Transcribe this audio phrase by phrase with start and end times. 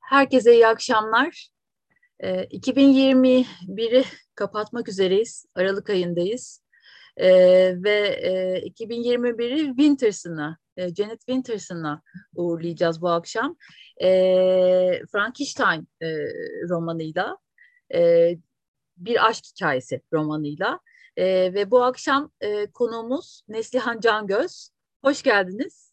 [0.00, 1.53] Herkese iyi akşamlar.
[2.24, 5.46] 2021'i ee, kapatmak üzereyiz.
[5.54, 6.60] Aralık ayındayız.
[7.16, 12.02] Ee, ve e, 2021'i Winters'ına, e, Janet Winters'ına
[12.34, 13.56] uğurlayacağız bu akşam.
[14.02, 14.08] E,
[15.12, 16.06] Frankenstein e,
[16.68, 17.38] romanıyla,
[17.94, 18.30] e,
[18.96, 20.80] bir aşk hikayesi romanıyla.
[21.16, 24.68] E, ve bu akşam e, konuğumuz Neslihan Cangöz.
[25.04, 25.92] Hoş geldiniz.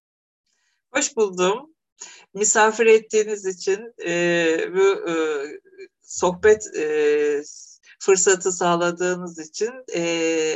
[0.93, 1.71] Hoş buldum
[2.33, 4.13] misafir ettiğiniz için e,
[4.75, 5.13] bu e,
[6.11, 6.85] sohbet e,
[7.99, 10.03] fırsatı sağladığınız için e,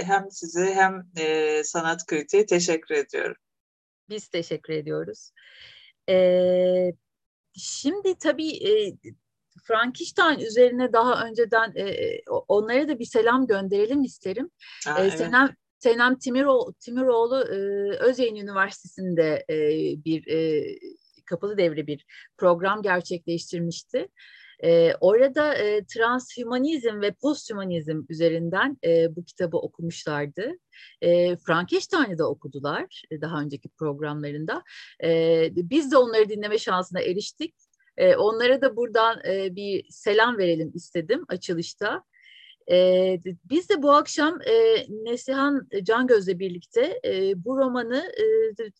[0.03, 3.35] hem size hem e, sanat kritiğe teşekkür ediyorum.
[4.09, 5.31] Biz teşekkür ediyoruz.
[6.09, 6.17] E,
[7.57, 8.93] şimdi tabii e,
[9.63, 14.49] Frankenstein üzerine daha önceden e, onlara da bir selam gönderelim isterim.
[14.85, 15.17] Ha, e, evet.
[15.17, 17.57] Senem Senem Timiroğlu, Timiroğlu e,
[17.97, 19.57] Özyeğin Üniversitesi'nde e,
[20.05, 20.65] bir e,
[21.25, 22.05] kapalı devre bir
[22.37, 24.07] program gerçekleştirmişti.
[24.63, 30.51] E, orada e, transhümanizm ve posthumanizm üzerinden e, bu kitabı okumuşlardı.
[31.01, 34.63] E, Frankenstein'i de okudular daha önceki programlarında.
[35.03, 37.55] E, biz de onları dinleme şansına eriştik.
[37.97, 42.03] E, onlara da buradan e, bir selam verelim istedim açılışta.
[42.71, 48.25] E, biz de bu akşam e, Nesihan Cangöz'le birlikte e, bu romanı e,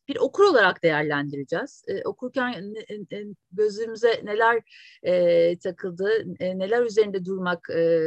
[0.07, 1.83] bir okur olarak değerlendireceğiz.
[1.87, 2.73] E, okurken
[3.11, 4.61] e, gözümüze neler
[5.03, 6.09] e, takıldı,
[6.39, 8.05] e, neler üzerinde durmak e,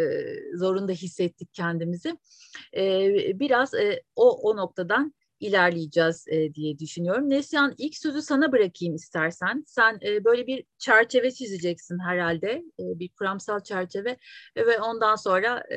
[0.55, 2.19] zorunda hissettik kendimizi.
[2.77, 3.10] E,
[3.41, 7.31] biraz e, o, o noktadan ilerleyeceğiz e, diye düşünüyorum.
[7.31, 9.65] Neslihan ilk sözü sana bırakayım istersen.
[9.66, 14.16] Sen e, böyle bir çerçeve çizeceksin herhalde, e, bir kuramsal çerçeve
[14.56, 15.77] e, ve ondan sonra e,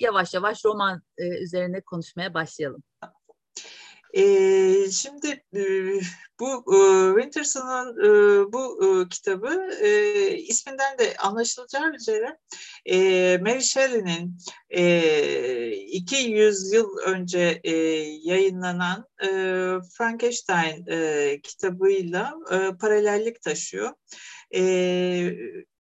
[0.00, 2.82] yavaş yavaş roman e, üzerine konuşmaya başlayalım.
[4.90, 5.44] Şimdi
[6.40, 6.78] bu e,
[7.20, 8.08] Winterson'un e,
[8.52, 8.78] bu
[9.10, 9.70] kitabı
[10.36, 12.38] isminden de anlaşılacağı üzere
[13.40, 14.38] Mary Shelley'nin
[14.70, 17.60] e, 200 yıl önce
[18.22, 19.06] yayınlanan
[19.98, 20.84] Frankenstein
[21.42, 22.34] kitabıyla
[22.80, 23.90] paralellik taşıyor.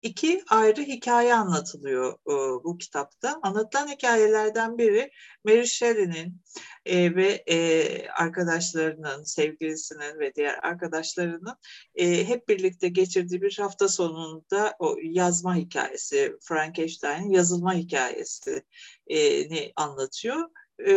[0.07, 3.41] İki ayrı hikaye anlatılıyor e, bu kitapta.
[3.43, 5.11] Anlatılan hikayelerden biri
[5.45, 6.43] Mary Shelley'nin
[6.87, 11.57] e, ve e, arkadaşlarının, sevgilisinin ve diğer arkadaşlarının
[11.95, 20.49] e, hep birlikte geçirdiği bir hafta sonunda o yazma hikayesi, Frankenstein'in yazılma hikayesini anlatıyor.
[20.87, 20.93] E,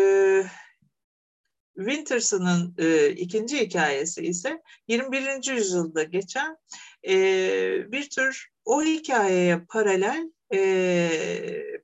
[1.80, 5.54] Winterson'ın e, ikinci hikayesi ise 21.
[5.54, 6.58] yüzyılda geçen
[7.08, 7.14] e,
[7.92, 10.60] bir tür o hikayeye paralel e,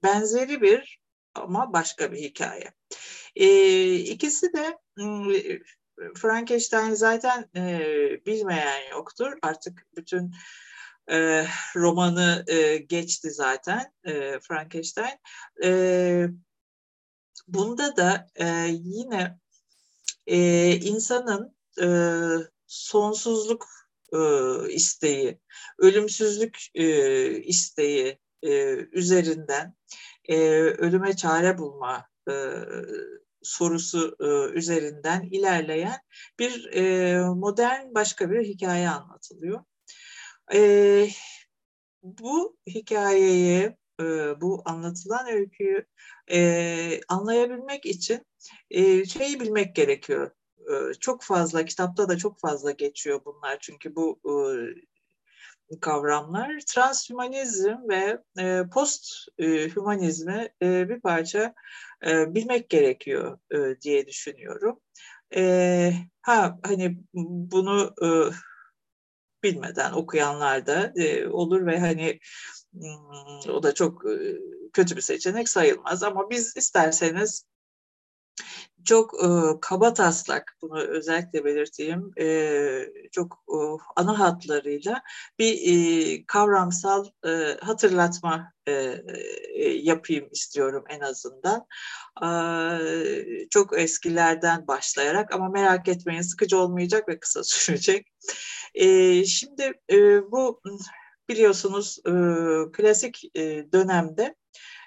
[0.03, 0.99] benzeri bir
[1.35, 2.73] ama başka bir hikaye.
[3.35, 4.77] E, ikisi de
[6.15, 7.79] Frankenstein zaten e,
[8.25, 9.33] bilmeyen yoktur.
[9.41, 10.35] Artık bütün
[11.11, 11.45] e,
[11.75, 15.19] romanı e, geçti zaten e, Frankenstein.
[15.63, 16.27] E,
[17.47, 19.37] bunda da e, yine
[20.27, 21.87] e, insanın e,
[22.67, 23.67] sonsuzluk
[24.13, 24.19] e,
[24.69, 25.39] isteği,
[25.79, 28.51] ölümsüzlük e, isteği e,
[28.91, 29.75] üzerinden
[30.25, 32.33] e, ölüme çare bulma e,
[33.41, 35.99] sorusu e, üzerinden ilerleyen
[36.39, 39.63] bir e, modern başka bir hikaye anlatılıyor.
[40.53, 41.07] E,
[42.03, 44.05] bu hikayeyi, e,
[44.41, 45.85] bu anlatılan öyküyü
[46.31, 48.25] e, anlayabilmek için
[48.71, 50.31] e, şeyi bilmek gerekiyor.
[50.59, 54.33] E, çok fazla, kitapta da çok fazla geçiyor bunlar çünkü bu e,
[55.81, 61.53] kavramlar transhümanizm ve e, posthümanizmi e, bir parça
[62.07, 64.79] e, bilmek gerekiyor e, diye düşünüyorum.
[65.35, 68.07] E, ha hani bunu e,
[69.43, 72.19] bilmeden okuyanlar da e, olur ve hani
[72.73, 74.37] hmm, o da çok e,
[74.73, 77.45] kötü bir seçenek sayılmaz ama biz isterseniz
[78.85, 79.27] çok e,
[79.61, 82.27] kaba taslak bunu özellikle belirteyim e,
[83.11, 83.57] çok e,
[83.95, 85.01] ana hatlarıyla
[85.39, 88.71] bir e, kavramsal e, hatırlatma e,
[89.53, 91.65] e, yapayım istiyorum en azından.
[92.23, 92.29] E,
[93.49, 98.07] çok eskilerden başlayarak ama merak etmeyin sıkıcı olmayacak ve kısa sürecek.
[98.73, 99.95] E, şimdi e,
[100.31, 100.61] bu
[101.29, 102.11] biliyorsunuz e,
[102.71, 104.35] klasik e, dönemde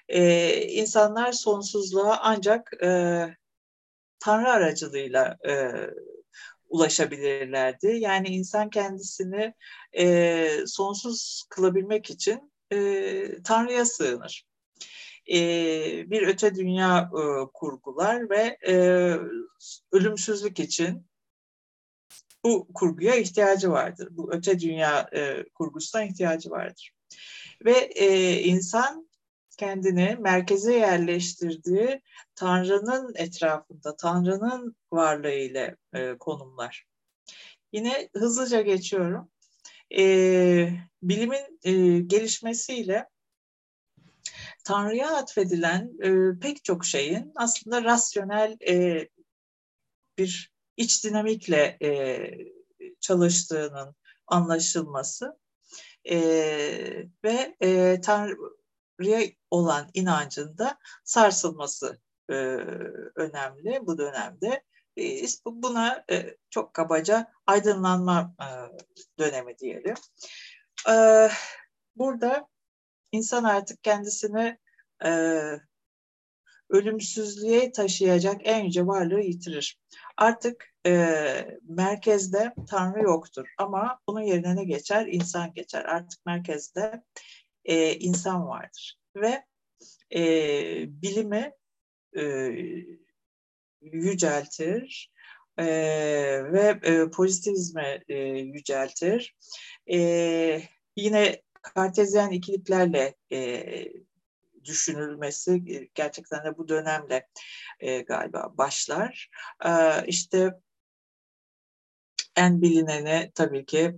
[0.08, 3.20] e, insanlar sonsuzluğa ancak e,
[4.20, 5.72] Tanrı aracılığıyla e,
[6.68, 7.86] ulaşabilirlerdi.
[7.86, 9.54] Yani insan kendisini
[9.98, 14.44] e, sonsuz kılabilmek için e, Tanrı'ya sığınır.
[15.32, 15.40] E,
[16.10, 17.22] bir öte dünya e,
[17.54, 18.74] kurgular ve e,
[19.92, 21.06] ölümsüzlük için
[22.44, 24.08] bu kurguya ihtiyacı vardır.
[24.10, 26.92] Bu öte dünya e, kurgusuna ihtiyacı vardır.
[27.64, 29.07] Ve e, insan
[29.58, 32.02] kendini merkeze yerleştirdiği
[32.34, 36.86] Tanrı'nın etrafında, Tanrı'nın varlığı ile e, konumlar.
[37.72, 39.30] Yine hızlıca geçiyorum.
[39.98, 40.70] E,
[41.02, 43.08] bilimin e, gelişmesiyle
[44.64, 49.08] Tanrı'ya atfedilen e, pek çok şeyin aslında rasyonel e,
[50.18, 51.90] bir iç dinamikle e,
[53.00, 53.94] çalıştığının
[54.26, 55.38] anlaşılması
[56.10, 56.18] e,
[57.24, 58.57] ve e, Tanrı'ya
[59.50, 61.98] olan inancında sarsılması
[62.30, 62.34] e,
[63.14, 64.62] önemli bu dönemde.
[64.96, 68.48] E, buna e, çok kabaca aydınlanma e,
[69.18, 69.94] dönemi diyelim.
[70.90, 71.28] E,
[71.96, 72.48] burada
[73.12, 74.58] insan artık kendisini
[75.04, 75.10] e,
[76.70, 79.80] ölümsüzlüğe taşıyacak en yüce varlığı yitirir.
[80.16, 85.06] Artık e, merkezde Tanrı yoktur ama bunun yerine ne geçer?
[85.06, 85.84] İnsan geçer.
[85.84, 87.02] Artık merkezde
[87.68, 88.98] e, insan vardır.
[89.16, 89.44] Ve
[90.14, 90.22] e,
[91.02, 91.52] bilimi
[92.16, 92.52] e,
[93.80, 95.12] yüceltir
[95.58, 95.66] e,
[96.52, 99.36] ve e, pozitivizme e, yüceltir.
[99.92, 100.62] E,
[100.96, 103.64] yine kartezyen ikiliklerle e,
[104.64, 105.64] düşünülmesi
[105.94, 107.28] gerçekten de bu dönemle
[107.80, 109.30] e, galiba başlar.
[109.64, 109.70] E,
[110.06, 110.50] işte
[112.36, 113.94] en bilineni tabii ki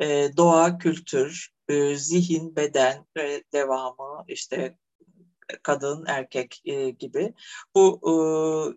[0.00, 4.78] e, doğa, kültür, e, zihin, beden ve devamı işte
[5.62, 7.34] kadın, erkek e, gibi
[7.74, 8.14] bu e,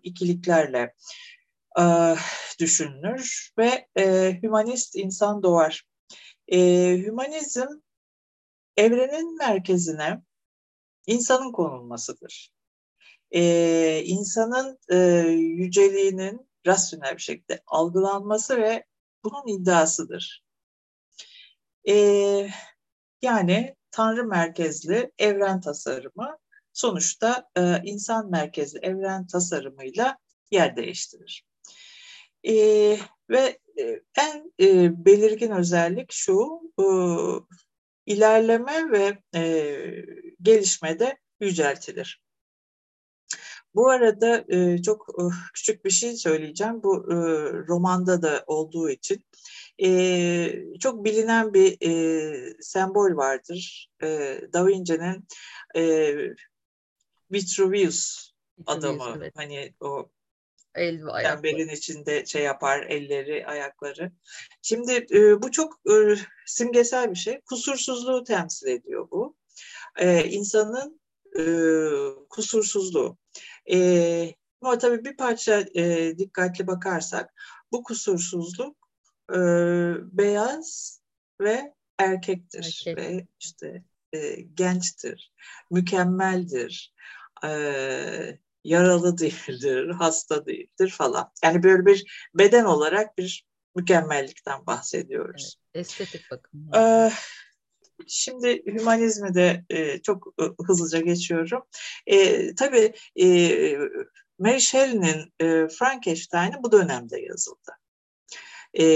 [0.02, 0.94] ikiliklerle
[1.80, 1.84] e,
[2.60, 5.84] düşünülür ve e, hümanist insan doğar.
[6.48, 6.58] E,
[6.98, 7.68] hümanizm
[8.76, 10.22] evrenin merkezine
[11.06, 12.56] insanın konulmasıdır.
[13.30, 14.96] Ee, insanın e,
[15.30, 18.84] yüceliğinin rasyonel bir şekilde algılanması ve
[19.24, 20.44] bunun iddiasıdır.
[21.88, 22.50] Ee,
[23.26, 26.38] yani Tanrı merkezli evren tasarımı
[26.72, 30.18] sonuçta e, insan merkezli evren tasarımıyla
[30.50, 31.44] yer değiştirir.
[32.48, 32.54] E,
[33.30, 36.86] ve e, en e, belirgin özellik şu, e,
[38.06, 39.76] ilerleme ve e,
[40.42, 42.22] gelişmede yüceltilir.
[43.74, 45.22] Bu arada e, çok e,
[45.54, 46.82] küçük bir şey söyleyeceğim.
[46.82, 47.16] Bu e,
[47.68, 49.24] romanda da olduğu için
[49.82, 53.90] e, çok bilinen bir e, sembol vardır.
[54.02, 55.28] E, da Vinci'nin
[55.76, 56.14] e,
[57.32, 58.30] Vitruvius
[58.66, 59.14] adamı.
[59.16, 59.32] Evet.
[59.36, 60.10] Hani o
[60.74, 64.12] El ve Çemberin içinde şey yapar elleri, ayakları.
[64.62, 66.14] Şimdi e, bu çok e,
[66.46, 67.40] simgesel bir şey.
[67.40, 69.36] Kusursuzluğu temsil ediyor bu.
[69.96, 71.00] E, insanın
[71.38, 71.44] e,
[72.30, 73.18] kusursuzluğu.
[73.72, 77.34] E, ama tabii bir parça e, dikkatli bakarsak
[77.72, 78.85] bu kusursuzluk
[79.32, 79.38] e,
[80.18, 81.00] beyaz
[81.40, 82.96] ve erkektir Erkek.
[82.96, 85.32] ve işte e, gençtir,
[85.70, 86.94] mükemmeldir.
[87.44, 91.32] E, yaralı değildir, hasta değildir falan.
[91.44, 95.58] Yani böyle bir beden olarak bir mükemmellikten bahsediyoruz.
[95.74, 96.74] Evet, estetik bakım.
[96.74, 97.10] Ee,
[98.06, 101.62] şimdi hümanizmi de e, çok e, hızlıca geçiyorum.
[102.06, 103.26] E, tabii e,
[104.38, 107.72] Mary Shelley'nin e, Frankenstein'i bu dönemde yazıldı.
[108.78, 108.86] E,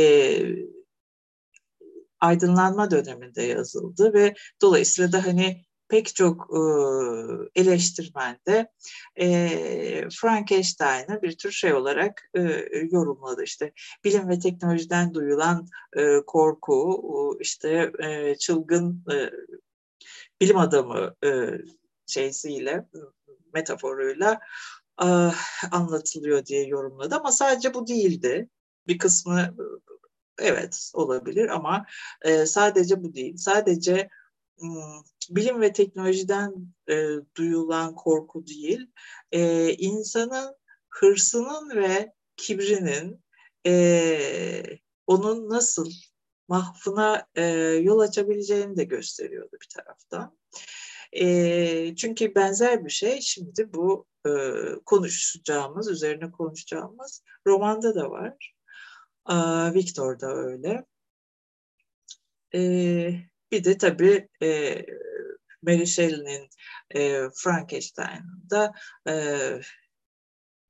[2.21, 6.61] aydınlanma döneminde yazıldı ve dolayısıyla da hani pek çok e,
[7.61, 8.39] eleştirmen
[9.21, 12.41] e, Frankenstein'ı bir tür şey olarak e,
[12.91, 13.43] yorumladı.
[13.43, 13.73] İşte
[14.05, 19.31] bilim ve teknolojiden duyulan e, korku, işte e, çılgın e,
[20.41, 21.29] bilim adamı e,
[22.07, 22.89] şeysiyle,
[23.55, 24.41] metaforuyla
[25.03, 25.09] e,
[25.71, 27.15] anlatılıyor diye yorumladı.
[27.15, 28.49] Ama sadece bu değildi.
[28.87, 29.57] Bir kısmı
[30.39, 31.87] evet olabilir ama
[32.23, 33.37] e, sadece bu değil.
[33.37, 34.09] Sadece
[35.31, 36.55] bilim ve teknolojiden
[36.91, 37.07] e,
[37.37, 38.91] duyulan korku değil,
[39.33, 40.55] e, insanın
[40.91, 43.25] hırsının ve kibrinin
[43.67, 45.91] e, onun nasıl
[46.49, 47.45] mahfına e,
[47.83, 50.39] yol açabileceğini de gösteriyordu bir taraftan.
[51.13, 54.31] E, çünkü benzer bir şey şimdi bu e,
[54.87, 58.55] konuşacağımız, üzerine konuşacağımız romanda da var.
[59.75, 60.85] Victor da öyle.
[62.55, 62.61] E,
[63.53, 64.83] bir de tabii e,
[65.63, 66.49] Mary Shelley'nin
[66.95, 68.73] e, Frankenstein'da
[69.09, 69.37] e,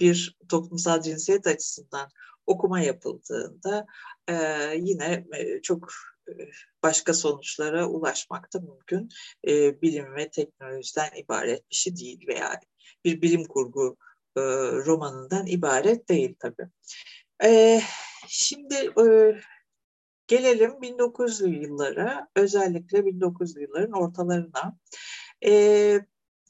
[0.01, 2.11] bir toplumsal cinsiyet açısından
[2.47, 3.87] okuma yapıldığında
[4.29, 4.35] e,
[4.77, 5.93] yine e, çok
[6.83, 9.09] başka sonuçlara ulaşmak da mümkün.
[9.49, 12.61] E, bilim ve teknolojiden ibaret bir şey değil veya
[13.05, 13.97] bir bilim kurgu
[14.37, 14.41] e,
[14.87, 16.69] romanından ibaret değil tabii.
[17.45, 17.81] E,
[18.29, 19.35] şimdi e,
[20.27, 24.77] gelelim 1900'lü yıllara, özellikle 1900'lü yılların ortalarına.
[25.45, 26.01] E,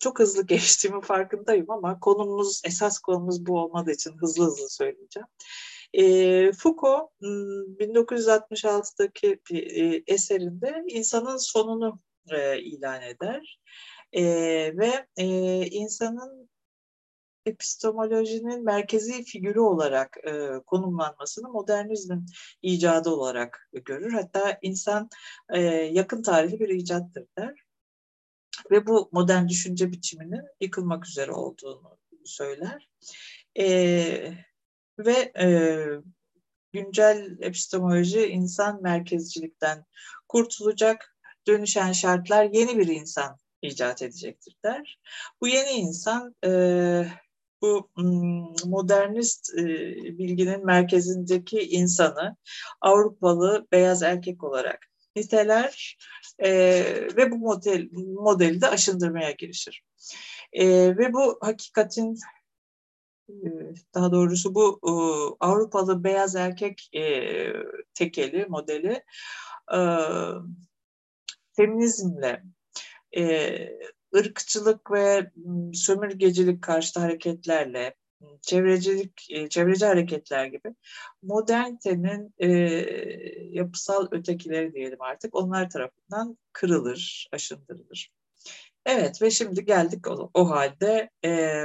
[0.01, 5.27] çok hızlı geçtiğimi farkındayım ama konumuz, esas konumuz bu olmadığı için hızlı hızlı söyleyeceğim.
[5.93, 13.61] E, Foucault 1966'daki bir eserinde insanın sonunu e, ilan eder
[14.13, 14.23] e,
[14.77, 15.27] ve e,
[15.67, 16.50] insanın
[17.47, 22.27] epistemolojinin merkezi figürü olarak e, konumlanmasını modernizmin
[22.63, 24.13] icadı olarak görür.
[24.13, 25.09] Hatta insan
[25.49, 27.61] e, yakın tarihli bir icattır der.
[28.71, 32.89] Ve bu modern düşünce biçiminin yıkılmak üzere olduğunu söyler.
[33.59, 33.67] E,
[34.99, 35.49] ve e,
[36.73, 39.85] güncel epistemoloji insan merkezcilikten
[40.29, 41.17] kurtulacak,
[41.47, 44.99] dönüşen şartlar yeni bir insan icat edecektir der.
[45.41, 46.51] Bu yeni insan e,
[47.63, 47.91] bu
[48.65, 49.57] modernist
[50.19, 52.37] bilginin merkezindeki insanı
[52.81, 55.99] Avrupalı beyaz erkek olarak niteler
[57.17, 59.83] ve bu model modeli de aşındırmaya girişir.
[60.99, 62.19] Ve bu hakikatin
[63.95, 64.79] daha doğrusu bu
[65.41, 66.91] Avrupalı beyaz erkek
[67.95, 69.05] tekeli modeli
[71.57, 72.43] feminizmle
[74.17, 75.31] ırkçılık ve
[75.75, 77.95] sömürgecilik karşıtı hareketlerle
[78.43, 80.75] çevrecilik, çevreci hareketler gibi
[81.23, 82.49] modernitenin e,
[83.51, 88.13] yapısal ötekileri diyelim artık onlar tarafından kırılır, aşındırılır.
[88.87, 91.65] Evet ve şimdi geldik o, o halde e,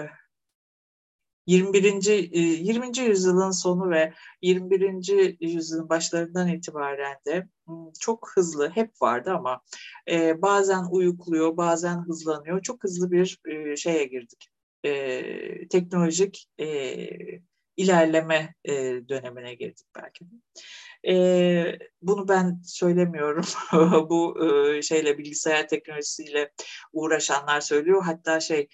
[1.46, 2.06] 21.
[2.06, 3.00] 20.
[3.00, 5.38] yüzyılın sonu ve 21.
[5.40, 7.48] yüzyılın başlarından itibaren de
[8.00, 9.62] çok hızlı hep vardı ama
[10.12, 12.62] e, bazen uyukluyor, bazen hızlanıyor.
[12.62, 14.50] Çok hızlı bir e, şeye girdik.
[14.84, 17.08] E, teknolojik e,
[17.78, 18.74] ilerleme e,
[19.10, 20.26] dönemine girdik belki.
[21.08, 23.46] E, bunu ben söylemiyorum.
[24.10, 26.52] Bu e, şeyle bilgisayar teknolojisiyle
[26.94, 28.04] uğraşanlar söylüyor.
[28.04, 28.68] Hatta şey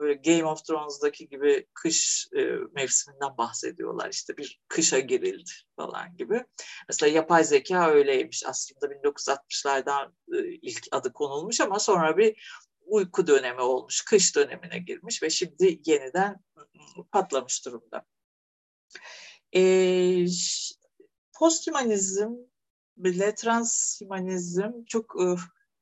[0.00, 2.40] böyle Game of Thrones'daki gibi kış e,
[2.74, 4.10] mevsiminden bahsediyorlar.
[4.10, 6.44] İşte bir kışa girildi falan gibi.
[6.88, 8.46] Mesela yapay zeka öyleymiş.
[8.46, 12.36] Aslında 1960'lardan e, ilk adı konulmuş ama sonra bir
[12.86, 16.40] uyku dönemi olmuş, kış dönemine girmiş ve şimdi yeniden
[17.12, 18.06] patlamış durumda.
[19.54, 19.62] E,
[21.38, 22.30] posthumanizm
[22.96, 25.26] bile transhumanizm çok e,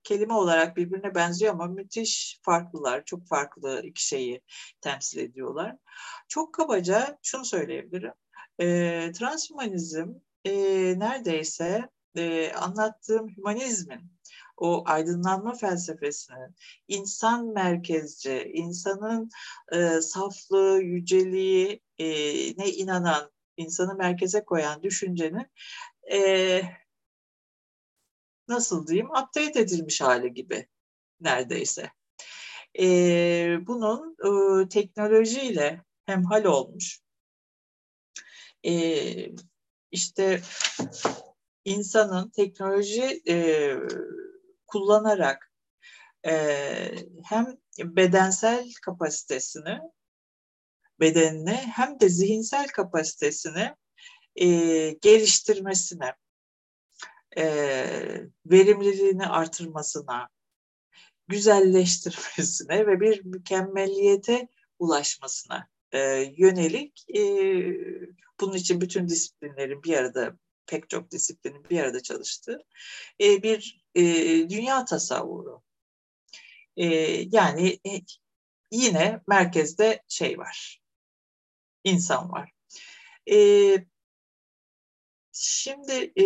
[0.04, 3.04] kelime olarak birbirine benziyor ama müthiş farklılar.
[3.04, 4.42] Çok farklı iki şeyi
[4.80, 5.76] temsil ediyorlar.
[6.28, 8.12] Çok kabaca şunu söyleyebilirim.
[8.60, 8.66] E,
[9.12, 10.08] transhumanizm
[10.44, 10.52] e,
[10.98, 14.10] neredeyse e, anlattığım humanizmin
[14.56, 16.56] o aydınlanma felsefesinin
[16.88, 19.30] insan merkezci, insanın
[19.72, 22.06] e, saflığı, yüceliği e,
[22.56, 25.46] ne inanan, insanı merkeze koyan düşüncenin
[26.12, 26.62] e,
[28.50, 30.68] nasıl diyeyim update edilmiş hali gibi
[31.20, 31.90] neredeyse.
[32.78, 32.86] E,
[33.66, 37.00] bunun e, teknolojiyle hemhal olmuş.
[38.66, 38.72] E,
[39.90, 40.40] işte
[41.64, 43.74] insanın teknoloji e,
[44.66, 45.52] kullanarak
[46.26, 46.32] e,
[47.24, 49.78] hem bedensel kapasitesini
[51.00, 53.74] bedenine hem de zihinsel kapasitesini
[54.36, 54.46] e,
[54.90, 56.14] geliştirmesine,
[57.38, 57.44] e,
[58.46, 60.28] verimliliğini artırmasına,
[61.28, 65.98] güzelleştirmesine ve bir mükemmeliyete ulaşmasına e,
[66.36, 67.22] yönelik e,
[68.40, 72.58] bunun için bütün disiplinlerin bir arada pek çok disiplinin bir arada çalıştığı
[73.20, 74.02] e, bir e,
[74.48, 75.62] dünya tasavvuru.
[76.76, 76.86] E,
[77.32, 77.90] yani e,
[78.70, 80.80] yine merkezde şey var,
[81.84, 82.52] insan var.
[83.30, 83.36] E,
[85.32, 86.24] şimdi e,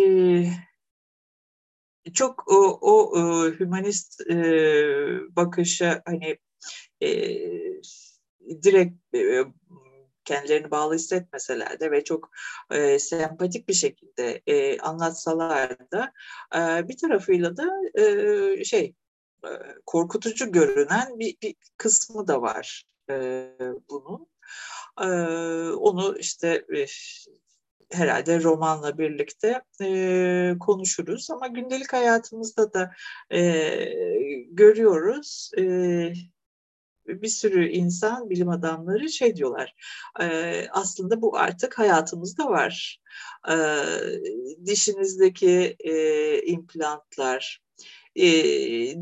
[2.13, 4.35] çok o, o e, hümanist e,
[5.35, 6.37] bakışa hani
[7.01, 7.09] e,
[8.63, 9.43] direkt e,
[10.25, 12.29] kendilerini bağlı hissetmeseler de ve çok
[12.71, 16.13] e, sempatik bir şekilde e, anlatsalar da
[16.55, 17.69] e, bir tarafıyla da
[18.01, 18.95] e, şey
[19.45, 19.49] e,
[19.85, 23.49] korkutucu görünen bir, bir kısmı da var e,
[23.89, 24.27] bunun.
[25.01, 25.07] E,
[25.73, 26.85] onu işte e,
[27.91, 32.91] herhalde romanla birlikte e, konuşuruz ama gündelik hayatımızda da
[33.31, 33.41] e,
[34.51, 35.51] görüyoruz.
[35.57, 35.63] E,
[37.07, 39.75] bir sürü insan, bilim adamları şey diyorlar,
[40.21, 43.01] e, aslında bu artık hayatımızda var.
[43.49, 43.55] E,
[44.65, 47.63] dişinizdeki e, implantlar,
[48.15, 48.25] e,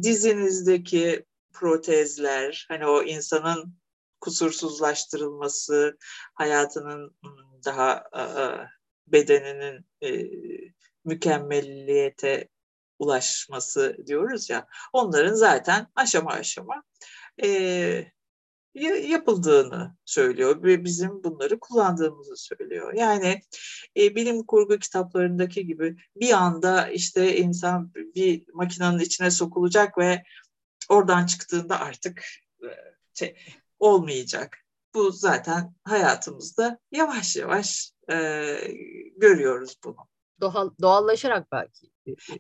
[0.04, 3.74] dizinizdeki protezler, hani o insanın
[4.22, 5.98] kusursuzlaştırılması,
[6.34, 7.16] hayatının
[7.66, 8.24] daha e,
[9.08, 10.30] bedeninin e,
[11.06, 12.48] mükemmelliyete
[13.00, 16.84] ulaşması diyoruz ya, onların zaten aşama aşama
[17.44, 18.08] e,
[19.08, 22.94] yapıldığını söylüyor ve bizim bunları kullandığımızı söylüyor.
[22.94, 23.42] Yani
[23.98, 30.24] e, bilim kurgu kitaplarındaki gibi bir anda işte insan bir makinenin içine sokulacak ve
[30.90, 32.24] oradan çıktığında artık
[32.64, 32.68] e,
[33.14, 33.36] şey,
[33.80, 34.63] olmayacak.
[34.96, 38.16] Bu zaten hayatımızda yavaş yavaş e,
[39.18, 39.98] görüyoruz bunu.
[40.42, 41.94] Doğal, doğallaşarak belki.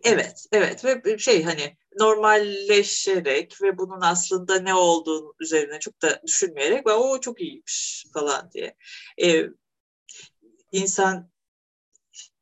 [0.03, 6.87] Evet, evet ve şey hani normalleşerek ve bunun aslında ne olduğunu üzerine çok da düşünmeyerek
[6.87, 8.75] ve o çok iyiymiş falan diye.
[9.23, 9.45] Ee,
[10.71, 11.31] insan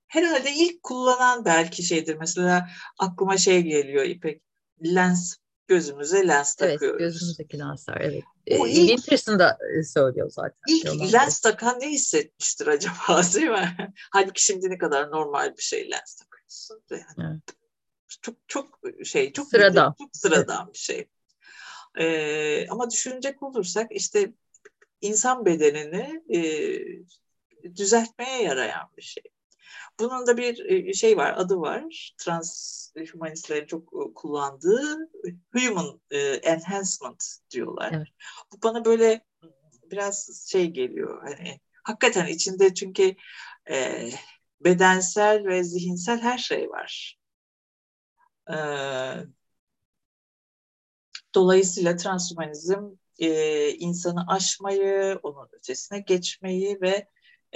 [0.08, 2.16] herhalde ilk kullanan belki şeydir.
[2.16, 4.42] Mesela aklıma şey geliyor İpek.
[4.84, 5.36] Lens
[5.68, 7.02] gözümüze lens evet, takıyoruz.
[7.02, 8.24] Evet gözümüzdeki lensler evet.
[8.52, 10.60] O ee, ilk, Winterson da e, söylüyor zaten.
[10.68, 13.94] İlk lens takan ne hissetmiştir acaba değil mi?
[14.12, 16.82] Halbuki şimdi ne kadar normal bir şey lens takıyorsun.
[16.92, 17.06] Yani.
[17.18, 17.62] Evet
[18.22, 20.74] çok çok şey çok sıradan, çok sıradan evet.
[20.74, 21.08] bir şey.
[22.00, 24.34] Ee, ama düşünecek olursak işte
[25.02, 26.42] insan bedenini e,
[27.76, 29.24] düzeltmeye yarayan bir şey.
[30.00, 32.14] Bunun da bir şey var, adı var.
[32.18, 35.10] Transhumanistlerin çok kullandığı
[35.54, 36.02] human
[36.44, 37.92] enhancement diyorlar.
[37.94, 38.08] Evet.
[38.54, 39.26] Bu bana böyle
[39.92, 41.22] biraz şey geliyor.
[41.24, 43.16] Hani hakikaten içinde çünkü
[43.70, 44.10] e,
[44.60, 47.18] bedensel ve zihinsel her şey var.
[48.50, 49.26] Ee,
[51.36, 52.84] dolayısıyla transhumanizm
[53.20, 57.08] e, insanı aşmayı, onun ötesine geçmeyi ve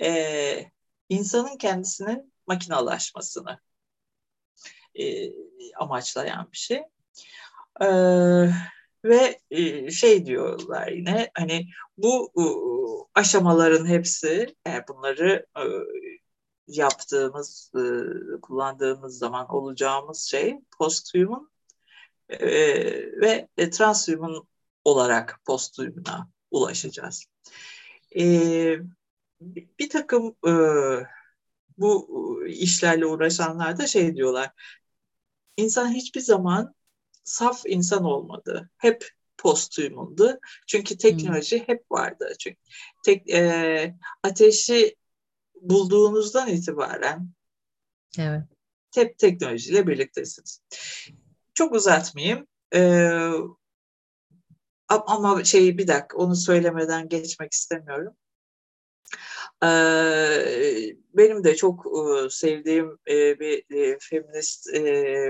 [0.02, 0.72] e,
[1.10, 3.60] insanın kendisinin makinalaşmasını
[4.96, 5.32] e,
[5.76, 6.84] amaçlayan bir şey.
[7.82, 7.88] E,
[9.06, 12.44] ve e, şey diyorlar yine hani bu e,
[13.20, 15.64] aşamaların hepsi eğer bunları e,
[16.68, 17.82] yaptığımız, e,
[18.42, 21.50] kullandığımız zaman olacağımız şey posthuman
[22.30, 22.48] e,
[23.22, 24.48] ve e, transhuman
[24.84, 27.26] olarak posthumana ulaşacağız.
[28.18, 28.78] E,
[29.80, 30.54] bir takım e,
[31.78, 34.52] bu işlerle uğraşanlar da şey diyorlar,
[35.58, 36.76] insan hiçbir zaman
[37.24, 38.70] saf insan olmadı.
[38.78, 40.40] Hep posthumandı.
[40.68, 41.66] Çünkü teknoloji hmm.
[41.68, 42.34] hep vardı.
[42.40, 42.58] Çünkü
[43.06, 44.96] tek, e, ateşi
[45.62, 47.30] bulduğunuzdan itibaren
[48.20, 48.44] evet.
[48.96, 50.62] hep teknolojiyle birliktesiniz.
[51.54, 52.48] Çok uzatmayayım.
[52.76, 53.32] Ee,
[54.88, 58.14] ama şey bir dakika onu söylemeden geçmek istemiyorum.
[59.64, 64.70] Ee, benim de çok e, sevdiğim e, bir e, feminist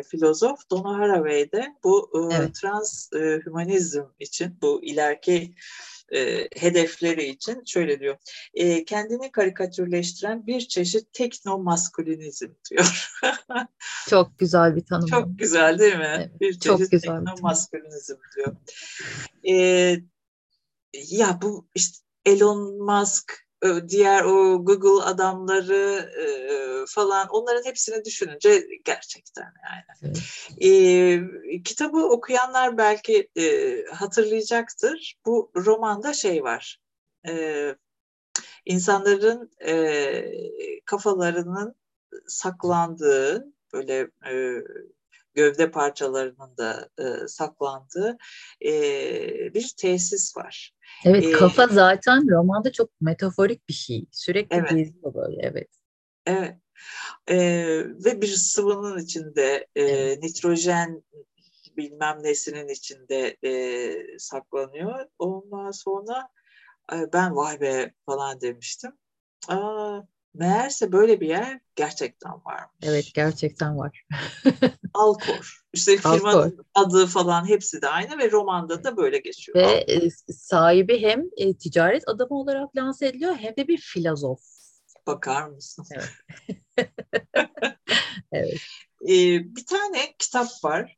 [0.10, 2.56] filozof Donna Haraway'de bu evet.
[2.56, 3.12] trans
[3.46, 5.56] hümanizm için bu ileriki
[6.14, 8.18] e, hedefleri için şöyle diyor.
[8.54, 13.12] E, kendini karikatürleştiren bir çeşit teknomaskülinizm diyor.
[14.10, 15.08] Çok güzel bir tanım.
[15.08, 16.16] Çok güzel değil mi?
[16.18, 18.56] Evet, bir çeşit teknomaskülinizm diyor.
[19.48, 19.98] E,
[20.94, 23.45] ya bu işte Elon Musk
[23.90, 26.26] diğer o Google adamları e,
[26.88, 29.54] falan onların hepsini düşününce gerçekten
[30.04, 30.18] yani.
[30.62, 35.16] E, kitabı okuyanlar belki e, hatırlayacaktır.
[35.26, 36.80] Bu romanda şey var.
[37.28, 37.76] E,
[38.66, 40.26] insanların e,
[40.86, 41.76] kafalarının
[42.28, 44.64] saklandığı böyle e,
[45.36, 48.18] gövde parçalarının da e, saklandığı
[48.66, 48.74] e,
[49.54, 50.74] bir tesis var.
[51.06, 54.06] Evet ee, kafa zaten romanda çok metaforik bir şey.
[54.12, 54.70] Sürekli evet.
[54.70, 55.70] geziyor böyle evet.
[56.26, 56.58] Evet.
[57.30, 60.24] Ee, ve bir sıvının içinde e, evet.
[60.24, 61.04] nitrojen
[61.78, 65.06] bilmem nesinin içinde e, saklanıyor.
[65.20, 66.30] Ondan sonra
[66.94, 68.92] e, ben vay be falan demiştim.
[69.48, 70.02] Aa,
[70.36, 72.80] meğerse böyle bir yer gerçekten varmış.
[72.84, 74.06] Evet gerçekten var.
[74.94, 75.62] Alkor.
[75.74, 79.58] Üstelik firmanın adı falan hepsi de aynı ve romanda da böyle geçiyor.
[79.58, 80.06] Ve Alkor.
[80.06, 84.40] E, sahibi hem e, ticaret adamı olarak lanse ediliyor hem de bir filozof.
[85.08, 85.86] Bakar mısın?
[85.92, 86.10] Evet.
[88.32, 88.60] evet.
[89.04, 90.98] Ee, bir tane kitap var.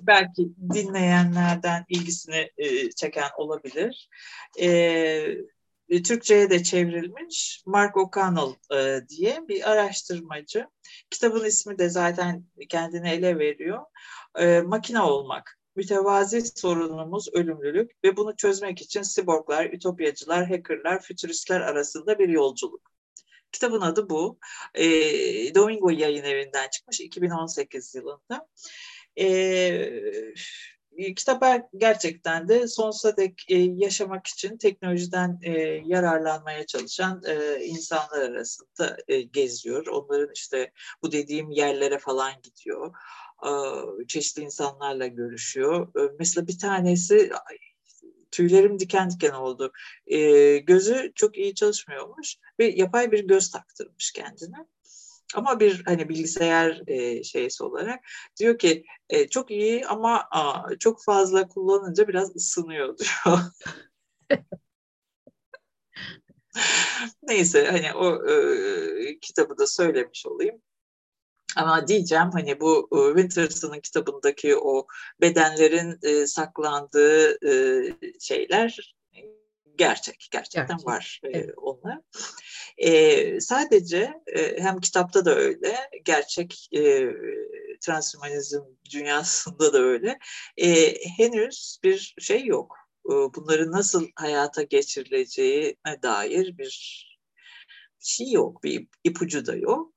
[0.00, 4.08] Belki dinleyenlerden ilgisini e, çeken olabilir.
[4.60, 5.36] Ee,
[5.88, 10.66] Türkçe'ye de çevrilmiş Mark O'Connell e, diye bir araştırmacı.
[11.10, 13.84] Kitabın ismi de zaten kendini ele veriyor.
[14.38, 15.58] E, makine olmak.
[15.76, 22.90] Mütevazi sorunumuz ölümlülük ve bunu çözmek için siborglar, ütopyacılar, hackerlar, fütüristler arasında bir yolculuk.
[23.52, 24.38] Kitabın adı bu.
[24.74, 24.84] E,
[25.54, 28.48] Domingo yayın evinden çıkmış 2018 yılında.
[29.18, 29.26] E,
[31.16, 31.44] kitap
[31.76, 35.50] gerçekten de sonsuza dek e, yaşamak için teknolojiden e,
[35.84, 39.86] yararlanmaya çalışan e, insanlar arasında e, geziyor.
[39.86, 42.94] Onların işte bu dediğim yerlere falan gidiyor.
[43.46, 43.50] E,
[44.06, 45.88] çeşitli insanlarla görüşüyor.
[46.00, 47.30] E, mesela bir tanesi
[48.30, 49.72] tüylerim diken diken oldu.
[50.06, 54.66] E, gözü çok iyi çalışmıyormuş ve yapay bir göz taktırmış kendine.
[55.34, 58.04] Ama bir hani bilgisayar e, şeysi olarak
[58.40, 63.38] diyor ki e, çok iyi ama a, çok fazla kullanınca biraz ısınıyor diyor.
[67.22, 70.62] Neyse hani o e, kitabı da söylemiş olayım.
[71.56, 74.86] Ama diyeceğim hani bu e, Winterson'ın kitabındaki o
[75.20, 77.84] bedenlerin e, saklandığı e,
[78.20, 78.94] şeyler
[79.76, 80.86] gerçek, gerçekten gerçek.
[80.86, 81.54] var e, evet.
[81.56, 82.00] onlar.
[82.78, 87.10] E, sadece e, hem kitapta da öyle, gerçek e,
[87.80, 88.60] transhumanizm
[88.92, 90.18] dünyasında da öyle.
[90.56, 92.76] E, henüz bir şey yok.
[93.06, 97.04] E, bunları nasıl hayata geçirileceğine dair bir
[98.00, 99.94] şey yok, bir ipucu da yok.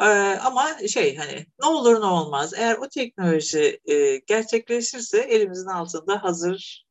[0.00, 0.04] Ee,
[0.44, 6.87] ama şey hani ne olur ne olmaz eğer o teknoloji e, gerçekleşirse elimizin altında hazır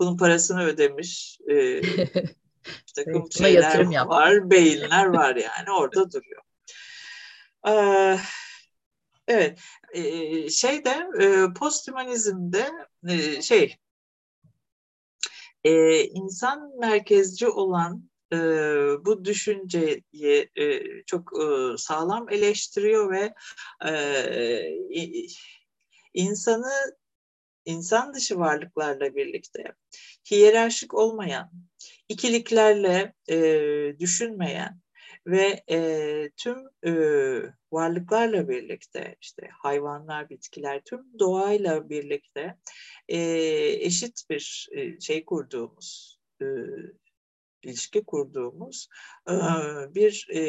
[0.00, 1.80] bunun parasını ödemiş e,
[2.96, 6.42] takım evet, şeyler var, beyinler var yani orada duruyor.
[7.68, 8.18] Ee,
[9.28, 9.58] evet,
[9.92, 12.72] e, şeyde e, posthumanizmde
[13.08, 13.76] e, şey
[15.64, 18.36] e, insan merkezci olan e,
[19.04, 23.34] bu düşünceyi e, çok e, sağlam eleştiriyor ve
[23.86, 25.04] e,
[26.14, 26.96] insanı
[27.66, 29.64] insan dışı varlıklarla birlikte
[30.30, 31.50] hiyerarşik olmayan,
[32.08, 33.38] ikiliklerle e,
[33.98, 34.80] düşünmeyen
[35.26, 36.92] ve e, tüm e,
[37.72, 42.56] varlıklarla birlikte işte hayvanlar, bitkiler, tüm doğayla birlikte
[43.08, 43.18] e,
[43.80, 46.46] eşit bir e, şey kurduğumuz e,
[47.62, 48.88] ilişki kurduğumuz
[49.28, 49.34] e,
[49.94, 50.40] bir e,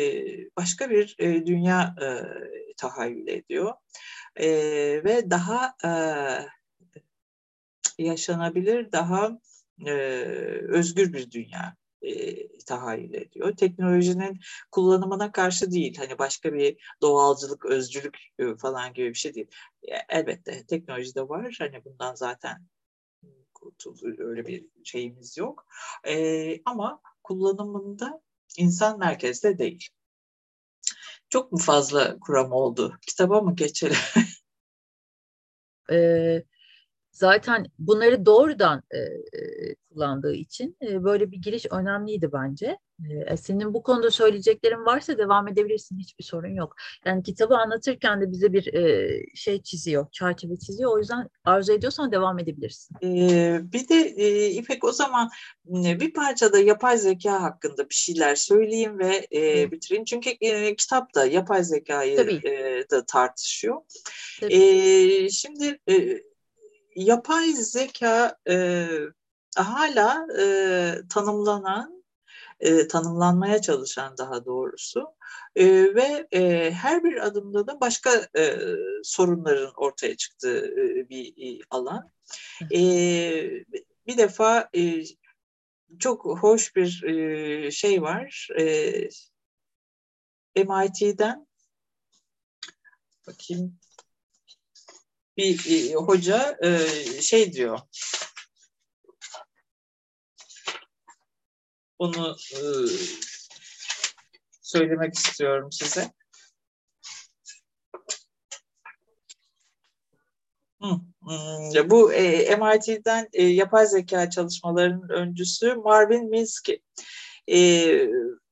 [0.57, 2.07] başka bir e, dünya e,
[2.77, 3.73] tahayyül ediyor.
[4.35, 4.47] E,
[5.03, 5.91] ve daha e,
[7.97, 9.39] yaşanabilir, daha
[9.85, 9.91] e,
[10.69, 13.55] özgür bir dünya e, tahayyül ediyor.
[13.55, 14.39] Teknolojinin
[14.71, 19.47] kullanımına karşı değil, hani başka bir doğalcılık, özcülük e, falan gibi bir şey değil.
[19.83, 22.67] E, elbette teknoloji de var, hani bundan zaten
[24.17, 25.65] öyle bir şeyimiz yok.
[26.07, 28.21] E, ama kullanımında
[28.57, 29.89] insan merkezde değil.
[31.29, 32.97] Çok mu fazla kuram oldu?
[33.07, 33.97] Kitaba mı geçelim?
[35.91, 36.43] ee,
[37.17, 38.99] zaten bunları doğrudan e,
[39.97, 42.77] kullandığı için e, böyle bir giriş önemliydi bence.
[43.27, 45.99] E, senin bu konuda söyleyeceklerin varsa devam edebilirsin.
[45.99, 46.75] Hiçbir sorun yok.
[47.05, 50.91] Yani kitabı anlatırken de bize bir e, şey çiziyor, çerçeve çiziyor.
[50.91, 52.95] O yüzden arzu ediyorsan devam edebilirsin.
[53.03, 55.29] Ee, bir de e, İpek o zaman
[55.65, 60.05] bir parçada yapay zeka hakkında bir şeyler söyleyeyim ve e, bitireyim.
[60.05, 63.81] Çünkü e, kitap da yapay zekayı e, da tartışıyor.
[64.41, 66.21] E, şimdi e,
[66.97, 68.87] yapay zeka e,
[69.55, 70.43] hala e,
[71.09, 72.03] tanımlanan,
[72.59, 75.05] e, tanımlanmaya çalışan daha doğrusu
[75.55, 78.57] e, ve e, her bir adımda da başka e,
[79.03, 82.11] sorunların ortaya çıktığı e, bir e, alan.
[82.71, 82.79] E,
[84.07, 85.03] bir defa e,
[85.99, 88.47] çok hoş bir e, şey var.
[88.59, 89.09] E,
[90.55, 91.47] MIT'den
[93.27, 93.79] bakayım
[95.37, 96.87] bir e, hoca e,
[97.21, 97.79] şey diyor.
[101.99, 102.59] Onu e,
[104.61, 106.11] söylemek istiyorum size.
[110.79, 116.79] Hmm, bu e, MIT'den e, yapay zeka çalışmalarının öncüsü Marvin Minsky.
[117.47, 117.59] E,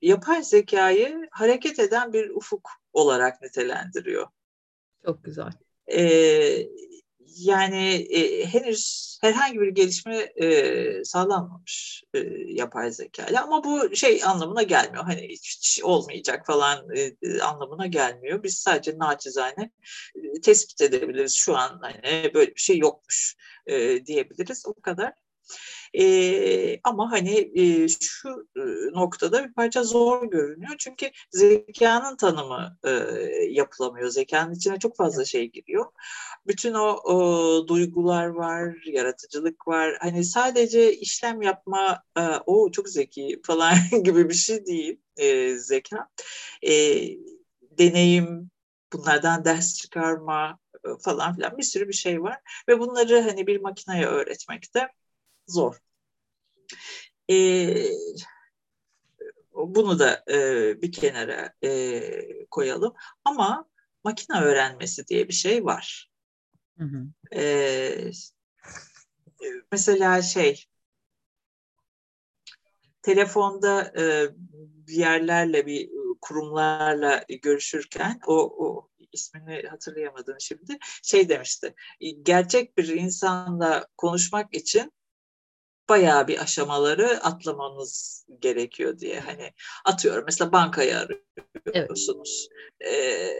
[0.01, 4.27] yapay zekayı hareket eden bir ufuk olarak nitelendiriyor.
[5.05, 5.51] Çok güzel.
[5.87, 6.67] E,
[7.37, 14.63] yani e, henüz herhangi bir gelişme e, sağlanmamış e, yapay zeka ama bu şey anlamına
[14.63, 15.03] gelmiyor.
[15.03, 18.43] Hani hiç olmayacak falan e, anlamına gelmiyor.
[18.43, 19.71] Biz sadece naçizane
[20.15, 23.35] e, tespit edebiliriz şu an hani böyle bir şey yokmuş
[23.67, 25.13] e, diyebiliriz o kadar.
[25.99, 28.47] E, ama hani e, şu
[28.93, 30.75] noktada bir parça zor görünüyor.
[30.77, 32.89] Çünkü zekanın tanımı e,
[33.49, 34.09] yapılamıyor.
[34.09, 35.85] Zekanın içine çok fazla şey giriyor.
[36.47, 39.97] Bütün o, o duygular var, yaratıcılık var.
[40.01, 46.09] Hani sadece işlem yapma, e, o çok zeki falan gibi bir şey değil e, zeka.
[46.63, 46.71] E,
[47.61, 48.51] deneyim,
[48.93, 50.59] bunlardan ders çıkarma
[51.03, 52.37] falan filan bir sürü bir şey var.
[52.67, 54.89] Ve bunları hani bir makineye öğretmek de
[55.47, 55.77] zor.
[57.31, 57.35] E,
[59.53, 60.37] bunu da e,
[60.81, 62.93] bir kenara e, koyalım.
[63.25, 63.69] Ama
[64.03, 66.11] makine öğrenmesi diye bir şey var.
[66.77, 67.07] Hı hı.
[67.39, 68.11] E,
[69.71, 70.65] mesela şey
[73.01, 74.29] telefonda e,
[74.87, 75.89] bir yerlerle bir
[76.21, 81.75] kurumlarla görüşürken o, o ismini hatırlayamadım şimdi şey demişti
[82.23, 84.91] gerçek bir insanla konuşmak için
[85.89, 89.51] bayağı bir aşamaları atlamamız gerekiyor diye hani
[89.85, 92.47] atıyorum mesela bankayı arıyorsunuz
[92.81, 92.93] evet.
[92.93, 93.33] ee,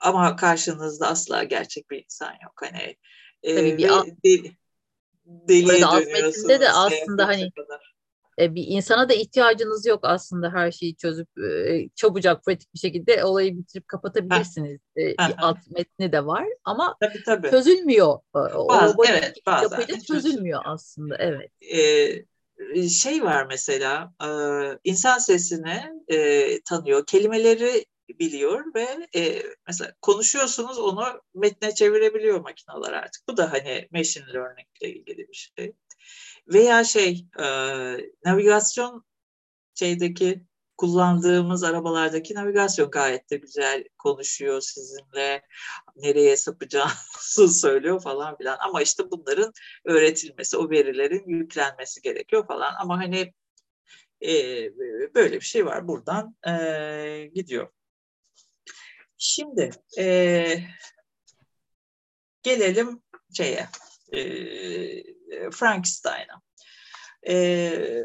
[0.00, 2.96] ama karşınızda asla gerçek bir insan yok hani
[3.42, 3.88] e, Tabii bir
[4.24, 4.56] deli,
[5.26, 6.48] deliye dönüyorsunuz.
[6.60, 7.94] de aslında hani kadar.
[8.38, 13.24] E, bir insana da ihtiyacınız yok aslında her şeyi çözüp e, çabucak pratik bir şekilde
[13.24, 14.80] olayı bitirip kapatabilirsiniz.
[14.96, 17.50] E, alt metni de var ama tabii, tabii.
[17.50, 18.18] çözülmüyor.
[18.34, 21.16] Bazı, o evet, bazen yapıyla çözülmüyor aslında.
[21.18, 21.50] Evet.
[21.60, 24.12] Ee, şey var mesela
[24.84, 27.84] insan sesini e, tanıyor, kelimeleri
[28.18, 33.22] biliyor ve e, mesela konuşuyorsunuz onu metne çevirebiliyor makineler artık.
[33.28, 35.72] Bu da hani machine learning ile ilgili bir şey.
[36.48, 37.44] Veya şey e,
[38.24, 39.04] navigasyon
[39.74, 40.44] şeydeki
[40.80, 45.42] kullandığımız arabalardaki navigasyon gayet de güzel konuşuyor sizinle.
[45.96, 48.58] Nereye sapacağınızı söylüyor falan filan.
[48.60, 49.52] Ama işte bunların
[49.84, 52.74] öğretilmesi, o verilerin yüklenmesi gerekiyor falan.
[52.80, 53.32] Ama hani
[54.22, 54.32] e,
[55.14, 55.88] böyle bir şey var.
[55.88, 57.68] Buradan e, gidiyor.
[59.18, 60.56] Şimdi e,
[62.42, 63.02] gelelim
[63.36, 63.68] şeye
[64.12, 66.42] e, Frankenstein'a.
[67.28, 68.02] E,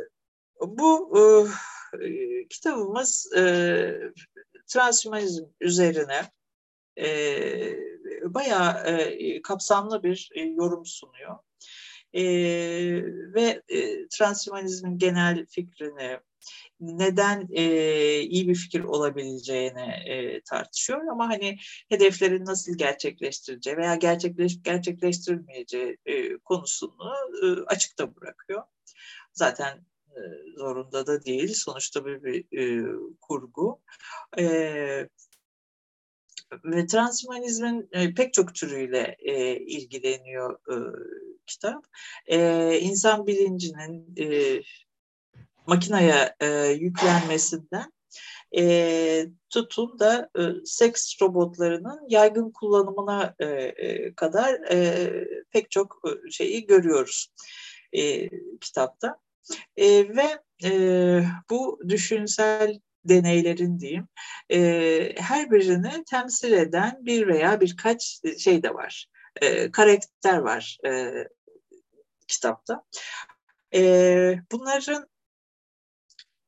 [0.61, 1.23] bu e,
[2.49, 3.93] kitabımız e,
[4.67, 6.31] transhumanizm üzerine
[6.97, 7.07] e,
[8.23, 11.35] bayağı e, kapsamlı bir e, yorum sunuyor.
[12.15, 12.23] E,
[13.33, 16.19] ve e, transhumanizmin genel fikrini,
[16.79, 17.63] neden e,
[18.19, 21.57] iyi bir fikir olabileceğini e, tartışıyor ama hani
[21.89, 28.63] hedeflerin nasıl gerçekleştireceği veya gerçekleş gerçekleştirilmeyeceği e, konusunu e, açıkta bırakıyor.
[29.33, 30.19] Zaten e,
[30.57, 31.53] zorunda da değil.
[31.53, 32.85] Sonuçta bir, bir e,
[33.21, 33.81] kurgu.
[34.39, 35.09] E,
[36.65, 40.75] ve transhumanizmin e, pek çok türüyle e, ilgileniyor e,
[41.45, 41.85] kitap.
[42.25, 44.61] E, insan bilincinin e,
[45.67, 47.91] makineye e, yüklenmesinden
[48.57, 55.09] e, tutun da e, seks robotlarının yaygın kullanımına e, e, kadar e,
[55.51, 57.27] pek çok e, şeyi görüyoruz
[57.93, 58.29] e,
[58.61, 59.19] kitapta.
[59.77, 64.07] E, ve e, bu düşünsel deneylerin diyeyim
[64.51, 64.59] e,
[65.17, 69.07] her birini temsil eden bir veya birkaç şey de var.
[69.41, 71.13] E, karakter var e,
[72.27, 72.83] kitapta.
[73.75, 75.07] E, bunların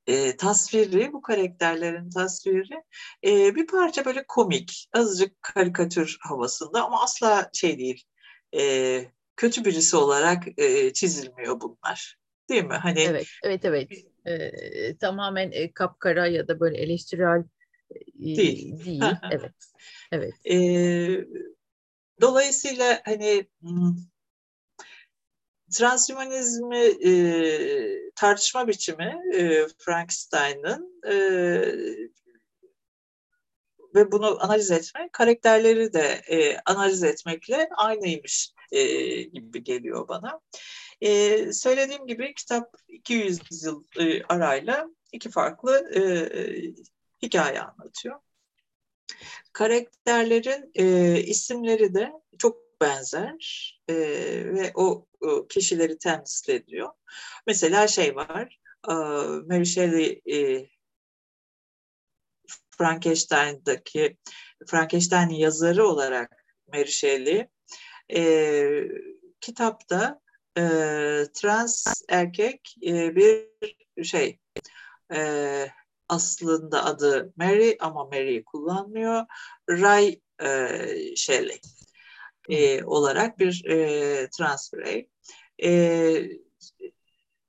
[0.08, 2.84] e, tasviri, bu karakterlerin tasviri
[3.24, 8.04] e, bir parça böyle komik, azıcık karikatür havasında ama asla şey değil,
[8.58, 12.17] e, kötü birisi olarak e, çizilmiyor bunlar.
[12.50, 12.74] Değil mi?
[12.74, 13.89] Hani Evet, evet, evet.
[14.28, 17.44] E, tamamen e, kapkara ya da böyle eleştirel
[17.92, 18.86] e, değil.
[18.86, 19.04] değil.
[19.32, 19.54] evet,
[20.12, 20.34] evet.
[20.46, 20.58] E,
[22.22, 23.48] dolayısıyla hani
[25.72, 27.12] transhumanizmi e,
[28.16, 31.16] tartışma biçimi e, Frankenstein'ın e,
[33.96, 38.84] ve bunu analiz etme, karakterleri de e, analiz etmekle aynıymış e,
[39.24, 40.40] gibi geliyor bana.
[41.02, 46.02] E, söylediğim gibi kitap 200 yıl e, arayla iki farklı e,
[47.22, 48.20] hikaye anlatıyor.
[49.54, 53.96] Karakterlerin e, isimleri de çok benzer e,
[54.46, 56.90] ve o, o kişileri temsil ediyor.
[57.48, 58.94] Mesela şey var, e,
[59.48, 60.68] Mary Shelley e,
[62.78, 64.18] Frankenstein'daki
[64.68, 67.48] Frankenstein'in yazarı olarak Mary Shelley
[68.14, 68.84] e,
[69.42, 70.22] kitapta
[70.58, 70.62] e,
[71.34, 73.48] trans erkek e, bir
[74.04, 74.39] şey
[75.13, 75.67] e,
[76.10, 79.26] aslında adı Mary ama Mary'i kullanmıyor.
[79.70, 80.80] Ray e,
[81.15, 81.62] Shelley
[82.50, 85.10] e, olarak bir e, trans birey.
[85.63, 86.24] E,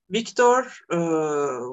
[0.09, 0.97] Victor e,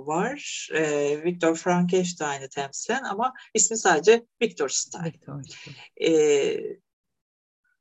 [0.07, 0.68] var.
[0.75, 5.05] E, Victor Frankenstein'i temsilen ama ismi sadece Victor Stein.
[5.05, 5.42] Victor.
[6.03, 6.86] E,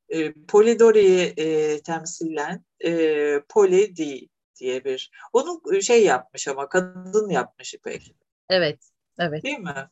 [0.09, 4.27] e, Polidori'yi e, temsilen e, Poli D
[4.59, 5.11] diye bir.
[5.33, 8.15] Onu şey yapmış ama kadın yapmış İpek.
[8.49, 8.79] Evet.
[9.19, 9.43] Evet.
[9.43, 9.89] Değil mi?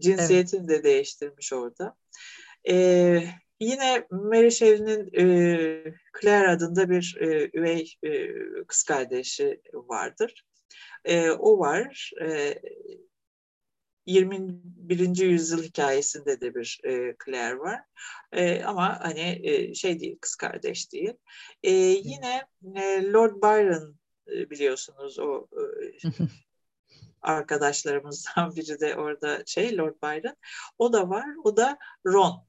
[0.00, 0.68] Cinsiyetini evet.
[0.68, 1.96] de değiştirmiş orada.
[2.68, 2.74] E,
[3.60, 8.28] yine Mary Shelley'nin e, Claire adında bir e, üvey e,
[8.66, 10.44] kız kardeşi vardır.
[11.04, 12.12] E, o var.
[12.22, 12.54] E,
[14.06, 15.16] 21.
[15.22, 17.80] yüzyıl hikayesinde de bir e, Claire var.
[18.32, 21.14] E, ama hani e, şey değil, kız kardeş değil.
[21.62, 23.96] E, yine e, Lord Byron
[24.28, 25.62] e, biliyorsunuz o e,
[27.22, 30.36] arkadaşlarımızdan biri de orada şey Lord Byron.
[30.78, 31.26] O da var.
[31.44, 32.46] O da Ron.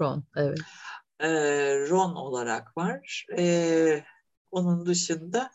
[0.00, 0.58] Ron, evet.
[1.20, 1.28] E,
[1.88, 3.26] Ron olarak var.
[3.38, 4.04] E,
[4.50, 5.50] onun dışında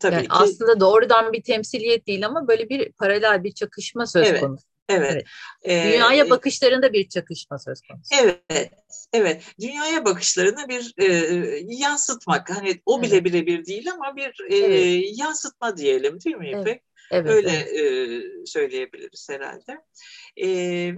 [0.00, 0.32] tabii yani ki...
[0.32, 4.40] Aslında doğrudan bir temsiliyet değil ama böyle bir paralel bir çakışma söz evet.
[4.40, 4.66] konusu.
[4.88, 5.24] Evet.
[5.62, 5.92] evet.
[5.92, 8.14] Dünyaya ee, bakışlarında bir çakışma söz konusu.
[8.22, 8.72] Evet.
[9.12, 9.42] Evet.
[9.60, 11.06] Dünyaya bakışlarını bir e,
[11.68, 12.50] yansıtmak.
[12.50, 13.24] Hani o bile evet.
[13.24, 15.18] birebir değil ama bir e, evet.
[15.18, 16.66] yansıtma diyelim değil mi İpek?
[16.66, 16.82] Evet.
[17.10, 17.72] Evet, Öyle evet.
[17.72, 19.80] E, söyleyebiliriz herhalde.
[20.36, 20.48] E,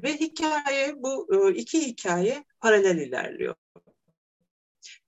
[0.02, 3.54] ve hikaye bu e, iki hikaye paralel ilerliyor.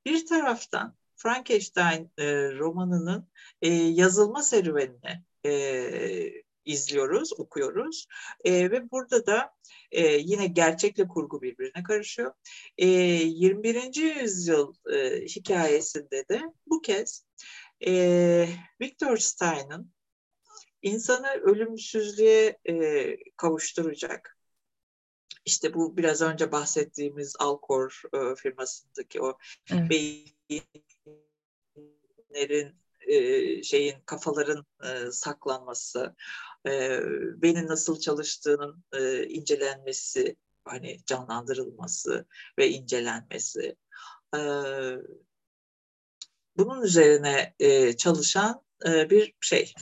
[0.06, 3.28] Bir taraftan Frankenstein e, romanının
[3.62, 8.06] e, yazılma serüvenini e, izliyoruz, okuyoruz
[8.44, 9.54] e, ve burada da
[9.90, 12.32] e, yine gerçekle kurgu birbirine karışıyor.
[12.78, 14.20] E, 21.
[14.20, 17.24] yüzyıl e, hikayesinde de bu kez
[17.86, 18.48] e,
[18.80, 19.92] Victor Stein'ın
[20.82, 24.38] insanı ölümsüzlüğe e, kavuşturacak.
[25.44, 29.38] İşte bu biraz önce bahsettiğimiz Alcor e, firmasındaki o
[29.72, 29.90] evet.
[32.30, 32.76] beyinlerin
[33.08, 36.14] e, şeyin kafaların e, saklanması,
[36.66, 37.00] e,
[37.66, 42.26] nasıl çalıştığının e, incelenmesi, hani canlandırılması
[42.58, 43.76] ve incelenmesi.
[46.56, 47.54] Bunun üzerine
[47.98, 49.74] çalışan bir şey,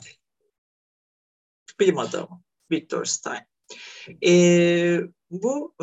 [1.79, 3.45] bilim adamı Victor Stein.
[5.31, 5.75] Bu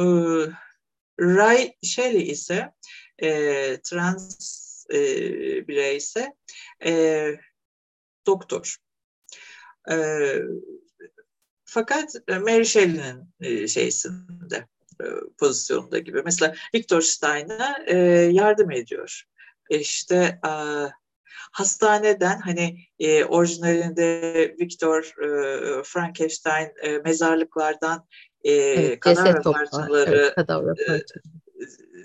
[1.21, 2.73] Ray Shelley ise
[3.19, 4.99] e, trans e,
[5.69, 6.35] birey ise
[6.85, 7.35] e,
[8.27, 8.77] doktor.
[9.91, 9.97] E,
[11.65, 14.69] fakat Mary Shelley'nin e, şeysinde,
[15.01, 15.05] e,
[15.39, 16.23] pozisyonunda gibi.
[16.23, 17.97] Mesela Victor Stein'a e,
[18.33, 19.23] yardım ediyor.
[19.71, 20.51] İşte e,
[21.53, 28.07] hastaneden hani e, orijinalinde Victor e, Frankenstein e, mezarlıklardan
[28.45, 30.99] e, evet, kadavra parçaları evet, kadavra parçaları.
[30.99, 31.05] E,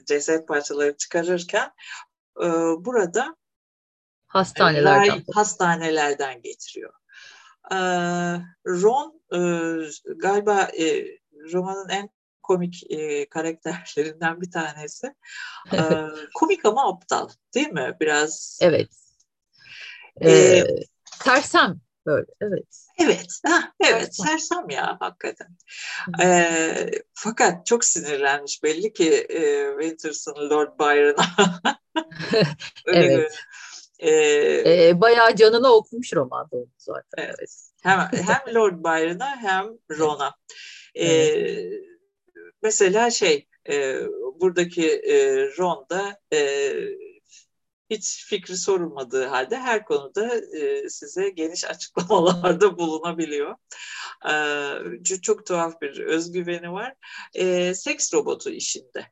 [0.05, 1.71] ceset parçaları çıkarırken
[2.43, 2.47] e,
[2.86, 3.36] burada
[4.28, 6.93] hastanelerden e, hastanelerden getiriyor.
[7.71, 7.78] E,
[8.67, 9.39] Ron e,
[10.15, 11.06] galiba e,
[11.54, 12.10] romanın en
[12.43, 15.15] komik e, karakterlerinden bir tanesi.
[15.73, 15.78] E,
[16.36, 17.97] komik ama aptal değil mi?
[17.99, 18.60] Biraz.
[18.62, 18.89] Evet.
[20.21, 20.65] Ee, ee,
[21.23, 22.85] sersem böyle evet.
[22.99, 24.25] Evet, ha, evet sersem.
[24.25, 25.57] sersem ya hakikaten.
[26.21, 31.25] Ee, fakat çok sinirlenmiş belli ki e, Winterson Lord Byron'a.
[32.87, 33.39] evet.
[33.99, 37.03] Ee, ee, bayağı canını okumuş romanda onu zaten.
[37.17, 37.69] Evet.
[37.83, 40.35] Hem, hem Lord Byron'a hem Ron'a.
[40.95, 41.83] Ee, evet.
[42.61, 44.01] Mesela şey e,
[44.39, 46.37] buradaki e, Ron da e,
[47.89, 53.56] hiç fikri sorulmadığı halde her konuda e, size geniş açıklamalarda bulunabiliyor.
[54.30, 56.93] E, çok tuhaf bir özgüveni var.
[57.36, 59.06] E, seks robotu işinde.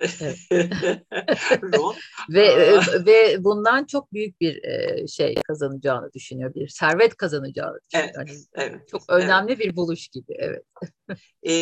[0.00, 0.38] Evet.
[2.30, 8.08] Ve e, ve bundan çok büyük bir e, şey kazanacağını düşünüyor, bir servet kazanacağını düşünüyor.
[8.16, 9.64] Evet, hani evet, çok önemli evet.
[9.64, 10.62] bir buluş gibi, evet.
[11.42, 11.52] e,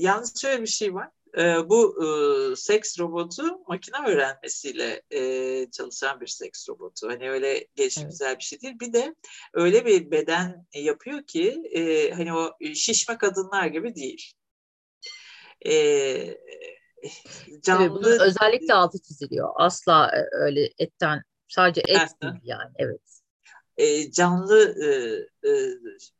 [0.00, 6.26] yalnız şöyle bir şey var e, bu e, seks robotu makine öğrenmesiyle e, çalışan bir
[6.26, 7.08] seks robotu.
[7.08, 8.38] Hani öyle gelişimsel evet.
[8.38, 8.80] bir şey değil.
[8.80, 9.14] Bir de
[9.54, 14.32] öyle bir beden yapıyor ki e, hani o şişme kadınlar gibi değil.
[15.66, 15.74] E,
[17.62, 17.90] canlı...
[17.90, 19.48] Bunun özellikle altı çiziliyor.
[19.56, 22.72] Asla e, öyle etten sadece et değil yani.
[22.78, 23.19] Evet
[23.76, 24.88] e, canlı e,
[25.48, 25.52] e,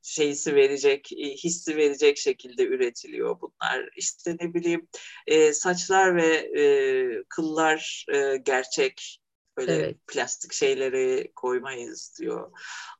[0.03, 3.91] şeysi verecek, e, hissi verecek şekilde üretiliyor bunlar.
[3.97, 4.89] İşte ne bileyim
[5.27, 9.21] e, saçlar ve e, kıllar e, gerçek,
[9.57, 9.97] böyle evet.
[10.07, 12.53] plastik şeyleri koymayız diyor.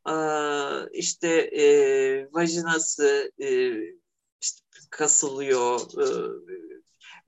[0.09, 0.15] E,
[0.93, 1.65] işte e,
[2.33, 3.73] vajinası e,
[4.41, 5.81] işte kasılıyor,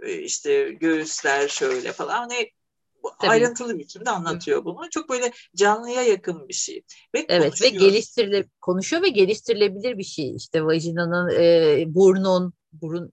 [0.02, 2.18] e, işte göğüsler şöyle falan.
[2.18, 2.50] Hani
[3.20, 3.30] Tabii.
[3.30, 4.90] ayrıntılı biçimde anlatıyor bunu.
[4.90, 6.82] Çok böyle canlıya yakın bir şey.
[7.14, 7.72] Ve evet konuşuyor.
[7.72, 10.36] ve geliştirile konuşuyor ve geliştirilebilir bir şey.
[10.36, 13.12] İşte vajinanın, e, burnun, burun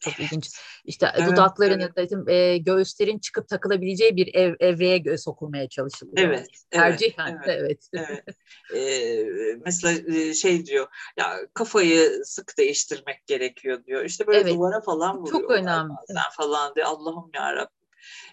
[0.00, 0.50] çok ilginç.
[0.84, 2.12] İşte evet, dudakların evet.
[2.12, 6.28] ya e, göğüslerin çıkıp takılabileceği bir ev, evreye göğe sokulmaya çalışılıyor.
[6.28, 6.48] Evet.
[6.70, 7.40] Tercihen.
[7.46, 7.88] Evet.
[7.92, 8.08] evet.
[8.10, 8.24] evet.
[8.74, 9.24] Ee,
[9.64, 10.86] mesela şey diyor
[11.16, 14.04] ya kafayı sık değiştirmek gerekiyor diyor.
[14.04, 14.54] İşte böyle evet.
[14.54, 15.40] duvara falan vuruyor.
[15.40, 15.92] Çok önemli.
[16.08, 16.86] Bazen falan diyor.
[16.86, 17.75] Allah'ım yarabbim.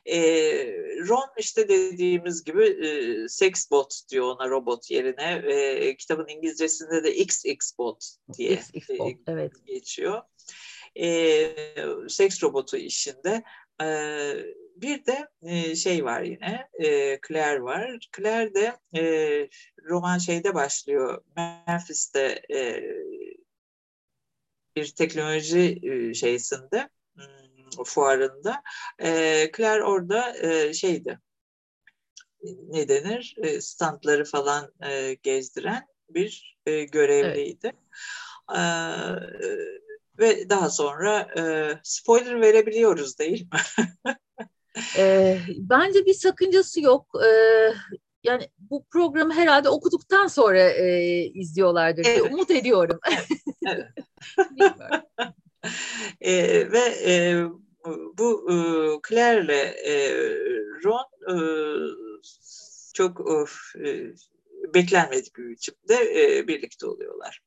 [0.06, 0.18] E,
[1.08, 5.44] Ron işte dediğimiz gibi e, sex bot diyor ona robot yerine.
[5.54, 8.06] E, kitabın İngilizcesinde de XX bot
[8.38, 9.52] diye XX bot, e, evet.
[9.66, 10.22] geçiyor
[10.96, 11.56] e,
[12.08, 13.44] seks robotu işinde.
[13.82, 13.88] E,
[14.76, 18.10] bir de e, şey var yine, e, Claire var.
[18.18, 19.04] Claire de e,
[19.90, 22.84] roman şeyde başlıyor, Memphis'te e,
[24.76, 27.43] bir teknoloji e, şeysinde, hmm,
[27.84, 28.64] fuarında.
[29.00, 31.20] E, Claire orada e, şeydi,
[32.44, 37.72] ne denir, e, standları falan e, gezdiren bir e, görevliydi.
[38.50, 39.84] Evet
[40.20, 41.44] ve daha sonra e,
[41.84, 43.86] spoiler verebiliyoruz değil mi?
[44.98, 47.08] e, bence bir sakıncası yok.
[47.26, 47.30] E,
[48.24, 52.20] yani bu programı herhalde okuduktan sonra e, izliyorlardır evet.
[52.20, 53.00] diye umut ediyorum.
[53.68, 53.88] evet.
[56.22, 57.46] e, ve e,
[58.18, 58.56] bu e,
[59.10, 59.96] Claire'le e,
[60.84, 61.36] Ron e,
[62.94, 63.22] çok
[63.86, 64.14] e,
[64.74, 67.42] beklenmedik bir biçimde e, birlikte oluyorlar.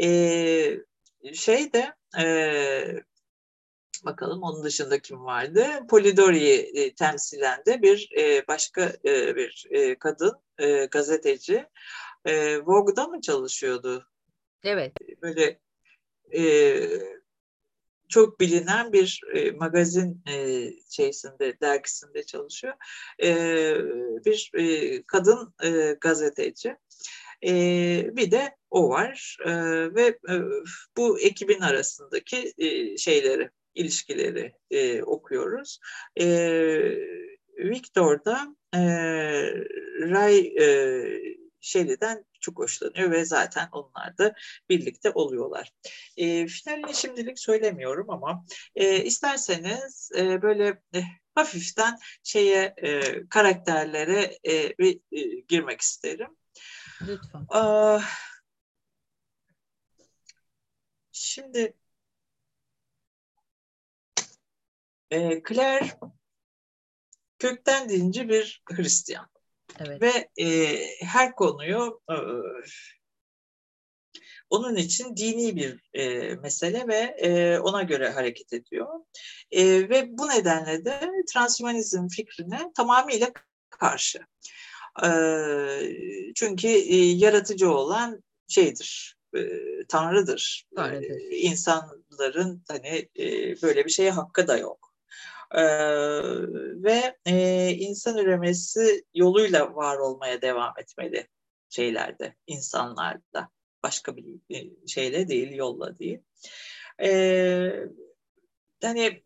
[0.00, 0.78] E,
[1.32, 2.26] şey de e,
[4.04, 5.66] bakalım onun dışında kim vardı?
[5.90, 11.66] Polidori'yi e, temsilen de bir e, başka e, bir e, kadın e, gazeteci.
[12.24, 14.08] E, Vogue'da mı çalışıyordu?
[14.64, 14.92] Evet.
[15.22, 15.60] Böyle
[16.34, 16.42] e,
[18.08, 22.74] çok bilinen bir e, magazin e, şeysinde dergisinde çalışıyor.
[23.22, 23.36] E,
[24.24, 26.76] bir e, kadın e, gazeteci.
[27.46, 27.52] E,
[28.16, 29.52] bir de o var e,
[29.94, 30.34] ve e,
[30.96, 35.78] bu ekibin arasındaki e, şeyleri, ilişkileri e, okuyoruz.
[36.20, 36.26] E,
[37.58, 38.80] Victor da e,
[40.10, 44.34] Ray e, Shelley'den çok hoşlanıyor ve zaten onlar da
[44.68, 45.72] birlikte oluyorlar.
[46.16, 48.44] E, finalini şimdilik söylemiyorum ama
[48.74, 51.02] e, isterseniz e, böyle e,
[51.34, 56.36] hafiften şeye e, karakterlere e, bir e, girmek isterim.
[57.00, 57.46] Lütfen.
[57.48, 58.00] Aa,
[61.12, 61.76] şimdi
[65.10, 65.98] e, Claire
[67.38, 69.33] kökten dinci bir Hristiyan.
[69.80, 70.02] Evet.
[70.02, 72.16] Ve e, her konuyu e,
[74.50, 78.88] onun için dini bir e, mesele ve e, ona göre hareket ediyor.
[79.50, 83.32] E, ve bu nedenle de transhumanizm fikrine tamamıyla
[83.70, 84.20] karşı
[86.34, 89.16] çünkü yaratıcı olan şeydir,
[89.88, 90.66] Tanrı'dır.
[90.76, 91.20] Tanrı'dır.
[91.30, 93.08] İnsanların hani
[93.62, 94.93] böyle bir şeye hakkı da yok.
[96.84, 97.16] Ve
[97.70, 101.28] insan üremesi yoluyla var olmaya devam etmeli
[101.68, 103.48] şeylerde, insanlarda.
[103.82, 104.24] Başka bir
[104.86, 106.18] şeyle değil, yolla değil.
[107.02, 107.10] E,
[108.84, 109.22] hani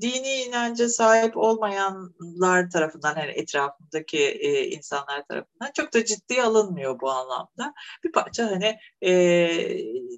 [0.00, 7.10] dini inanca sahip olmayanlar tarafından hani etrafındaki e, insanlar tarafından çok da ciddiye alınmıyor bu
[7.10, 7.74] anlamda.
[8.04, 9.12] Bir parça hani e,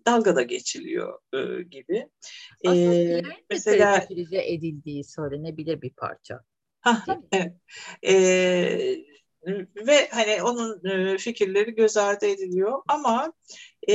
[0.07, 2.09] dalgada geçiliyor e, gibi.
[2.67, 6.41] Aslında e, mesela edildiği söylenebilir bir parça.
[6.81, 7.53] Ha, evet.
[8.07, 8.15] E,
[9.87, 13.33] ve hani onun e, fikirleri göz ardı ediliyor ama
[13.89, 13.95] e,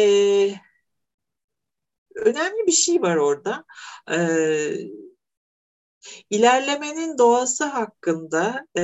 [2.16, 3.66] önemli bir şey var orada.
[4.12, 4.76] Ee,
[6.30, 8.82] ilerlemenin doğası hakkında e,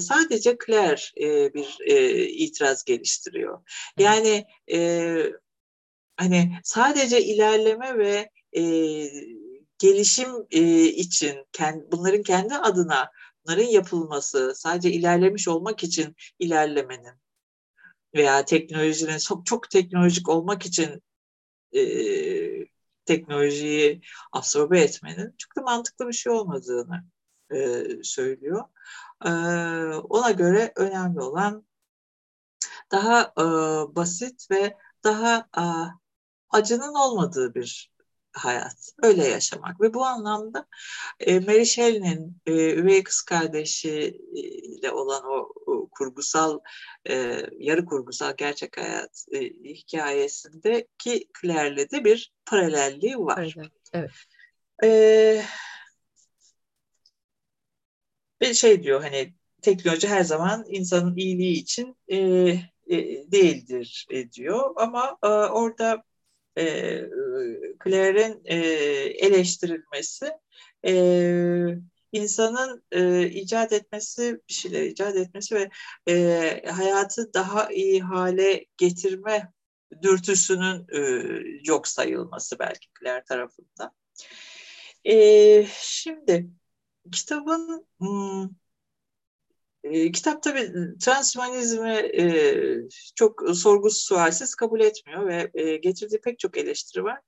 [0.00, 3.62] sadece Claire e, bir e, itiraz geliştiriyor.
[3.98, 5.16] Yani e,
[6.16, 8.62] hani sadece ilerleme ve e,
[9.78, 13.10] gelişim e, için kend, bunların kendi adına
[13.44, 17.14] bunların yapılması sadece ilerlemiş olmak için ilerlemenin
[18.14, 21.02] veya teknolojinin çok çok teknolojik olmak için
[23.04, 24.00] teknolojiyi
[24.32, 27.04] absorbe etmenin çok da mantıklı bir şey olmadığını
[27.50, 28.64] e, söylüyor.
[29.26, 29.30] E,
[29.96, 31.66] ona göre önemli olan
[32.92, 33.44] daha e,
[33.96, 35.64] basit ve daha e,
[36.50, 37.90] acının olmadığı bir
[38.32, 38.92] hayat.
[39.02, 39.80] Öyle yaşamak.
[39.80, 40.66] Ve bu anlamda
[41.20, 45.52] e, Mary Shelley'nin e, üvey kız kardeşiyle olan o
[45.98, 46.60] kurgusal,
[47.08, 53.54] e, yarı kurgusal gerçek hayat e, hikayesindeki Claire'le de bir paralelliği var.
[53.58, 53.70] Evet.
[53.92, 54.10] evet.
[54.84, 55.42] E,
[58.42, 62.18] ve şey diyor hani teknoloji her zaman insanın iyiliği için e,
[62.86, 66.02] e, değildir e, diyor ama e, orada
[66.58, 66.64] e,
[67.84, 68.56] Claire'in e,
[69.26, 70.30] eleştirilmesi
[70.86, 70.92] e,
[72.12, 75.70] insanın e, icat etmesi, bir şeyler icat etmesi ve
[76.08, 79.52] e, hayatı daha iyi hale getirme
[80.02, 81.00] dürtüsünün e,
[81.64, 83.92] yok sayılması belki Claire tarafından.
[85.04, 86.50] E, şimdi
[87.12, 88.48] kitabın hmm,
[89.84, 92.24] e, kitap tabii transhumanizmi e,
[93.14, 97.20] çok sorgusuz sualsiz kabul etmiyor ve e, getirdiği pek çok eleştiri var.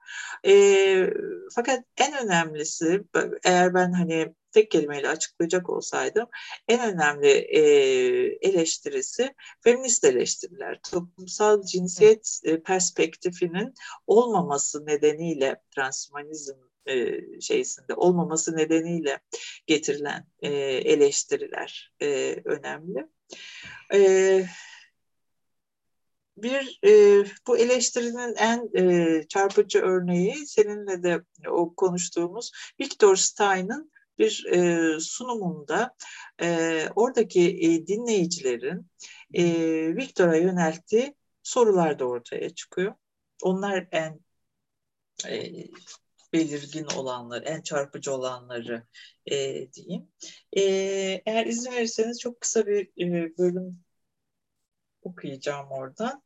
[0.47, 1.11] E,
[1.55, 3.05] fakat en önemlisi
[3.45, 6.27] eğer ben hani tek kelimeyle açıklayacak olsaydım
[6.69, 7.61] en önemli e,
[8.49, 10.81] eleştirisi feminist eleştiriler.
[10.91, 13.75] Toplumsal cinsiyet e, perspektifinin
[14.07, 16.55] olmaması nedeniyle transhumanizm
[16.87, 19.21] e, şeysinde olmaması nedeniyle
[19.67, 23.07] getirilen e, eleştiriler e, önemli.
[23.95, 24.45] E,
[26.37, 34.47] bir e, bu eleştirinin en e, çarpıcı örneği seninle de o konuştuğumuz Victor Stein'ın bir
[34.47, 35.95] e, sunumunda
[36.43, 38.91] e, oradaki e, dinleyicilerin
[39.35, 39.45] e,
[39.97, 42.95] Victor'a yönelttiği sorular da ortaya çıkıyor.
[43.43, 44.21] Onlar en
[45.29, 45.53] e,
[46.33, 48.87] belirgin olanları, en çarpıcı olanları
[49.27, 49.37] e,
[49.73, 50.09] diyeyim.
[50.53, 50.63] E,
[51.27, 53.85] eğer izin verirseniz çok kısa bir e, bölüm
[55.03, 56.23] okuyacağım oradan.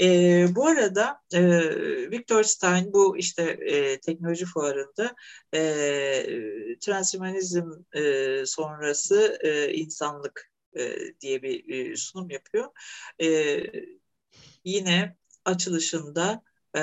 [0.00, 1.40] E, bu arada e,
[2.10, 5.14] Victor Stein bu işte e, teknoloji fuarında
[5.54, 12.66] e, transhumanizm e, sonrası e, insanlık e, diye bir e, sunum yapıyor.
[13.22, 13.60] E,
[14.64, 16.42] yine açılışında
[16.76, 16.80] e,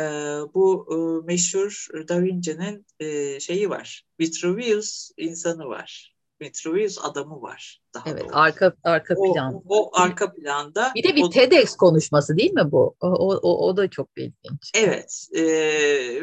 [0.54, 4.06] bu e, meşhur Da Vinci'nin e, şeyi var.
[4.20, 6.15] Vitruvius insanı var.
[6.42, 7.82] Vitruvius adamı var.
[7.94, 8.30] Daha evet, doğru.
[8.34, 9.62] arka arka o, plan.
[9.68, 10.92] O arka planda.
[10.96, 12.96] Bir de bir o, TEDx konuşması değil mi bu?
[13.00, 14.72] O, o, o da çok ilginç.
[14.76, 15.28] Evet.
[15.34, 15.44] E,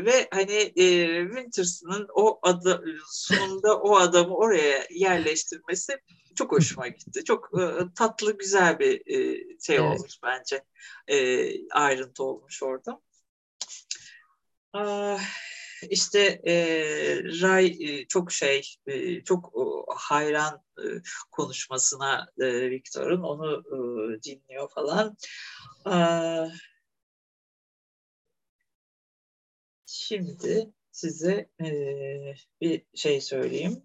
[0.04, 5.98] ve hani e, Winters'ın o adı sonunda o adamı oraya yerleştirmesi
[6.34, 7.24] çok hoşuma gitti.
[7.24, 9.80] Çok e, tatlı, güzel bir e, şey evet.
[9.80, 10.64] olmuş bence.
[11.08, 13.00] E, ayrıntı olmuş orada.
[14.72, 15.20] Ah,
[15.90, 16.54] işte e,
[17.42, 19.62] Ray e, çok şey, e, çok e,
[19.96, 20.62] hayran
[21.30, 23.64] konuşmasına e, Victor'un onu
[24.22, 25.16] dinliyor falan.
[29.86, 31.50] Şimdi size
[32.60, 33.82] bir şey söyleyeyim,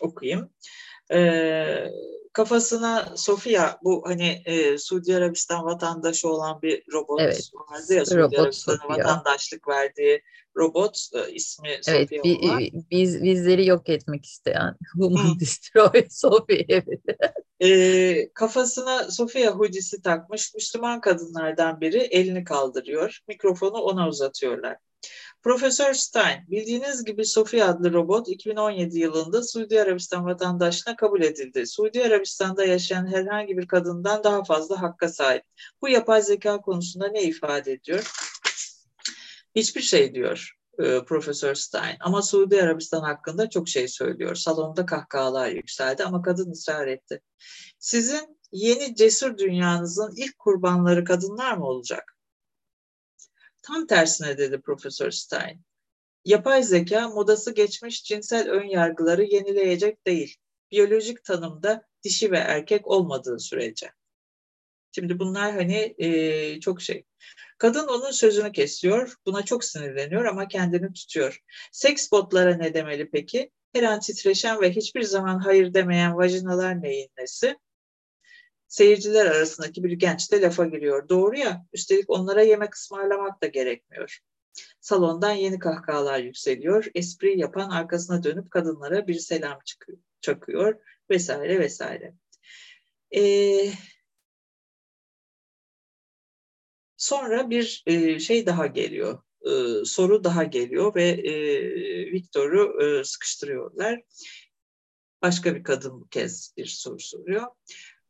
[0.00, 0.50] okuyayım
[1.12, 1.18] e,
[2.32, 7.50] kafasına Sofia bu hani e, Suudi Arabistan vatandaşı olan bir robot evet.
[7.54, 10.22] vardı ya Suudi robot Arabistan'a vatandaşlık verdiği
[10.56, 12.62] robot e, ismi evet, Sofia bi, olan.
[12.90, 17.00] Biz, bizleri yok etmek isteyen Human Destroy Sofia evet.
[17.60, 23.18] e, kafasına Sofia hudisi takmış Müslüman kadınlardan biri elini kaldırıyor.
[23.28, 24.76] Mikrofonu ona uzatıyorlar.
[25.42, 31.66] Profesör Stein, bildiğiniz gibi Sophie adlı robot 2017 yılında Suudi Arabistan vatandaşına kabul edildi.
[31.66, 35.42] Suudi Arabistan'da yaşayan herhangi bir kadından daha fazla hakka sahip.
[35.82, 38.12] Bu yapay zeka konusunda ne ifade ediyor?
[39.54, 41.96] Hiçbir şey diyor e, Profesör Stein.
[42.00, 44.34] Ama Suudi Arabistan hakkında çok şey söylüyor.
[44.34, 47.20] Salonda kahkahalar yükseldi ama kadın ısrar etti.
[47.78, 52.11] Sizin yeni cesur dünyanızın ilk kurbanları kadınlar mı olacak?
[53.62, 55.60] Tam tersine dedi Profesör Stein.
[56.24, 60.36] Yapay zeka modası geçmiş cinsel ön yargıları yenileyecek değil.
[60.70, 63.92] Biyolojik tanımda dişi ve erkek olmadığı sürece.
[64.92, 67.04] Şimdi bunlar hani e, çok şey.
[67.58, 71.42] Kadın onun sözünü kesiyor, buna çok sinirleniyor ama kendini tutuyor.
[71.72, 73.50] Seks botlara ne demeli peki?
[73.74, 77.56] Her an titreşen ve hiçbir zaman hayır demeyen vajinalar neyin nesi?
[78.72, 81.08] Seyirciler arasındaki bir genç de lafa giriyor.
[81.08, 84.18] Doğru ya, üstelik onlara yemek ısmarlamak da gerekmiyor.
[84.80, 86.86] Salondan yeni kahkahalar yükseliyor.
[86.94, 90.74] Espri yapan arkasına dönüp kadınlara bir selam çıkıyor, çakıyor
[91.10, 92.14] vesaire vesaire.
[93.16, 93.72] Ee,
[96.96, 99.22] sonra bir e, şey daha geliyor.
[99.46, 101.32] E, soru daha geliyor ve e,
[102.12, 104.02] Victor'u e, sıkıştırıyorlar.
[105.22, 107.46] Başka bir kadın bu kez bir soru soruyor.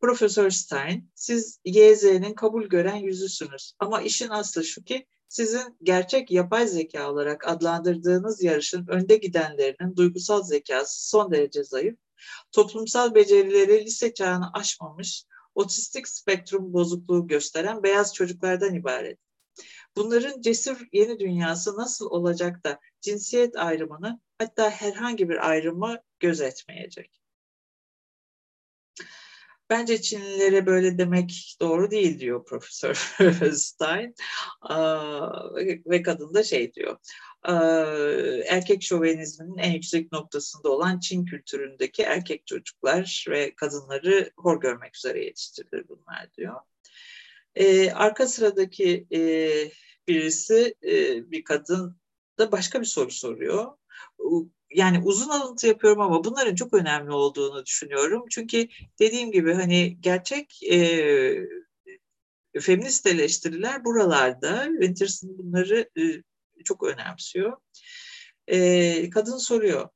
[0.02, 3.72] Profesör Stein, siz YZ'nin kabul gören yüzüsünüz.
[3.78, 10.42] Ama işin aslı şu ki sizin gerçek yapay zeka olarak adlandırdığınız yarışın önde gidenlerinin duygusal
[10.42, 11.98] zekası son derece zayıf,
[12.52, 15.24] toplumsal becerileri lise çağını aşmamış,
[15.54, 19.18] otistik spektrum bozukluğu gösteren beyaz çocuklardan ibaret.
[19.96, 27.21] Bunların cesur yeni dünyası nasıl olacak da cinsiyet ayrımını hatta herhangi bir ayrımı gözetmeyecek?
[29.72, 32.94] Bence Çinlilere böyle demek doğru değil diyor Profesör
[33.52, 34.14] Stein.
[35.86, 36.96] Ve kadın da şey diyor.
[38.48, 45.24] Erkek şovenizminin en yüksek noktasında olan Çin kültüründeki erkek çocuklar ve kadınları hor görmek üzere
[45.24, 46.60] yetiştirilir bunlar diyor.
[47.94, 49.06] Arka sıradaki
[50.08, 50.74] birisi
[51.30, 52.00] bir kadın
[52.38, 53.72] da başka bir soru soruyor
[54.74, 58.24] yani uzun alıntı yapıyorum ama bunların çok önemli olduğunu düşünüyorum.
[58.30, 58.68] Çünkü
[58.98, 61.48] dediğim gibi hani gerçek e,
[62.60, 64.68] feminist eleştiriler buralarda.
[64.70, 66.02] Winterson bunları e,
[66.64, 67.56] çok önemsiyor.
[68.46, 69.88] E, kadın soruyor.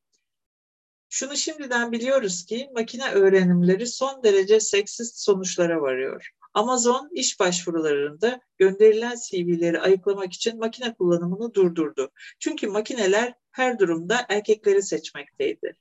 [1.09, 6.31] Şunu şimdiden biliyoruz ki makine öğrenimleri son derece seksist sonuçlara varıyor.
[6.57, 12.11] Amazon iş başvurularında gönderilen CV'leri ayıklamak için makine kullanımını durdurdu.
[12.39, 15.77] Çünkü makineler her durumda erkekleri seçmekteydi.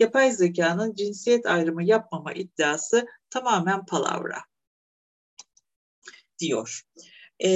[0.00, 4.38] Yapay zekanın cinsiyet ayrımı yapmama iddiası tamamen palavra
[6.38, 6.82] diyor.
[7.38, 7.50] E,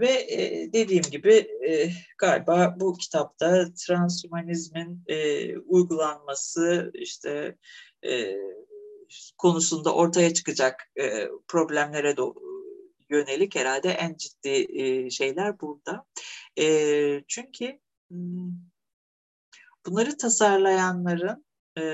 [0.00, 1.34] ve e, dediğim gibi
[1.68, 7.56] e, galiba bu kitapta transhumanizmin e, uygulanması işte
[8.06, 8.34] e,
[9.38, 12.54] konusunda ortaya çıkacak e, problemlere do-
[13.10, 16.06] yönelik herhalde en ciddi e, şeyler burada.
[16.58, 18.52] E, çünkü hmm,
[19.86, 21.44] bunları tasarlayanların
[21.78, 21.84] e,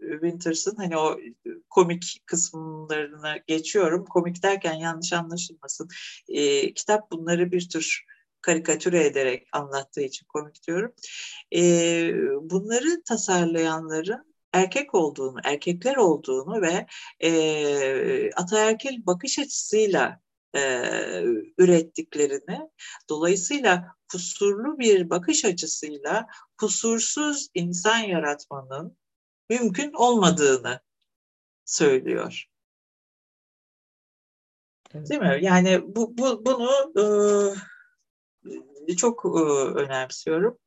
[0.00, 1.18] Winters'ın hani o
[1.70, 4.04] komik kısımlarına geçiyorum.
[4.04, 5.88] Komik derken yanlış anlaşılmasın.
[6.28, 8.04] E, kitap bunları bir tür
[8.40, 10.94] karikatüre ederek anlattığı için komik diyorum.
[11.54, 11.60] E,
[12.42, 16.86] bunları tasarlayanların erkek olduğunu, erkekler olduğunu ve
[17.20, 20.20] e, ataerkil bakış açısıyla
[20.54, 20.60] e,
[21.58, 22.70] ürettiklerini,
[23.08, 26.26] dolayısıyla kusurlu bir bakış açısıyla
[26.58, 28.96] kusursuz insan yaratmanın
[29.50, 30.80] mümkün olmadığını
[31.64, 32.48] söylüyor.
[34.94, 35.10] Evet.
[35.10, 35.38] Değil mi?
[35.42, 37.56] Yani bu, bu bunu
[38.88, 39.28] e, çok e,
[39.78, 40.58] önemsiyorum.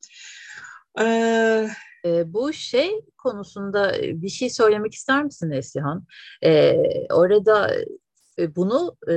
[1.00, 1.04] E,
[2.04, 6.04] e, bu şey konusunda bir şey söylemek ister misin Neslihan?
[6.44, 6.76] E,
[7.10, 7.70] orada
[8.56, 9.14] bunu e,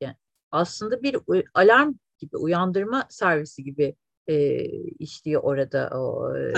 [0.00, 0.16] yani
[0.50, 1.16] aslında bir
[1.54, 3.96] alarm gibi uyandırma servisi gibi
[4.26, 4.64] e,
[4.98, 6.52] işliyor orada o e,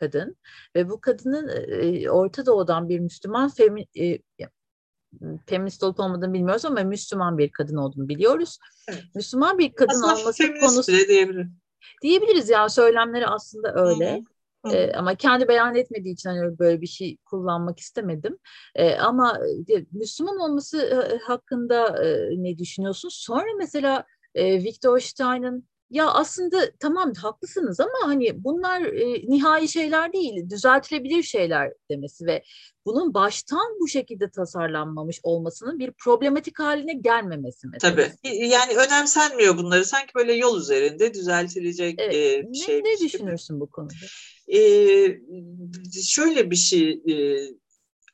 [0.00, 0.36] kadın
[0.74, 4.18] ve bu kadının e, Orta Doğu'dan bir Müslüman femi, e,
[5.46, 8.58] feminist olup olmadığını bilmiyoruz ama Müslüman bir kadın olduğunu biliyoruz.
[8.88, 9.04] Evet.
[9.14, 11.46] Müslüman bir kadın aslında olması konusu diyebiliriz.
[12.02, 14.12] Diyebiliriz yani söylemleri aslında öyle.
[14.12, 14.24] Hı-hı.
[14.72, 18.38] E, ama kendi beyan etmediği için hani böyle bir şey kullanmak istemedim.
[18.74, 19.38] E, ama
[19.68, 23.08] e, Müslüman olması hakkında e, ne düşünüyorsun?
[23.12, 24.04] Sonra mesela
[24.34, 31.22] e, Victor Stein'ın ya aslında tamam haklısınız ama hani bunlar e, nihai şeyler değil, düzeltilebilir
[31.22, 32.42] şeyler demesi ve
[32.86, 37.96] bunun baştan bu şekilde tasarlanmamış olmasının bir problematik haline gelmemesi mesela.
[37.96, 38.12] Tabii.
[38.48, 39.84] Yani önemsenmiyor bunları.
[39.84, 42.14] Sanki böyle yol üzerinde düzeltilecek evet.
[42.14, 42.84] e, bir şey.
[42.84, 43.94] Ne düşünürsün bu konuda?
[44.48, 44.60] E,
[46.02, 47.14] şöyle bir şey e,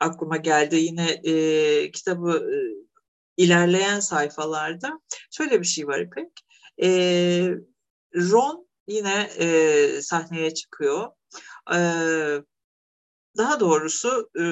[0.01, 2.57] aklıma geldi yine e, kitabı e,
[3.37, 5.01] ilerleyen sayfalarda.
[5.31, 6.44] Şöyle bir şey var İpek.
[6.83, 6.89] E,
[8.15, 11.09] Ron yine e, sahneye çıkıyor.
[11.75, 11.79] E,
[13.37, 14.43] daha doğrusu e,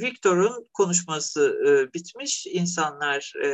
[0.00, 2.46] Victor'un konuşması e, bitmiş.
[2.46, 3.48] İnsanlar e,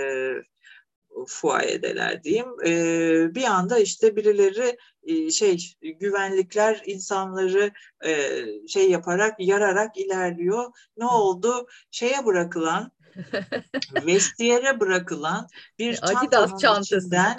[1.26, 2.49] fuayedeler diyeyim.
[2.66, 7.72] E, bir anda işte birileri e, şey güvenlikler insanları
[8.05, 10.72] e, şey yaparak yararak ilerliyor.
[10.97, 11.66] Ne oldu?
[11.91, 12.93] Şeye bırakılan
[14.07, 16.97] vestiyere bırakılan bir çantanın çantası.
[16.97, 17.37] içinden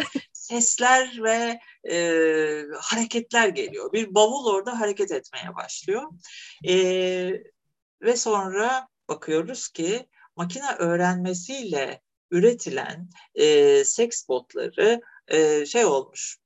[0.51, 1.59] sesler ve
[1.93, 1.97] e,
[2.79, 3.93] hareketler geliyor.
[3.93, 6.03] Bir bavul orada hareket etmeye başlıyor.
[6.67, 6.73] E,
[8.01, 16.37] ve sonra bakıyoruz ki makine öğrenmesiyle üretilen e, seks botları e, şey olmuş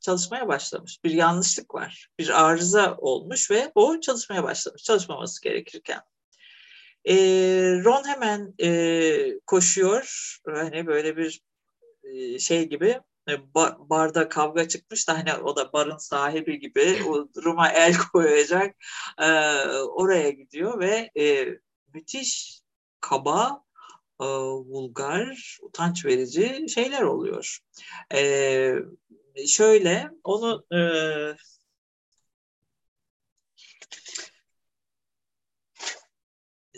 [0.00, 1.04] çalışmaya başlamış.
[1.04, 2.08] Bir yanlışlık var.
[2.18, 4.82] Bir arıza olmuş ve o çalışmaya başlamış.
[4.82, 6.00] Çalışmaması gerekirken.
[7.04, 7.14] E,
[7.84, 10.38] Ron hemen e, koşuyor.
[10.46, 11.42] Hani böyle bir
[12.38, 13.54] şey gibi e,
[13.90, 18.76] barda kavga çıkmış da hani o da barın sahibi gibi o duruma el koyacak
[19.18, 19.28] e,
[19.78, 21.48] oraya gidiyor ve e,
[21.94, 22.60] müthiş
[23.00, 23.64] kaba
[24.20, 27.58] e, vulgar utanç verici şeyler oluyor.
[28.14, 28.74] E,
[29.46, 30.80] şöyle onu e,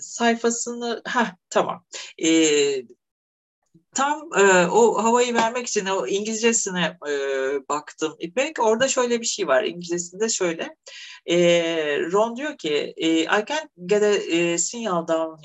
[0.01, 1.85] sayfasını ha tamam.
[2.23, 2.29] E,
[3.97, 7.13] tam e, o havayı vermek için o İngilizcesine e,
[7.69, 8.61] baktım İpek.
[8.61, 9.65] Orada şöyle bir şey var.
[9.65, 10.77] İngilizcesinde şöyle.
[11.27, 11.37] E,
[12.13, 15.43] Ron diyor ki e, I can't get a e, signal down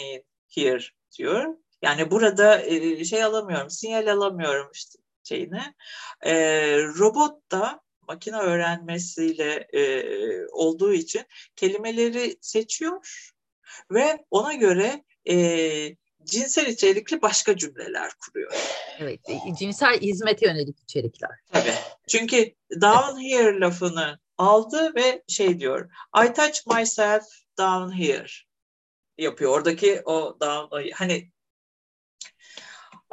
[0.56, 0.84] here
[1.18, 1.56] diyor.
[1.82, 5.62] Yani burada e, şey alamıyorum, sinyal alamıyorum işte şeyini.
[6.22, 6.34] E,
[6.78, 10.04] robot da makine öğrenmesiyle e,
[10.52, 11.22] olduğu için
[11.56, 13.32] kelimeleri seçiyor
[13.92, 15.36] ve ona göre e,
[16.26, 18.52] cinsel içerikli başka cümleler kuruyor.
[19.00, 21.40] Evet, e, cinsel hizmete yönelik içerikler.
[21.54, 21.74] Tabii.
[22.08, 25.90] Çünkü down here lafını aldı ve şey diyor,
[26.26, 27.24] I touch myself
[27.58, 28.28] down here
[29.18, 29.52] yapıyor.
[29.52, 31.32] Oradaki o down, hani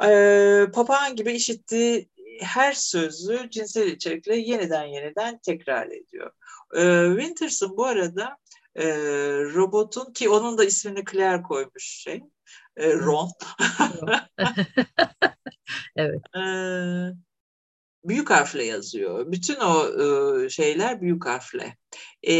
[0.03, 2.09] e, papağan gibi işittiği
[2.41, 6.31] her sözü cinsel içerikle yeniden yeniden tekrar ediyor.
[6.75, 8.37] E, Winterson bu arada
[8.75, 8.87] e,
[9.53, 12.21] robotun ki onun da ismini Claire koymuş şey
[12.79, 13.29] e, Ron.
[15.95, 16.21] evet.
[16.35, 16.41] E,
[18.03, 19.31] büyük harfle yazıyor.
[19.31, 19.87] Bütün o
[20.45, 21.77] e, şeyler büyük harfle.
[22.23, 22.33] E,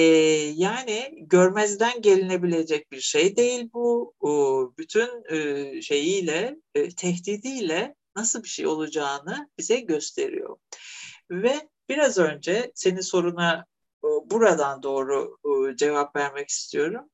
[0.55, 4.13] yani görmezden gelinebilecek bir şey değil bu.
[4.19, 10.57] O, bütün e, şeyiyle, e, tehdidiyle nasıl bir şey olacağını bize gösteriyor.
[11.31, 13.65] Ve biraz önce senin soruna
[14.03, 15.37] buradan doğru
[15.75, 17.09] cevap vermek istiyorum.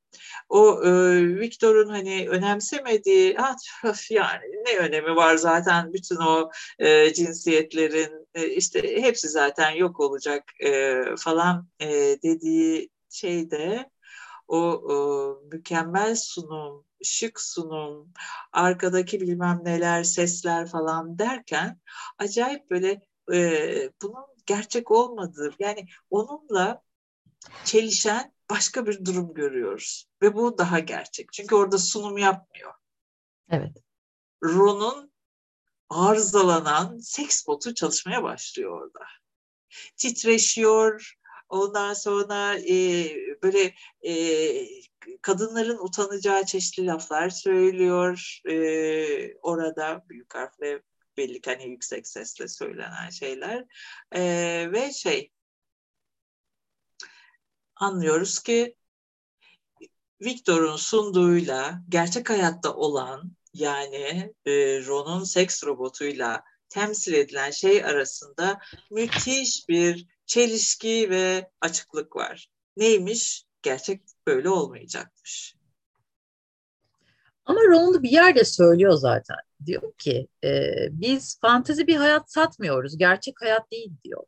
[0.48, 0.80] O
[1.40, 3.56] Victor'un hani önemsemediği ah,
[4.10, 6.50] yani ne önemi var zaten bütün o
[7.14, 8.26] cinsiyetlerin
[8.56, 10.44] işte hepsi zaten yok olacak
[11.16, 11.68] falan
[12.22, 13.90] dediği şeyde
[14.48, 18.12] o, o mükemmel sunum, şık sunum,
[18.52, 21.80] arkadaki bilmem neler, sesler falan derken
[22.18, 23.00] acayip böyle
[23.32, 26.82] e, bunun gerçek olmadığı yani onunla
[27.64, 30.08] çelişen başka bir durum görüyoruz.
[30.22, 31.32] Ve bu daha gerçek.
[31.32, 32.72] Çünkü orada sunum yapmıyor.
[33.50, 33.76] Evet.
[34.44, 35.12] Ron'un
[35.90, 39.04] arızalanan seks botu çalışmaya başlıyor orada.
[39.96, 41.16] Titreşiyor,
[41.48, 43.08] ondan sonra e,
[43.42, 43.74] böyle
[44.06, 44.14] e,
[45.22, 50.82] kadınların utanacağı çeşitli laflar söylüyor e, orada büyük harfle
[51.18, 53.64] belli ki hani yüksek sesle söylenen şeyler
[54.12, 54.22] e,
[54.72, 55.32] ve şey
[57.76, 58.76] anlıyoruz ki
[60.20, 64.52] Victor'un sunduğuyla gerçek hayatta olan yani e,
[64.86, 68.58] Ron'un seks robotuyla temsil edilen şey arasında
[68.90, 72.50] müthiş bir çelişki ve açıklık var.
[72.76, 73.46] Neymiş?
[73.62, 75.56] Gerçek böyle olmayacakmış.
[77.44, 79.36] Ama Ron bir yerde söylüyor zaten.
[79.66, 82.98] Diyor ki e, biz fantezi bir hayat satmıyoruz.
[82.98, 84.22] Gerçek hayat değil diyor.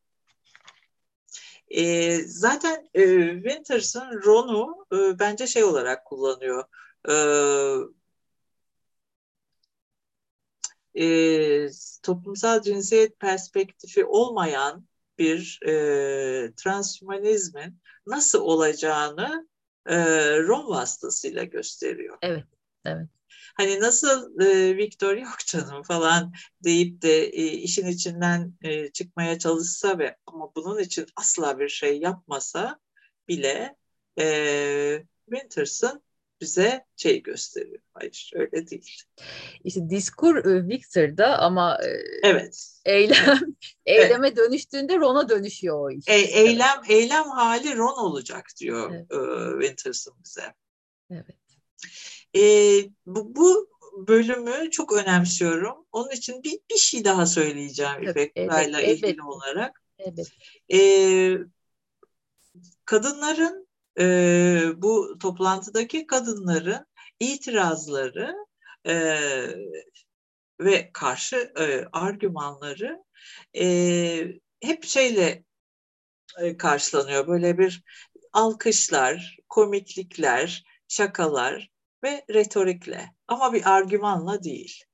[1.68, 6.64] E, zaten e, Winterson Ron'u e, bence şey olarak kullanıyor.
[7.09, 7.14] E,
[10.95, 11.68] e,
[12.03, 14.87] toplumsal cinsiyet perspektifi olmayan
[15.18, 15.72] bir e,
[16.55, 19.49] transhümanizmin nasıl olacağını
[19.87, 19.97] e,
[20.39, 22.18] Ron vasıtasıyla gösteriyor.
[22.22, 22.45] Evet,
[22.85, 23.09] evet.
[23.59, 26.33] Hani nasıl e, Victor yok canım falan
[26.65, 31.99] deyip de e, işin içinden e, çıkmaya çalışsa ve ama bunun için asla bir şey
[31.99, 32.79] yapmasa
[33.29, 33.77] bile
[34.21, 36.03] e, Winterson
[36.41, 37.81] bize şey gösteriyor.
[37.93, 39.03] Hayır öyle değil.
[39.65, 41.89] İşte diskur e, Victor'da ama e,
[42.23, 42.81] evet.
[42.85, 43.39] eylem
[43.87, 44.37] eyleme evet.
[44.37, 46.09] dönüştüğünde Ron'a dönüşüyor o iş.
[46.09, 49.13] E, eylem eylem hali Ron olacak diyor evet.
[49.13, 50.55] e, Winterson bize.
[51.11, 51.39] Evet.
[52.37, 52.41] E,
[53.07, 53.68] bu, bu
[54.09, 55.87] bölümü çok önemsiyorum.
[55.93, 59.83] Onun için bir, bir şey daha söyleyeceğim İpek evet, Burayla evet, ilgili olarak.
[59.99, 60.33] Evet.
[60.72, 60.81] E,
[62.85, 63.68] kadınların
[63.99, 66.87] e, bu toplantıdaki kadınların
[67.20, 68.35] itirazları
[68.87, 69.16] e,
[70.61, 73.05] ve karşı e, argümanları
[73.59, 74.26] e,
[74.61, 75.45] hep şeyle
[76.39, 77.26] e, karşılanıyor.
[77.26, 77.83] Böyle bir
[78.33, 81.70] alkışlar, komiklikler, şakalar
[82.05, 84.85] ve retorikle ama bir argümanla değil.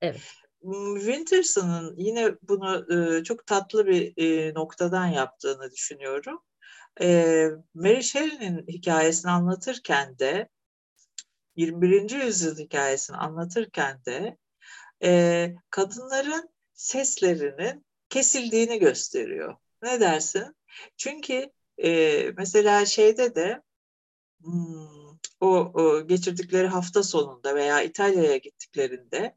[0.00, 0.20] Evet.
[0.62, 6.42] Hmm, Winterson'ın yine bunu e, çok tatlı bir e, noktadan yaptığını düşünüyorum.
[7.00, 10.48] E, Mary Shelley'nin hikayesini anlatırken de
[11.56, 12.24] 21.
[12.24, 14.36] yüzyıl hikayesini anlatırken de
[15.70, 19.56] kadınların seslerinin kesildiğini gösteriyor.
[19.82, 20.56] Ne dersin?
[20.96, 21.50] Çünkü
[22.36, 23.62] mesela şeyde de
[24.42, 24.99] hmm,
[25.40, 29.36] o, geçirdikleri hafta sonunda veya İtalya'ya gittiklerinde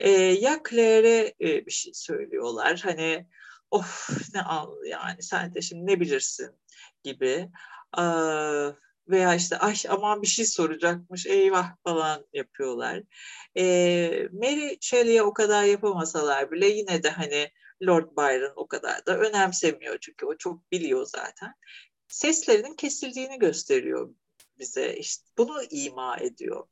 [0.00, 2.80] e, ya Claire'e e, bir şey söylüyorlar.
[2.84, 3.26] Hani
[3.70, 6.50] of ne al yani sen de şimdi ne bilirsin
[7.04, 7.48] gibi.
[7.98, 8.02] E,
[9.08, 13.02] veya işte ay aman bir şey soracakmış eyvah falan yapıyorlar.
[13.56, 17.50] E, Mary Shelley'e o kadar yapamasalar bile yine de hani
[17.82, 21.54] Lord Byron o kadar da önemsemiyor çünkü o çok biliyor zaten.
[22.08, 24.14] Seslerinin kesildiğini gösteriyor
[24.58, 24.96] bize.
[24.96, 26.66] İşte bunu ima ediyor.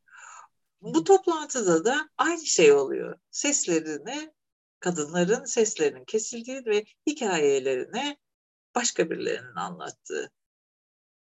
[0.81, 3.19] Bu toplantıda da aynı şey oluyor.
[3.31, 4.33] Seslerini,
[4.81, 8.19] kadınların seslerinin kesildiği ve hikayelerini
[8.75, 10.31] başka birilerinin anlattığını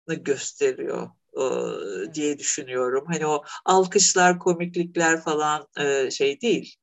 [0.07, 3.05] gösteriyor e, diye düşünüyorum.
[3.07, 6.77] Hani o alkışlar, komiklikler falan e, şey değil.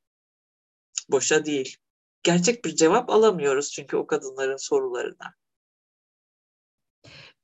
[1.10, 1.78] Boşa değil.
[2.24, 5.41] Gerçek bir cevap alamıyoruz çünkü o kadınların sorularına.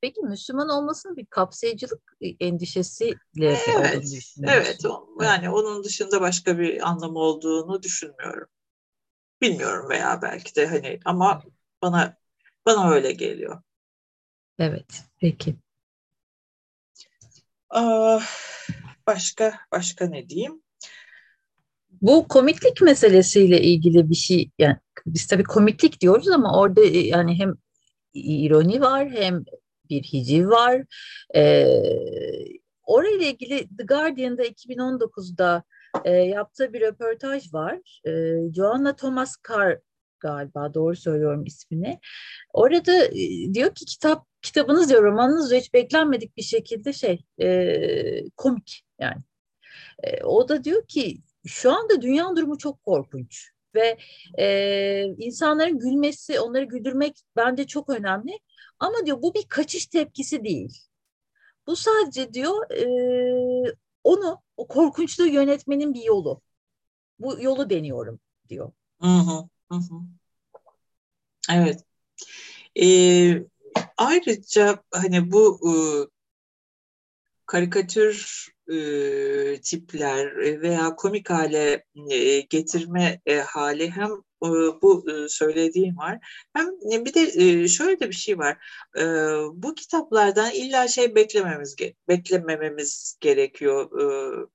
[0.02, 2.02] Peki Müslüman olmasının bir kapsayıcılık
[2.40, 4.42] endişesiyle evet, olduğunu düşünüyorsun.
[4.48, 4.84] Evet,
[5.22, 8.48] yani onun dışında başka bir anlamı olduğunu düşünmüyorum.
[9.42, 11.44] Bilmiyorum veya belki de hani ama
[11.82, 12.18] bana
[12.66, 13.62] bana öyle geliyor.
[14.60, 15.56] Evet, peki.
[17.70, 18.20] Aa,
[19.08, 20.62] başka başka ne diyeyim?
[22.02, 27.56] Bu komiklik meselesiyle ilgili bir şey yani biz tabii komiklik diyoruz ama orada yani hem
[28.14, 29.44] ironi var hem
[29.90, 30.84] bir hiciv var.
[31.36, 31.66] E,
[32.84, 35.64] orayla ilgili The Guardian'da 2019'da
[36.06, 38.02] e, yaptığı bir röportaj var.
[38.08, 38.12] E,
[38.54, 39.80] Joanna Thomas Carr
[40.20, 42.00] galiba doğru söylüyorum ismini.
[42.54, 48.84] Orada e, diyor ki kitap kitabınız diyor romanınız hiç beklenmedik bir şekilde şey e, komik
[49.00, 49.22] yani.
[50.04, 53.98] E, o da diyor ki şu anda dünya durumu çok korkunç ve
[54.40, 54.48] e,
[55.18, 58.40] insanların gülmesi, onları güldürmek bence çok önemli.
[58.80, 60.82] Ama diyor bu bir kaçış tepkisi değil.
[61.68, 66.42] Bu sadece diyor e, onu o korkunçluğu yönetmenin bir yolu.
[67.20, 68.20] Bu yolu deniyorum
[68.50, 68.72] diyor.
[69.02, 69.80] Hı hı, hı.
[71.52, 71.84] Evet.
[72.82, 73.44] Ee,
[73.98, 75.74] ayrıca hani bu e,
[77.46, 84.12] karikatür e, tipler veya komik hale e, getirme e, hali hem
[84.82, 86.20] bu e, söylediğim var.
[86.54, 88.58] Hem bir de e, şöyle de bir şey var.
[88.98, 89.04] E,
[89.54, 91.76] bu kitaplardan illa şey beklememiz
[92.08, 94.02] beklemememiz gerekiyor.
[94.02, 94.48] E,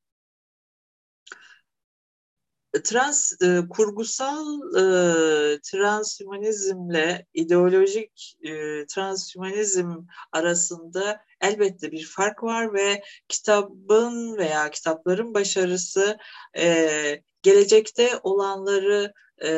[2.83, 9.91] trans e, kurgusal e, transhümanizmle ideolojik e, transhümanizm
[10.33, 16.19] arasında elbette bir fark var ve kitabın veya kitapların başarısı
[16.59, 19.13] e, gelecekte olanları
[19.45, 19.51] e,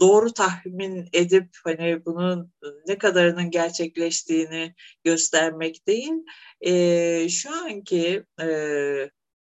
[0.00, 2.52] doğru tahmin edip hani bunun
[2.86, 4.74] ne kadarının gerçekleştiğini
[5.04, 6.12] göstermek değil,
[6.60, 8.48] e, şu anki e,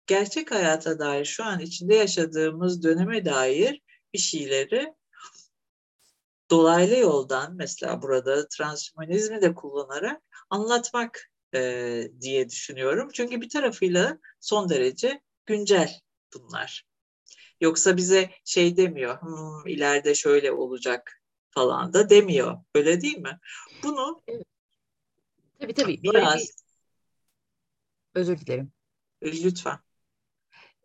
[0.06, 3.82] gerçek hayata dair şu an içinde yaşadığımız döneme dair
[4.14, 4.94] bir şeyleri
[6.50, 13.08] dolaylı yoldan mesela burada transhumanizmi de kullanarak anlatmak e, diye düşünüyorum.
[13.12, 16.00] Çünkü bir tarafıyla son derece güncel
[16.34, 16.87] bunlar.
[17.60, 22.56] Yoksa bize şey demiyor, hmm, ileride şöyle olacak falan da demiyor.
[22.74, 23.38] Öyle değil mi?
[23.84, 24.22] Bunu
[25.60, 26.48] tabii tabii biraz bir...
[28.14, 28.72] özür dilerim.
[29.22, 29.78] Lütfen.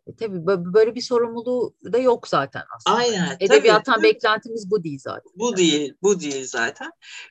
[0.06, 2.96] E, tabii böyle bir sorumluluğu da yok zaten aslında.
[2.96, 3.36] Aynen.
[3.40, 4.02] Edebiyattan tabii.
[4.02, 5.32] beklentimiz bu değil zaten.
[5.36, 6.90] Bu değil, bu değil zaten.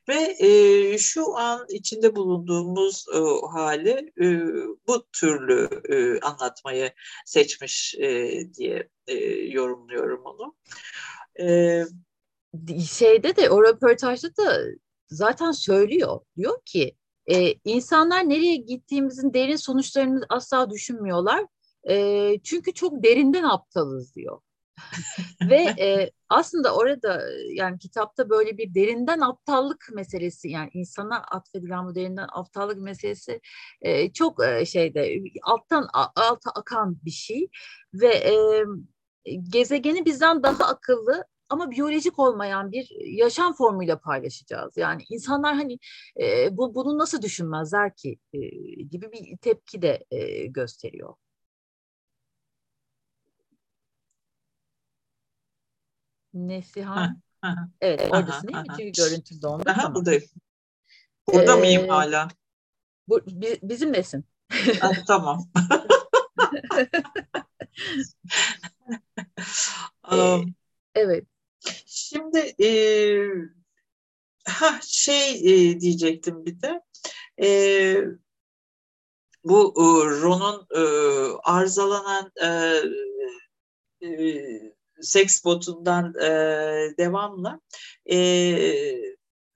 [0.09, 4.25] Ve e, şu an içinde bulunduğumuz e, hali e,
[4.87, 6.91] bu türlü e, anlatmayı
[7.25, 10.55] seçmiş e, diye e, yorumluyorum onu.
[11.39, 11.83] E,
[12.89, 14.61] Şeyde de o röportajda da
[15.07, 16.19] zaten söylüyor.
[16.37, 16.95] Diyor ki
[17.27, 21.45] e, insanlar nereye gittiğimizin derin sonuçlarını asla düşünmüyorlar
[21.89, 24.41] e, çünkü çok derinden aptalız diyor.
[25.49, 27.21] Ve e, aslında orada
[27.53, 33.41] yani kitapta böyle bir derinden aptallık meselesi yani insana atfedilen bu derinden aptallık meselesi
[33.81, 37.49] e, çok e, şeyde alttan alta akan bir şey
[37.93, 38.63] ve e,
[39.49, 44.77] gezegeni bizden daha akıllı ama biyolojik olmayan bir yaşam formuyla paylaşacağız.
[44.77, 45.79] Yani insanlar hani
[46.21, 48.39] e, bu bunu nasıl düşünmezler ki e,
[48.83, 51.13] gibi bir tepki de e, gösteriyor.
[56.33, 57.21] Nesihan.
[57.81, 58.65] Evet oradasın değil mi?
[58.77, 59.63] Çünkü görüntü dondu.
[59.69, 59.95] Aha, tamam.
[59.95, 60.23] buradayım.
[61.27, 62.27] Burada ee, mıyım hala?
[63.07, 64.25] Bu, bi, bizimlesin.
[64.81, 65.51] ah, tamam.
[70.11, 70.55] um,
[70.95, 71.25] evet.
[71.85, 72.69] Şimdi e,
[74.45, 76.81] ha şey e, diyecektim bir de.
[77.41, 77.47] E,
[79.43, 79.83] bu e,
[80.21, 80.81] Ron'un e,
[81.43, 82.47] arızalanan e,
[84.07, 84.73] e,
[85.03, 86.27] seks botundan e,
[86.97, 87.59] devamla.
[88.11, 88.17] E,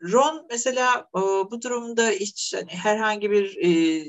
[0.03, 4.03] Ron mesela e, bu durumda hiç hani herhangi bir e,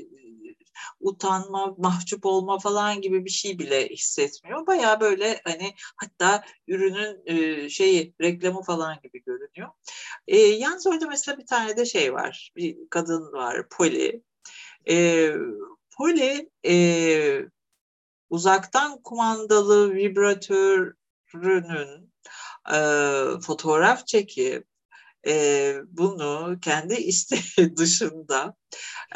[0.99, 4.67] utanma, mahcup olma falan gibi bir şey bile hissetmiyor.
[4.67, 9.69] Baya böyle hani hatta ürünün e, şeyi reklamı falan gibi görünüyor.
[10.27, 12.51] E, yalnız orada mesela bir tane de şey var.
[12.55, 14.21] Bir kadın var Polly.
[14.89, 15.29] E,
[15.97, 17.45] Polly e,
[18.29, 19.93] uzaktan kumandalı
[21.35, 22.13] vibratörünün
[22.73, 22.79] e,
[23.41, 24.67] fotoğraf çekip
[25.27, 28.55] e, bunu kendi isteği dışında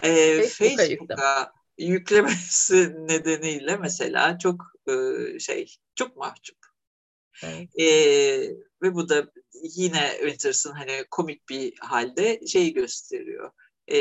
[0.03, 4.93] e, Facebook'a, Facebook'a yüklemesi nedeniyle mesela çok e,
[5.39, 6.57] şey çok mahcup.
[7.43, 7.80] Evet.
[7.80, 7.88] E,
[8.82, 9.32] ve bu da
[9.76, 13.51] yine Winters'ın hani komik bir halde şey gösteriyor.
[13.88, 13.99] E,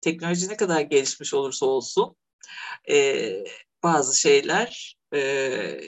[0.00, 2.16] teknoloji ne kadar gelişmiş olursa olsun
[2.90, 3.30] e,
[3.82, 5.80] bazı şeyler e,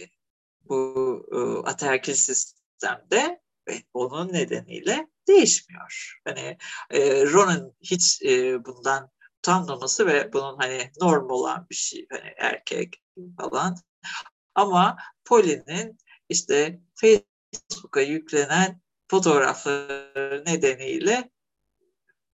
[0.71, 6.21] bu e, ataerkil sistemde ve onun nedeniyle değişmiyor.
[6.25, 6.59] Hani
[6.91, 13.03] e, Ron'un hiç e, bundan utanmaması ve bunun hani normal olan bir şey hani erkek
[13.39, 13.77] falan.
[14.55, 15.99] Ama Polly'nin
[16.29, 21.31] işte Facebook'a yüklenen fotoğrafları nedeniyle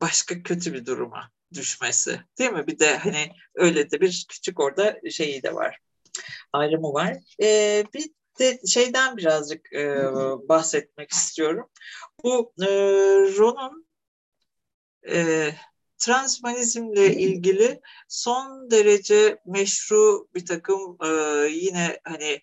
[0.01, 2.21] başka kötü bir duruma düşmesi.
[2.39, 2.67] Değil mi?
[2.67, 5.79] Bir de hani öyle de bir küçük orada şeyi de var.
[6.53, 7.17] Ayrımı var.
[7.43, 9.97] Ee, bir de şeyden birazcık e,
[10.49, 11.71] bahsetmek istiyorum.
[12.25, 12.67] Bu e,
[13.39, 13.87] Ron'un
[15.09, 15.51] e,
[15.99, 21.09] transhumanizmle ilgili son derece meşru bir takım e,
[21.49, 22.41] yine hani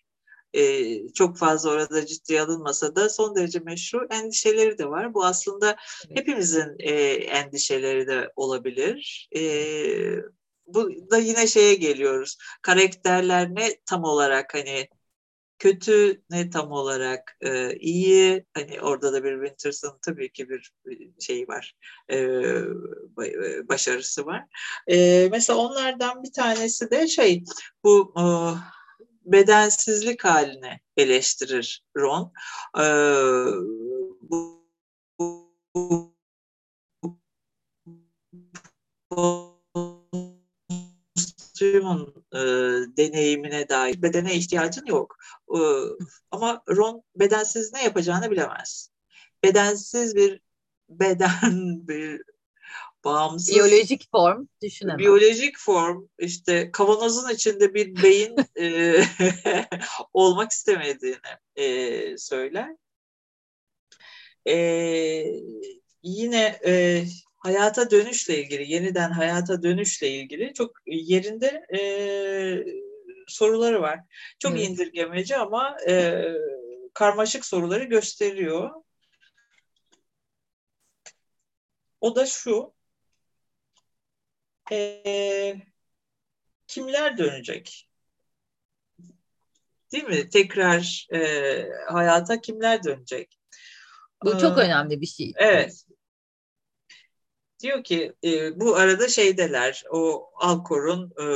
[0.53, 5.13] e, çok fazla orada ciddiye alınmasa da son derece meşru endişeleri de var.
[5.13, 5.75] Bu aslında
[6.15, 9.29] hepimizin e, endişeleri de olabilir.
[9.35, 9.41] E,
[10.67, 12.37] bu da yine şeye geliyoruz.
[12.61, 14.89] Karakterler ne tam olarak hani
[15.63, 20.73] kötü ne tam olarak e, iyi hani orada da bir Winters'ın tabii ki bir
[21.19, 21.75] şeyi var
[22.11, 22.17] e,
[23.69, 24.43] başarısı var.
[24.87, 27.43] E, mesela onlardan bir tanesi de şey
[27.83, 28.23] bu e,
[29.25, 32.33] bedensizlik haline eleştirir Ron.
[32.77, 32.85] E,
[34.21, 34.67] bu,
[35.19, 36.13] bu,
[41.63, 42.39] kostümün e,
[42.97, 45.17] deneyimine dair bedene ihtiyacın yok.
[45.55, 45.59] E,
[46.31, 48.89] ama Ron bedensiz ne yapacağını bilemez.
[49.43, 50.41] Bedensiz bir
[50.89, 52.21] beden, bir
[53.05, 54.97] bağımsız biyolojik form düşünemem.
[54.97, 59.03] Biyolojik form işte kavanozun içinde bir beyin e,
[60.13, 61.17] olmak istemediğini
[61.55, 62.75] e, söyler.
[64.47, 64.55] E,
[66.03, 67.03] yine e,
[67.43, 71.79] hayata dönüşle ilgili, yeniden hayata dönüşle ilgili çok yerinde e,
[73.27, 73.99] soruları var.
[74.39, 74.69] Çok evet.
[74.69, 76.23] indirgemeci ama e,
[76.93, 78.71] karmaşık soruları gösteriyor.
[82.01, 82.73] O da şu,
[84.71, 85.55] e,
[86.67, 87.89] kimler dönecek?
[89.91, 90.29] Değil mi?
[90.29, 91.19] Tekrar e,
[91.87, 93.39] hayata kimler dönecek?
[94.23, 95.33] Bu çok önemli bir şey.
[95.35, 95.85] Evet.
[97.63, 101.27] Diyor ki e, bu arada şeydeler o Alkor'un e,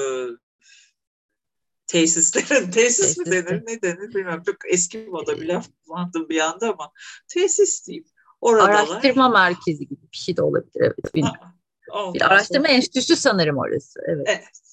[1.88, 6.70] tesislerin tesis mi denir ne denir bilmiyorum çok eski moda bir laf kullandım bir anda
[6.74, 6.92] ama
[7.28, 8.06] tesis diyeyim.
[8.42, 8.74] Oradalar.
[8.74, 12.14] Araştırma merkezi gibi bir şey de olabilir evet bilmiyorum.
[12.14, 12.78] bir araştırma sonra...
[12.78, 14.28] enstitüsü sanırım orası evet.
[14.28, 14.68] Evet.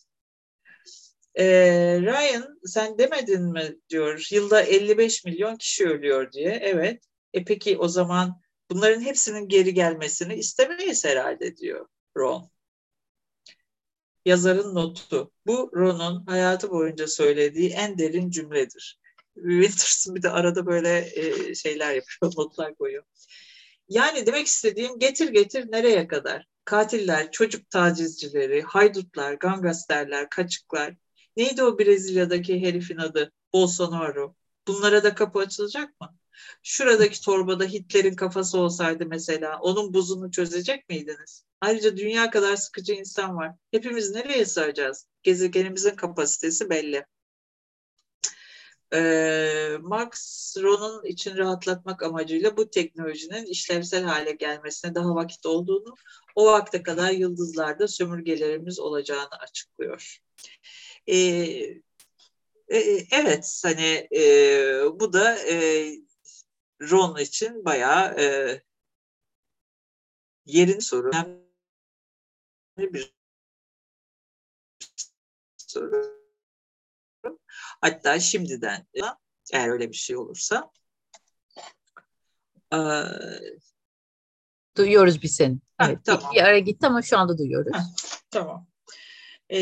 [1.38, 6.60] Ee, Ryan sen demedin mi diyor yılda 55 milyon kişi ölüyor diye.
[6.62, 7.02] Evet.
[7.32, 8.43] E peki o zaman
[8.74, 12.50] Bunların hepsinin geri gelmesini istemeyiz herhalde diyor Ron.
[14.24, 15.30] Yazarın notu.
[15.46, 19.00] Bu Ron'un hayatı boyunca söylediği en derin cümledir.
[19.34, 23.04] Winters'ın bir de arada böyle e, şeyler yapıyor, notlar koyuyor.
[23.88, 26.46] Yani demek istediğim getir getir nereye kadar?
[26.64, 30.94] Katiller, çocuk tacizcileri, haydutlar, gangsterler, kaçıklar.
[31.36, 33.32] Neydi o Brezilya'daki herifin adı?
[33.52, 34.34] Bolsonaro.
[34.68, 36.18] Bunlara da kapı açılacak mı?
[36.62, 41.44] Şuradaki torbada Hitler'in kafası olsaydı mesela onun buzunu çözecek miydiniz?
[41.60, 43.52] Ayrıca dünya kadar sıkıcı insan var.
[43.70, 45.06] Hepimiz nereye sığacağız?
[45.22, 47.04] Gezegenimizin kapasitesi belli.
[48.94, 50.12] Ee, Max
[50.62, 55.94] Ron'un için rahatlatmak amacıyla bu teknolojinin işlevsel hale gelmesine daha vakit olduğunu,
[56.34, 60.18] o vakte kadar yıldızlarda sömürgelerimiz olacağını açıklıyor.
[61.06, 61.16] Ee,
[62.68, 64.20] e, evet, hani e,
[65.00, 65.88] bu da e,
[66.90, 68.62] Ron için bayağı e,
[70.46, 71.08] yerin soru.
[71.08, 73.14] Önemli bir
[75.56, 76.14] soru.
[77.80, 78.86] Hatta şimdiden
[79.52, 80.70] eğer öyle bir şey olursa
[82.72, 82.78] e,
[84.76, 85.58] Duyuyoruz biz seni.
[85.80, 86.32] Evet, ha, tamam.
[86.34, 87.72] Bir ara gitti ama şu anda duyuyoruz.
[87.74, 87.84] Ha,
[88.30, 88.66] tamam.
[89.48, 89.58] e,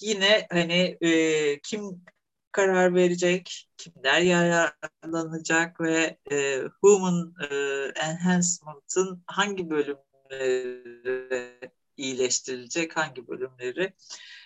[0.00, 2.04] yine hani e, kim
[2.52, 7.54] karar verecek, kimler yararlanacak ve e, human e,
[8.00, 11.58] enhancement'ın hangi bölümleri
[11.96, 13.92] iyileştirilecek, hangi bölümleri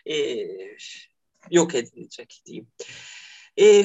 [0.07, 0.17] e,
[1.51, 2.69] yok edilecek diyeyim.
[3.57, 3.85] E,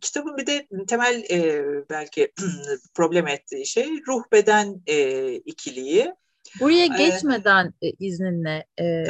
[0.00, 2.32] kitabın bir de temel e, belki
[2.94, 6.14] problem ettiği şey ruh beden e, ikiliği.
[6.60, 9.04] Buraya geçmeden ee, izninle e,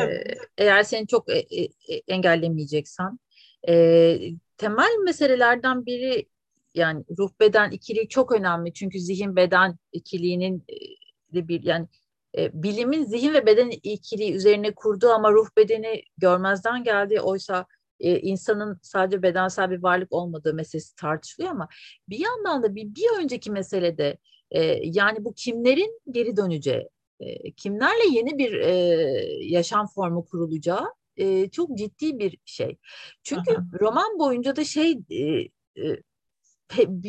[0.59, 1.69] eğer seni çok e, e,
[2.09, 3.19] engellemeyeceksen
[3.69, 3.75] e,
[4.59, 6.29] temel meselelerden biri
[6.75, 8.73] yani ruh beden ikiliği çok önemli.
[8.73, 10.65] Çünkü zihin beden ikiliğinin
[11.35, 11.87] de bir yani
[12.39, 17.21] e, bilimin zihin ve beden ikiliği üzerine kurduğu ama ruh bedeni görmezden geldi.
[17.21, 17.67] Oysa
[18.01, 21.69] e, insanın sadece bedensel bir varlık olmadığı meselesi tartışılıyor ama
[22.09, 24.19] bir yandan da bir, bir önceki meselede
[24.51, 26.89] e, yani bu kimlerin geri döneceği
[27.21, 28.73] e, kimlerle yeni bir e,
[29.41, 32.77] yaşam formu kurulacağı e, çok ciddi bir şey.
[33.23, 33.65] Çünkü Aha.
[33.81, 35.49] roman boyunca da şey e,
[35.83, 36.03] e,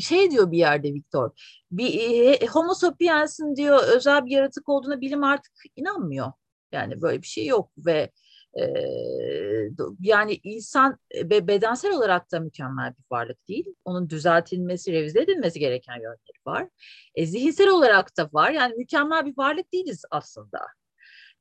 [0.01, 1.31] şey diyor bir yerde Victor.
[1.71, 6.31] Bir e, Homo sapiens'in diyor özel bir yaratık olduğuna bilim artık inanmıyor.
[6.71, 8.11] Yani böyle bir şey yok ve
[8.59, 8.63] e,
[9.99, 13.65] yani insan ve bedensel olarak da mükemmel bir varlık değil.
[13.85, 16.67] Onun düzeltilmesi, revize edilmesi gereken yönleri var.
[17.15, 18.51] E, zihinsel olarak da var.
[18.51, 20.59] Yani mükemmel bir varlık değiliz aslında.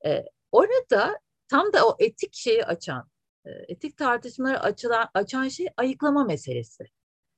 [0.06, 3.08] E, orada tam da o etik şeyi açan,
[3.44, 6.84] e, etik tartışmaları açılan, açan şey ayıklama meselesi.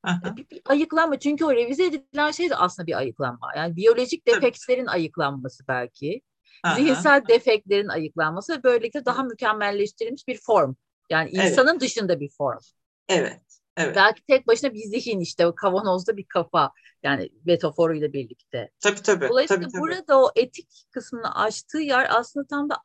[0.02, 0.36] Aha.
[0.36, 3.48] Bir, bir ayıklanma çünkü o revize edilen şey de aslında bir ayıklanma.
[3.56, 6.22] Yani biyolojik defektlerin ayıklanması belki.
[6.64, 6.74] Aha.
[6.74, 10.74] Zihinsel defektlerin ayıklanması ve böylelikle daha mükemmelleştirilmiş bir form.
[11.10, 11.80] Yani insanın evet.
[11.80, 12.58] dışında bir form.
[13.08, 13.49] Evet.
[13.76, 13.96] Evet.
[13.96, 18.70] Belki tek başına bir zihin işte o kavanozda bir kafa yani metaforuyla birlikte.
[18.80, 19.28] Tabii tabii.
[19.28, 19.82] Dolayısıyla tabii, tabii.
[19.82, 22.76] burada o etik kısmını açtığı yer aslında tam da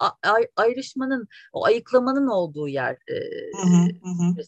[0.56, 3.16] ayrışmanın, o ayıklamanın olduğu yer e,
[3.62, 4.44] hı hı, hı.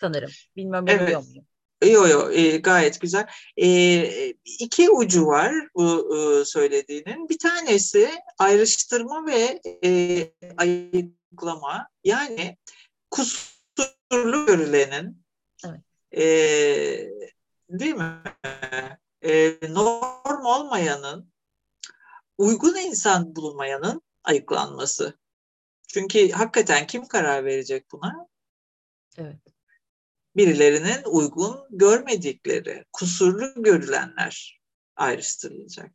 [0.00, 0.30] sanırım.
[0.56, 1.02] Bilmem evet.
[1.02, 1.44] biliyor muyum?
[1.84, 3.26] Yok yok e, gayet güzel.
[3.56, 7.28] E, iki ucu var bu e, söylediğinin.
[7.28, 11.88] Bir tanesi ayrıştırma ve e, ayıklama.
[12.04, 12.56] Yani
[13.10, 15.21] kusurlu görülenin
[15.64, 15.80] evet.
[16.16, 16.24] e,
[17.68, 18.22] değil mi?
[19.22, 21.32] E, norm olmayanın
[22.38, 25.18] uygun insan bulunmayanın ayıklanması.
[25.88, 28.28] Çünkü hakikaten kim karar verecek buna?
[29.18, 29.36] Evet
[30.36, 34.60] birilerinin uygun görmedikleri, kusurlu görülenler
[34.96, 35.90] ayrıştırılacak.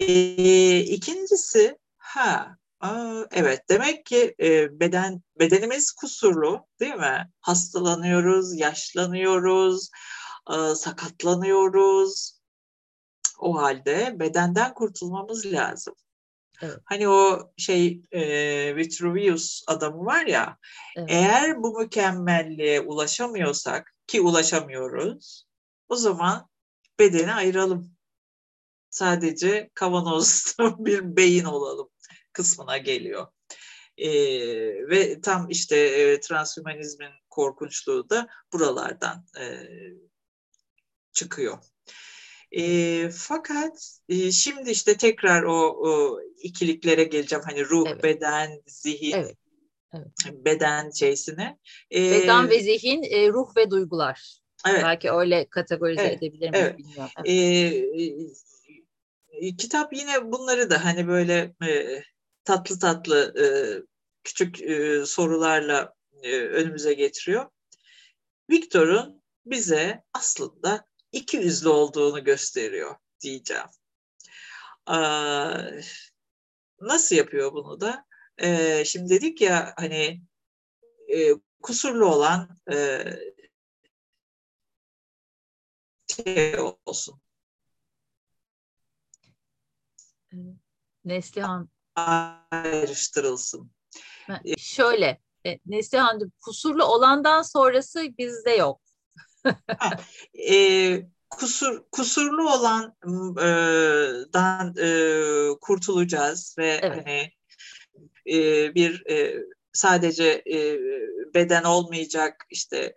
[0.00, 7.30] E, ikincisi, ha, aa, evet demek ki e, beden bedenimiz kusurlu, değil mi?
[7.40, 9.90] Hastalanıyoruz, yaşlanıyoruz,
[10.50, 12.36] e, sakatlanıyoruz.
[13.38, 15.94] O halde bedenden kurtulmamız lazım.
[16.62, 16.78] Evet.
[16.84, 20.58] Hani o şey e, Vitruvius adamı var ya,
[20.96, 21.08] evet.
[21.10, 25.46] eğer bu mükemmelliğe ulaşamıyorsak ki ulaşamıyoruz,
[25.88, 26.48] o zaman
[26.98, 27.96] bedeni ayıralım.
[28.90, 31.88] Sadece kavanozda bir beyin olalım
[32.36, 33.26] kısmına geliyor.
[33.98, 34.10] E,
[34.90, 39.44] ve tam işte e, transhümanizmin korkunçluğu da buralardan e,
[41.12, 41.58] çıkıyor.
[42.52, 47.44] E, fakat e, şimdi işte tekrar o, o ikiliklere geleceğim.
[47.46, 48.04] Hani ruh, evet.
[48.04, 49.36] beden, zihin, evet.
[49.94, 50.06] Evet.
[50.44, 51.58] beden şeysine.
[51.94, 54.38] E, beden ve zihin, e, ruh ve duygular.
[54.68, 54.80] Evet.
[54.82, 56.22] Belki öyle kategorize evet.
[56.22, 56.78] edebilir miyiz evet.
[56.78, 57.10] bilmiyorum.
[57.24, 58.36] Evet.
[59.42, 62.02] E, kitap yine bunları da hani böyle e,
[62.46, 63.46] tatlı tatlı e,
[64.24, 67.50] küçük e, sorularla e, önümüze getiriyor.
[68.50, 73.66] Victor'un bize aslında iki yüzlü olduğunu gösteriyor diyeceğim.
[74.88, 74.94] Ee,
[76.80, 78.06] nasıl yapıyor bunu da?
[78.38, 80.22] Ee, şimdi dedik ya hani
[81.08, 81.32] e,
[81.62, 83.04] kusurlu olan e,
[86.06, 86.56] şey
[86.86, 87.20] olsun.
[91.04, 93.70] Neslihan ayrıştırılsın.
[94.58, 98.80] Şöyle, e, Neslihan kusurlu olandan sonrası bizde yok
[100.50, 102.94] e, kusur kusurlu olandan
[104.78, 104.88] e,
[105.60, 106.96] kurtulacağız ve evet.
[106.96, 107.32] hani
[108.26, 110.78] e, bir e, sadece e,
[111.34, 112.96] beden olmayacak işte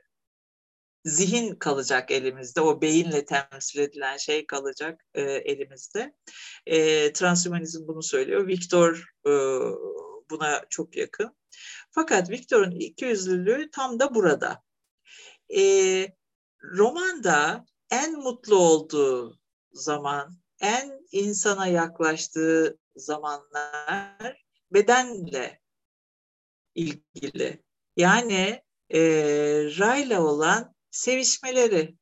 [1.06, 2.62] zihin kalacak elimizde.
[2.62, 6.14] O beyinle temsil edilen şey kalacak e, elimizde.
[6.66, 8.48] E, transhumanizm bunu söylüyor.
[8.48, 9.32] Victor e,
[10.30, 11.36] buna çok yakın.
[11.92, 14.64] Fakat Victor'un ikiyüzlülüğü tam da burada.
[15.58, 15.64] E,
[16.64, 19.40] romanda en mutlu olduğu
[19.72, 25.62] zaman, en insana yaklaştığı zamanlar bedenle
[26.76, 27.64] ilgili.
[27.98, 28.64] Yani
[28.94, 29.00] e,
[29.80, 31.96] Ray'la olan sevişmeleri.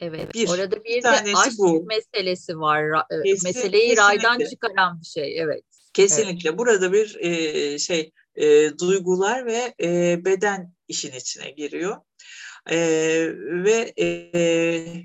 [0.00, 0.34] Evet.
[0.34, 1.84] Bir, orada bir, bir de aşk bu.
[1.84, 3.06] meselesi var.
[3.24, 4.02] Kesin, Meseleyi kesinlikle.
[4.02, 5.40] raydan çıkaran bir şey.
[5.40, 5.64] Evet.
[5.94, 6.48] Kesinlikle.
[6.48, 6.58] Evet.
[6.58, 11.96] Burada bir e, şey e, duygular ve e, beden işin içine giriyor.
[12.70, 12.78] E,
[13.64, 14.06] ve e,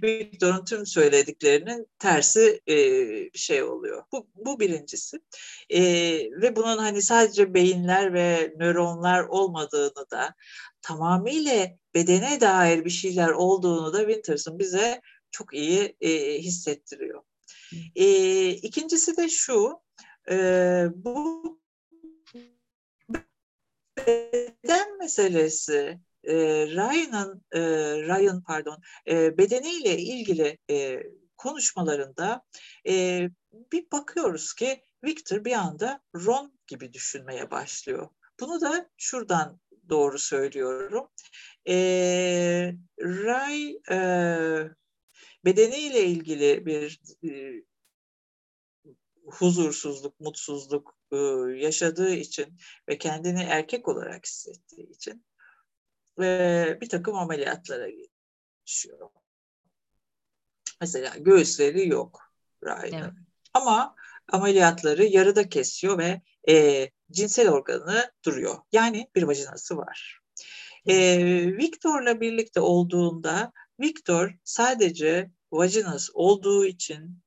[0.03, 2.75] Victor'un tüm söylediklerinin tersi e,
[3.33, 4.03] bir şey oluyor.
[4.11, 5.17] Bu, bu birincisi.
[5.69, 5.81] E,
[6.41, 10.35] ve bunun hani sadece beyinler ve nöronlar olmadığını da
[10.81, 11.67] tamamıyla
[11.97, 15.01] bedene dair bir şeyler olduğunu da Winterson bize
[15.31, 17.23] çok iyi e, hissettiriyor.
[17.95, 19.81] E, ikincisi de şu,
[20.29, 20.35] e,
[20.95, 21.43] bu
[23.97, 26.35] beden meselesi e,
[26.67, 27.61] Ryan'ın e,
[28.01, 31.03] Ryan pardon e, bedeniyle ilgili e,
[31.37, 32.43] konuşmalarında
[32.87, 33.21] e,
[33.71, 38.09] bir bakıyoruz ki Victor bir anda Ron gibi düşünmeye başlıyor.
[38.39, 39.59] Bunu da şuradan
[39.89, 41.07] doğru söylüyorum.
[41.67, 41.75] E,
[42.99, 43.99] Ray e,
[45.45, 47.63] bedeniyle ilgili bir e,
[49.25, 51.17] huzursuzluk, mutsuzluk e,
[51.57, 52.59] yaşadığı için
[52.89, 55.25] ve kendini erkek olarak hissettiği için
[56.21, 59.09] e, bir takım ameliyatlara geçiyor.
[60.81, 62.33] Mesela göğüsleri yok
[62.63, 63.03] Ryan'ın.
[63.03, 63.13] Evet.
[63.53, 63.95] Ama
[64.31, 68.57] ameliyatları yarıda kesiyor ve e, cinsel organı duruyor.
[68.71, 70.19] Yani bir vajinası var.
[70.87, 71.17] E,
[71.57, 77.19] Victor'la birlikte olduğunda Victor sadece vajinas olduğu için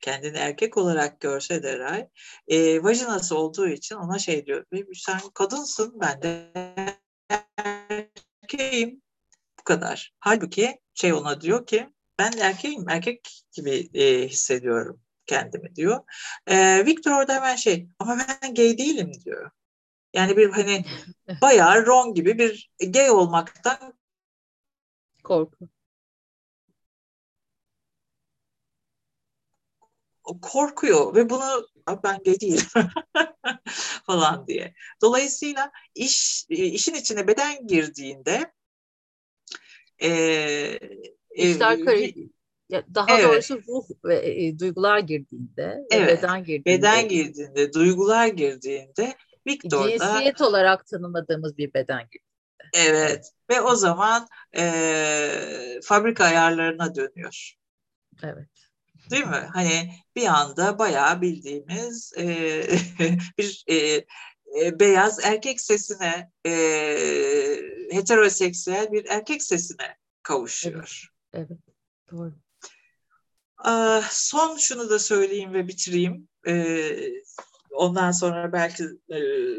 [0.00, 2.08] kendini erkek olarak görse de Ray,
[2.48, 4.64] e, vajinası olduğu için ona şey diyor,
[4.94, 6.50] sen kadınsın ben de
[7.56, 9.02] erkeğim
[9.60, 10.12] bu kadar.
[10.20, 15.00] Halbuki şey ona diyor ki ben de erkeğim, erkek gibi e, hissediyorum
[15.30, 16.00] kendimi diyor.
[16.46, 19.50] E, Victor orada hemen şey ama ben gay değilim diyor.
[20.14, 20.84] Yani bir hani
[21.42, 23.94] bayağı Ron gibi bir gay olmaktan
[25.24, 25.68] korku.
[30.42, 31.68] korkuyor ve bunu
[32.04, 32.66] ben gay değilim
[34.06, 34.74] falan diye.
[35.02, 38.52] Dolayısıyla iş işin içine beden girdiğinde
[40.02, 40.10] e,
[41.34, 41.84] İşler e,
[42.94, 43.24] daha evet.
[43.24, 46.18] doğrusu ruh ve e, duygular girdiğinde, evet.
[46.18, 49.14] beden girdiğinde, beden girdiğinde, duygular girdiğinde
[49.46, 52.30] Victor cinsiyet olarak tanımadığımız bir beden girdiğinde.
[52.74, 57.54] Evet ve o zaman e, fabrika ayarlarına dönüyor.
[58.22, 58.48] Evet.
[59.10, 59.48] Değil mi?
[59.52, 62.26] Hani bir anda bayağı bildiğimiz e,
[63.38, 64.04] bir e,
[64.60, 66.52] e, beyaz erkek sesine, e,
[67.90, 71.12] heteroseksüel bir erkek sesine kavuşuyor.
[71.32, 71.60] Evet, evet.
[72.10, 72.34] doğru.
[74.10, 76.28] Son şunu da söyleyeyim ve bitireyim.
[77.70, 78.84] Ondan sonra belki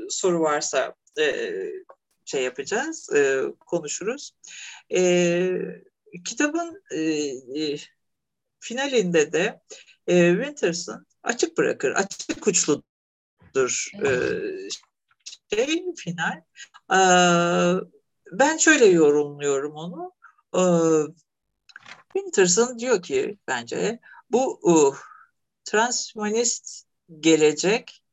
[0.09, 0.95] soru varsa
[2.25, 3.09] şey yapacağız,
[3.59, 4.31] konuşuruz.
[6.25, 6.83] Kitabın
[8.59, 9.61] finalinde de
[10.07, 13.91] Winterson açık bırakır, açık uçludur
[15.53, 16.41] şey final.
[18.31, 20.13] Ben şöyle yorumluyorum onu.
[22.13, 23.99] Winterson diyor ki bence
[24.31, 24.95] bu uh,
[25.63, 26.85] transhumanist
[27.19, 28.03] gelecek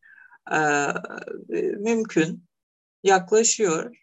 [0.53, 0.95] uh,
[1.79, 2.45] mümkün,
[3.03, 3.97] yaklaşıyor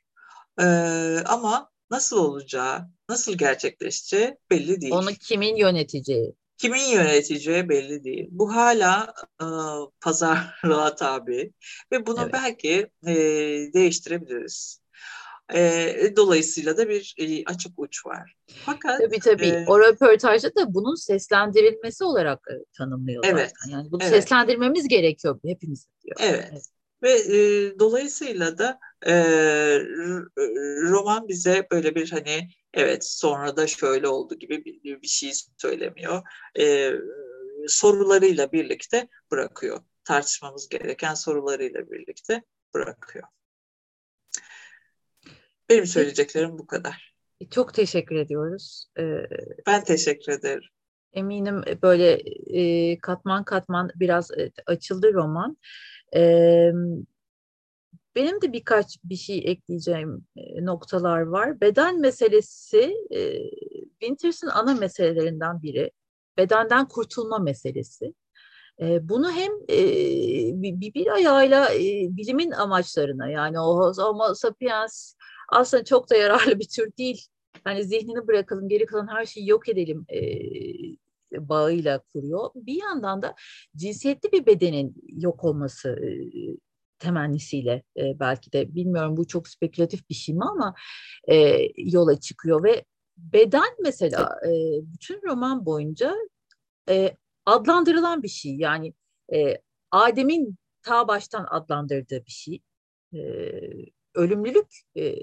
[0.60, 4.94] uh, ama nasıl olacağı, nasıl gerçekleşeceği belli değil.
[4.94, 6.34] Onu kimin yöneteceği?
[6.58, 8.28] Kimin yöneteceği belli değil.
[8.32, 11.52] Bu hala uh, pazarlığa tabi
[11.92, 12.34] ve bunu evet.
[12.34, 13.14] belki e,
[13.74, 14.85] değiştirebiliriz.
[15.54, 18.36] E, dolayısıyla da bir e, açık uç var.
[18.66, 19.46] Fakat tabii tabii.
[19.46, 23.78] E, o röportajda da bunun seslendirilmesi olarak e, tanımlıyor evet, zaten.
[23.78, 24.14] Yani bunu evet.
[24.14, 26.16] seslendirmemiz gerekiyor hepimiz diyor.
[26.20, 26.48] Evet.
[26.52, 26.64] evet.
[27.04, 29.14] Ve e, dolayısıyla da e,
[30.82, 36.22] roman bize böyle bir hani evet sonra da şöyle oldu gibi bir, bir şey söylemiyor.
[36.60, 36.92] E,
[37.68, 39.80] sorularıyla birlikte bırakıyor.
[40.04, 42.44] Tartışmamız gereken sorularıyla birlikte
[42.74, 43.28] bırakıyor.
[45.70, 47.16] Benim söyleyeceklerim bu kadar.
[47.52, 48.88] Çok teşekkür ediyoruz.
[49.00, 49.28] Ee,
[49.68, 50.70] ben teşekkür ederim.
[51.14, 52.12] Eminim böyle
[52.60, 55.58] e, katman katman biraz e, açıldı roman.
[58.16, 61.62] Benim de birkaç bir şey ekleyeceğim e, noktalar var.
[61.62, 63.50] Beden meselesi e,
[64.00, 65.92] Winters'ın ana meselelerinden biri.
[66.38, 68.14] Bedenden kurtulma meselesi.
[68.82, 69.78] E, bunu hem e,
[70.62, 71.80] bir, bir ayağıyla e,
[72.10, 75.16] bilimin amaçlarına yani o Homo sapiens
[75.50, 77.28] aslında çok da yararlı bir tür değil.
[77.64, 80.20] Hani zihnini bırakalım, geri kalan her şeyi yok edelim e,
[81.50, 82.50] bağıyla kuruyor.
[82.56, 83.36] Bir yandan da
[83.76, 86.10] cinsiyetli bir bedenin yok olması e,
[87.00, 90.76] temennisiyle e, belki de bilmiyorum bu çok spekülatif bir şey mi ama
[91.30, 92.86] e, yola çıkıyor ve
[93.18, 94.52] beden mesela e,
[94.94, 96.16] bütün roman boyunca
[96.90, 98.94] e, adlandırılan bir şey yani
[99.34, 99.62] e,
[99.92, 102.62] Adem'in ta baştan adlandırdığı bir şey
[103.14, 103.20] e,
[104.16, 104.68] ölümlülük
[104.98, 105.16] e,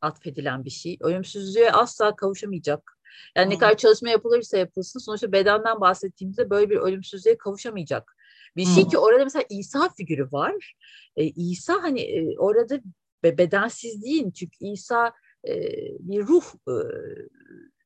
[0.00, 0.98] atfedilen bir şey.
[1.00, 2.92] Ölümsüzlüğe asla kavuşamayacak.
[3.36, 8.16] Yani ne kadar çalışma yapılırsa yapılsın sonuçta bedenden bahsettiğimizde böyle bir ölümsüzlüğe kavuşamayacak.
[8.56, 10.74] Bir şey ki orada mesela İsa figürü var.
[11.16, 12.80] E, İsa hani e, orada
[13.22, 15.12] be, bedensizliğin çünkü İsa
[15.48, 15.54] e,
[16.00, 16.74] bir ruh e,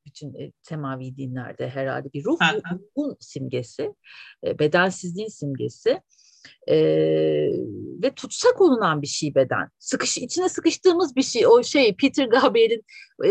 [0.07, 3.95] bütün e, semavi dinlerde herhalde bir ruh, ruhun simgesi,
[4.47, 6.01] e, bedensizliğin simgesi
[6.69, 6.77] e,
[8.03, 9.69] ve tutsak olunan bir şey beden.
[9.79, 11.47] Sıkış içine sıkıştığımız bir şey.
[11.47, 12.85] O şey Peter Gabriel'in
[13.25, 13.31] e,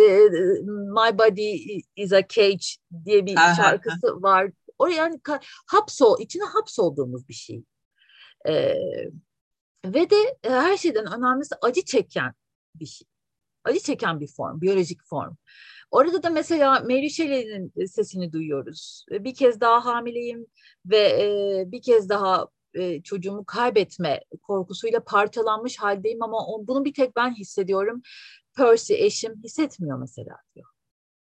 [0.70, 2.66] My Body is a Cage
[3.06, 3.56] diye bir Aha.
[3.56, 4.52] şarkısı var.
[4.78, 5.20] Oraya yani
[5.68, 7.64] hapso içine hapsolduğumuz bir şey.
[8.48, 8.74] E,
[9.86, 12.34] ve de e, her şeyden önemlisi acı çeken
[12.76, 13.08] bir şey.
[13.64, 15.36] Acı çeken bir form, biyolojik form.
[15.92, 19.06] Orada da mesela Mary Shelley'nin sesini duyuyoruz.
[19.12, 20.46] Bir kez daha hamileyim
[20.86, 26.94] ve e, bir kez daha e, çocuğumu kaybetme korkusuyla parçalanmış haldeyim ama on, bunu bir
[26.94, 28.02] tek ben hissediyorum.
[28.58, 30.68] Percy eşim hissetmiyor mesela diyor.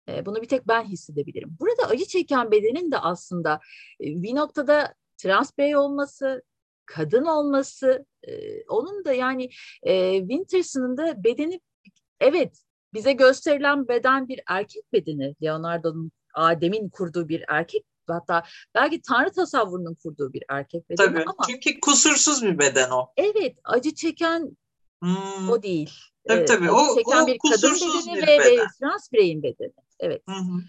[0.09, 1.57] E, bunu bir tek ben hissedebilirim.
[1.61, 3.61] Burada acı çeken bedenin de aslında
[4.01, 6.43] e, bir noktada trans birey olması,
[6.87, 9.51] kadın olması, e, onun da yani
[9.83, 11.61] e, Winterson'ın da bedeni
[12.21, 12.63] evet
[12.95, 15.35] bize gösterilen beden bir erkek bedeni.
[15.43, 18.43] Leonardo'nun Adem'in kurduğu bir erkek hatta
[18.75, 23.09] belki tanrı tasavvurunun kurduğu bir erkek bedeni Tabii, ama çünkü kusursuz bir beden o.
[23.17, 24.57] Evet, acı çeken
[25.03, 25.51] hmm.
[25.51, 25.91] o değil.
[26.29, 26.71] Tabii tabii.
[26.71, 28.59] Acı o, çeken o bir kadın bedeni bir ve, beden.
[28.59, 29.73] ve trans bireyin bedeni.
[30.01, 30.23] Evet.
[30.29, 30.63] Hı hı.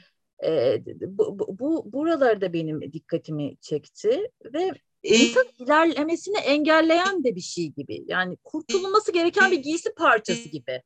[0.46, 4.72] Ee, bu, bu, bu buralarda benim dikkatimi çekti ve
[5.04, 8.04] e, insan ilerlemesini engelleyen de bir şey gibi.
[8.08, 10.82] Yani kurtulması gereken bir giysi parçası gibi.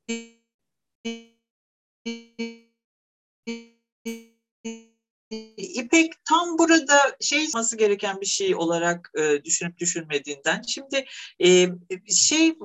[5.57, 10.61] İpek tam burada şey olması gereken bir şey olarak e, düşünüp düşünmediğinden.
[10.61, 11.05] Şimdi
[11.43, 11.67] e,
[12.15, 12.55] şey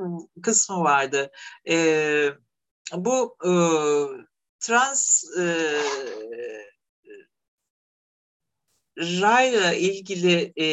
[0.42, 1.30] kısmı vardı.
[1.68, 2.28] E,
[2.94, 3.52] bu e,
[4.60, 5.44] trans e,
[8.98, 10.66] Ray'la ilgili e,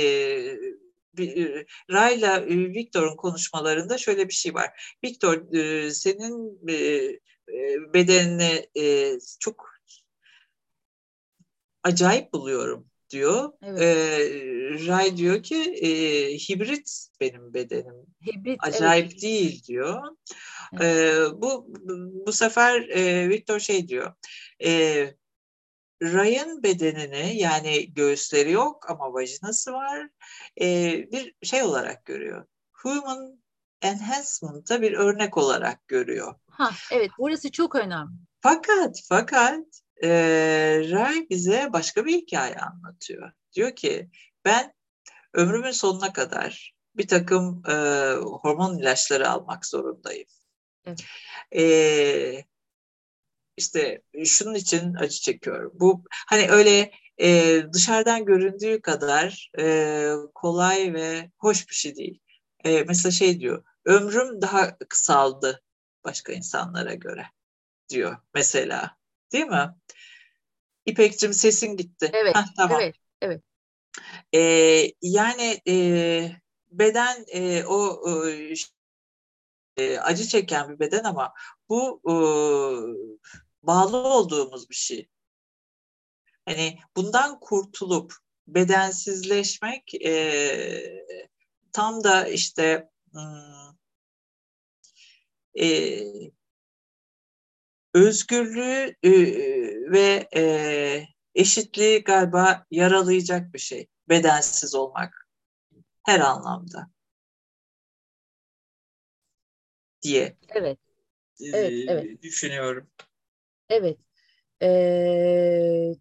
[1.19, 4.95] e Ray'la Victor'un konuşmalarında şöyle bir şey var.
[5.03, 8.69] Victor e, senin e, bedenini
[9.39, 9.68] çok
[11.83, 13.53] acayip buluyorum diyor.
[13.61, 13.81] Evet.
[13.81, 15.89] E, Ray diyor ki e,
[16.37, 18.05] hibrit benim bedenim.
[18.25, 19.21] Hibrit, acayip evet.
[19.21, 20.03] değil diyor.
[20.73, 20.83] Evet.
[20.83, 21.67] E, bu
[22.25, 24.13] bu sefer e, Victor şey diyor.
[24.63, 25.13] E,
[26.03, 30.09] Ray'ın bedenini yani göğüsleri yok ama vajinası var.
[30.61, 32.45] E, bir şey olarak görüyor.
[32.73, 33.39] Human
[33.81, 36.35] enhancement'a bir örnek olarak görüyor.
[36.49, 38.11] Ha, evet burası çok önemli.
[38.41, 39.65] Fakat fakat
[40.03, 40.09] e,
[40.91, 43.31] Ray bize başka bir hikaye anlatıyor.
[43.53, 44.09] Diyor ki
[44.45, 44.73] ben
[45.33, 47.73] ömrümün sonuna kadar bir takım e,
[48.21, 50.27] hormon ilaçları almak zorundayım.
[50.85, 50.99] Evet.
[51.55, 52.43] E,
[53.57, 55.71] işte şunun için acı çekiyorum.
[55.75, 62.21] Bu hani öyle e, dışarıdan göründüğü kadar e, kolay ve hoş bir şey değil.
[62.65, 65.63] E, mesela şey diyor, ömrüm daha kısaldı
[66.03, 67.25] başka insanlara göre
[67.89, 68.98] diyor mesela.
[69.31, 69.69] Değil mi?
[70.85, 72.09] İpek'cim sesin gitti.
[72.13, 72.81] Evet, Heh, tamam.
[72.81, 73.41] evet, evet.
[74.35, 76.31] Ee, yani e,
[76.71, 78.01] beden e, o
[79.77, 81.33] e, acı çeken bir beden ama
[81.69, 82.13] bu e,
[83.63, 85.09] bağlı olduğumuz bir şey.
[86.45, 88.13] Hani bundan kurtulup
[88.47, 91.05] bedensizleşmek e,
[91.71, 93.75] tam da işte hmm,
[95.59, 96.03] e,
[97.93, 99.11] özgürlüğü e,
[99.91, 101.03] ve e,
[101.35, 103.87] eşitliği galiba yaralayacak bir şey.
[104.09, 105.27] Bedensiz olmak
[106.05, 106.89] her anlamda
[110.01, 110.37] diye.
[110.49, 110.79] Evet.
[111.53, 112.23] Evet, e, evet.
[112.23, 112.87] Düşünüyorum.
[113.69, 113.97] Evet.
[114.61, 115.93] Ee,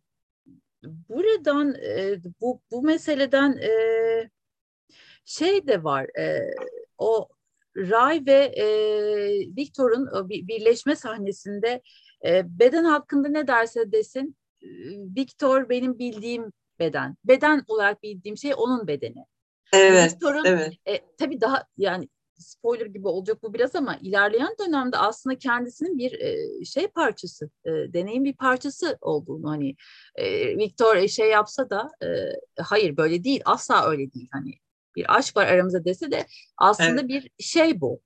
[0.83, 3.71] buradan e, bu bu meseleden e,
[5.25, 6.19] şey de var.
[6.19, 6.51] E,
[6.99, 7.29] o
[7.79, 8.67] Ray ve e,
[9.57, 11.83] Victor'un birleşme sahnesinde
[12.27, 14.69] e, beden hakkında ne derse desin e,
[15.17, 17.17] Victor benim bildiğim beden.
[17.25, 19.25] Beden olarak bildiğim şey onun bedeni.
[19.73, 20.13] Evet.
[20.13, 20.73] Victor'un evet.
[20.87, 26.13] E, tabii daha yani spoiler gibi olacak bu biraz ama ilerleyen dönemde aslında kendisinin bir
[26.21, 29.75] e, şey parçası, e, deneyim bir parçası olduğunu hani
[30.15, 32.09] e, Victor şey yapsa da e,
[32.63, 34.55] hayır böyle değil, asla öyle değil hani
[34.99, 36.27] bir aşk var aramızda dese de
[36.57, 37.09] aslında evet.
[37.09, 38.01] bir şey bu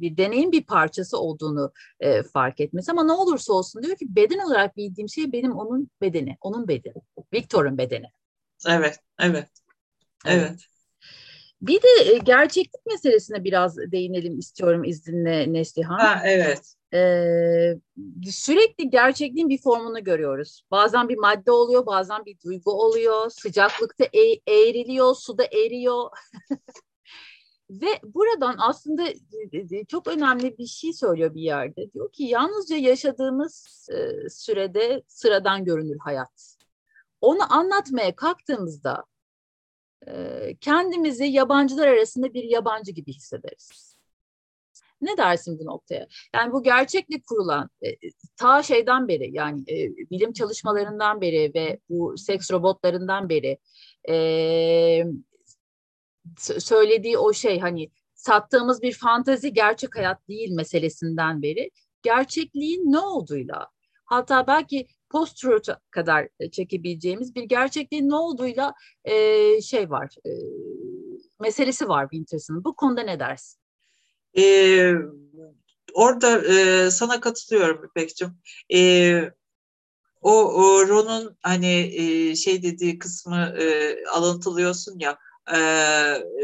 [0.00, 4.38] bir deneyim bir parçası olduğunu e, fark etmesi ama ne olursa olsun diyor ki beden
[4.38, 7.02] olarak bildiğim şey benim onun bedeni, onun bedeni,
[7.32, 8.06] Victor'un bedeni.
[8.68, 9.48] Evet, evet,
[10.26, 10.60] evet.
[11.62, 15.98] Bir de gerçeklik meselesine biraz değinelim istiyorum izninle Neslihan.
[15.98, 16.74] Ha, evet.
[16.94, 17.74] Ee,
[18.30, 20.62] sürekli gerçekliğin bir formunu görüyoruz.
[20.70, 23.30] Bazen bir madde oluyor, bazen bir duygu oluyor.
[23.30, 26.10] Sıcaklıkta e- eğriliyor, suda eriyor.
[27.70, 29.04] Ve buradan aslında
[29.88, 31.92] çok önemli bir şey söylüyor bir yerde.
[31.92, 33.86] Diyor ki yalnızca yaşadığımız
[34.30, 36.56] sürede sıradan görünür hayat.
[37.20, 39.04] Onu anlatmaya kalktığımızda
[40.60, 43.89] kendimizi yabancılar arasında bir yabancı gibi hissederiz.
[45.00, 46.06] Ne dersin bu noktaya?
[46.34, 47.70] Yani bu gerçeklik kurulan
[48.36, 49.66] ta şeyden beri yani
[50.10, 53.58] bilim çalışmalarından beri ve bu seks robotlarından beri
[56.38, 61.70] söylediği o şey hani sattığımız bir fantazi gerçek hayat değil meselesinden beri
[62.02, 63.66] gerçekliğin ne olduğuyla
[64.04, 65.44] hatta belki post
[65.90, 68.74] kadar çekebileceğimiz bir gerçekliğin ne olduğuyla
[69.04, 70.30] e, şey var e,
[71.40, 72.64] meselesi var Winters'ın.
[72.64, 73.59] Bu konuda ne dersin?
[74.36, 74.94] Ee,
[75.94, 78.38] orada e, sana katılıyorum İpek'ciğim.
[78.74, 79.30] Ee,
[80.22, 85.18] o, o Ron'un hani e, şey dediği kısmı e, alıntılıyorsun ya
[85.54, 85.58] e,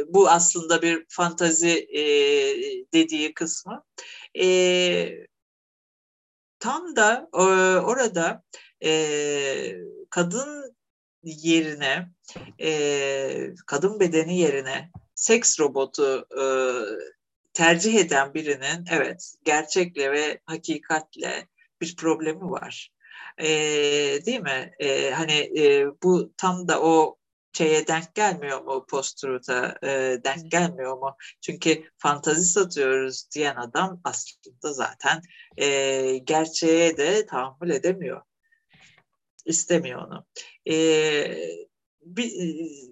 [0.08, 2.02] bu aslında bir fantazi e,
[2.92, 3.84] dediği kısmı.
[4.38, 5.26] E,
[6.58, 7.38] tam da e,
[7.80, 8.42] orada
[8.84, 9.76] e,
[10.10, 10.76] kadın
[11.22, 12.08] yerine,
[12.60, 16.44] e, kadın bedeni yerine seks robotu e,
[17.56, 21.48] tercih eden birinin evet gerçekle ve hakikatle
[21.80, 22.90] bir problemi var.
[23.38, 23.48] E,
[24.26, 24.74] değil mi?
[24.78, 27.16] E, hani e, bu tam da o
[27.52, 29.88] şeye denk gelmiyor mu post-truth'a e,
[30.24, 31.16] denk gelmiyor mu?
[31.40, 35.22] Çünkü fantazi satıyoruz diyen adam aslında zaten
[35.56, 38.22] e, gerçeğe de tahammül edemiyor.
[39.44, 40.26] İstemiyor onu.
[40.68, 40.76] E,
[42.00, 42.30] bir,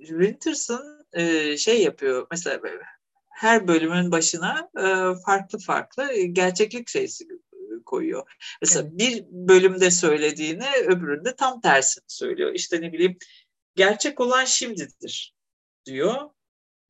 [0.01, 2.63] Winterson e, şey yapıyor mesela
[3.35, 4.85] her bölümün başına e,
[5.27, 7.25] farklı farklı gerçeklik şeysi
[7.87, 8.31] koyuyor.
[8.63, 8.99] Mesela evet.
[8.99, 12.55] bir bölümde söylediğini öbüründe tam tersini söylüyor.
[12.55, 13.19] İşte ne bileyim
[13.77, 15.35] gerçek olan şimdidir
[15.87, 16.31] diyor.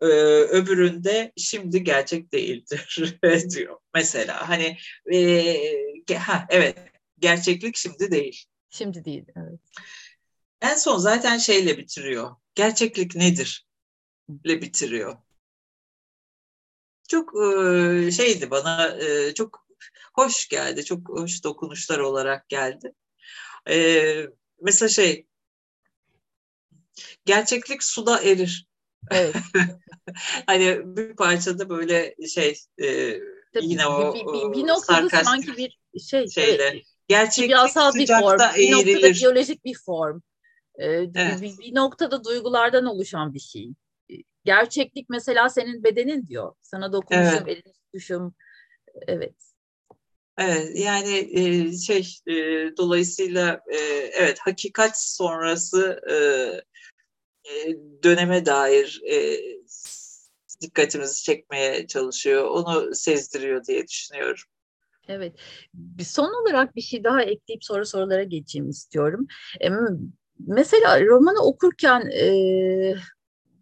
[0.01, 3.19] Ee, öbüründe şimdi gerçek değildir
[3.55, 3.79] diyor.
[3.95, 4.77] Mesela hani
[5.13, 6.79] e, ha, evet
[7.19, 8.45] gerçeklik şimdi değil.
[8.71, 9.61] Şimdi değil evet.
[10.61, 12.37] En son zaten şeyle bitiriyor.
[12.55, 13.67] Gerçeklik nedir?
[14.45, 15.17] ile bitiriyor.
[17.09, 17.33] Çok
[18.13, 18.99] şeydi bana
[19.35, 19.67] çok
[20.15, 20.85] hoş geldi.
[20.85, 22.93] Çok hoş dokunuşlar olarak geldi.
[24.61, 25.27] Mesela şey
[27.25, 28.67] gerçeklik suda erir.
[29.11, 29.35] Evet.
[30.47, 33.19] hani bir parçada böyle şey e,
[33.55, 38.07] Tabii, yine o bir, bir, bir noktada sanki bir şey şeyle evet, gerçeklik kimyasal bir
[38.07, 38.87] form, eğrilir.
[38.87, 40.21] bir noktada biyolojik bir form.
[40.79, 41.43] Ee, evet.
[41.43, 43.71] bir, bir noktada duygulardan oluşan bir şey.
[44.45, 46.55] Gerçeklik mesela senin bedenin diyor.
[46.63, 47.49] Sana dokunuşum, evet.
[47.49, 48.35] elini tutuşum.
[49.07, 49.35] Evet.
[50.39, 52.33] Evet yani e, şey e,
[52.77, 53.77] dolayısıyla e,
[54.13, 56.01] evet hakikat sonrası
[58.03, 59.03] döneme dair
[60.61, 62.45] dikkatimizi çekmeye çalışıyor.
[62.45, 64.45] Onu sezdiriyor diye düşünüyorum.
[65.09, 65.35] Evet.
[66.05, 69.27] Son olarak bir şey daha ekleyip sonra sorulara geçeyim istiyorum.
[70.39, 72.95] Mesela romanı okurken e,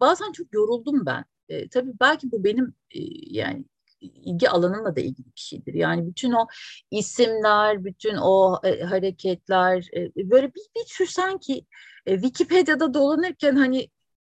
[0.02, 1.24] bazen çok yoruldum ben.
[1.48, 3.00] E, tabii belki bu benim e,
[3.38, 3.64] yani
[4.00, 5.74] ilgi alanımla da ilgili bir şeydir.
[5.74, 6.46] Yani bütün o
[6.90, 11.66] isimler, bütün o e, hareketler e, böyle bir, bir tür sanki
[12.06, 13.88] e, Wikipedia'da dolanırken hani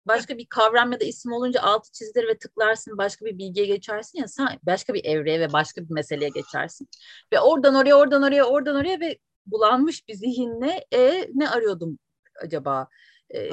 [0.06, 4.18] başka bir kavram ya da isim olunca altı çizilir ve tıklarsın başka bir bilgiye geçersin
[4.18, 6.88] ya sen başka bir evreye ve başka bir meseleye geçersin.
[7.32, 11.98] Ve oradan oraya oradan oraya oradan oraya ve bulanmış bir zihinle e, ne arıyordum
[12.44, 12.88] acaba
[13.34, 13.50] e,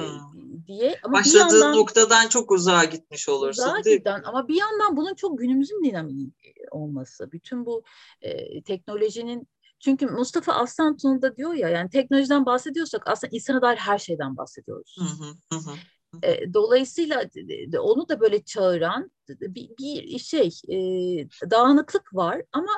[0.66, 0.98] diye.
[1.02, 3.62] Ama Başladığın bir yandan, noktadan çok uzağa gitmiş olursun.
[3.62, 6.32] Uzağa giden ama bir yandan bunun çok günümüzün dinamiği
[6.70, 7.32] olması.
[7.32, 7.82] Bütün bu
[8.20, 9.48] e, teknolojinin
[9.80, 14.96] çünkü Mustafa Aslantuğ da diyor ya yani teknolojiden bahsediyorsak aslında insana dair her şeyden bahsediyoruz.
[14.98, 15.76] Hı hı hı.
[16.22, 17.24] E, dolayısıyla
[17.80, 20.78] onu da böyle çağıran bir, bir şey e,
[21.50, 22.72] dağınıklık var ama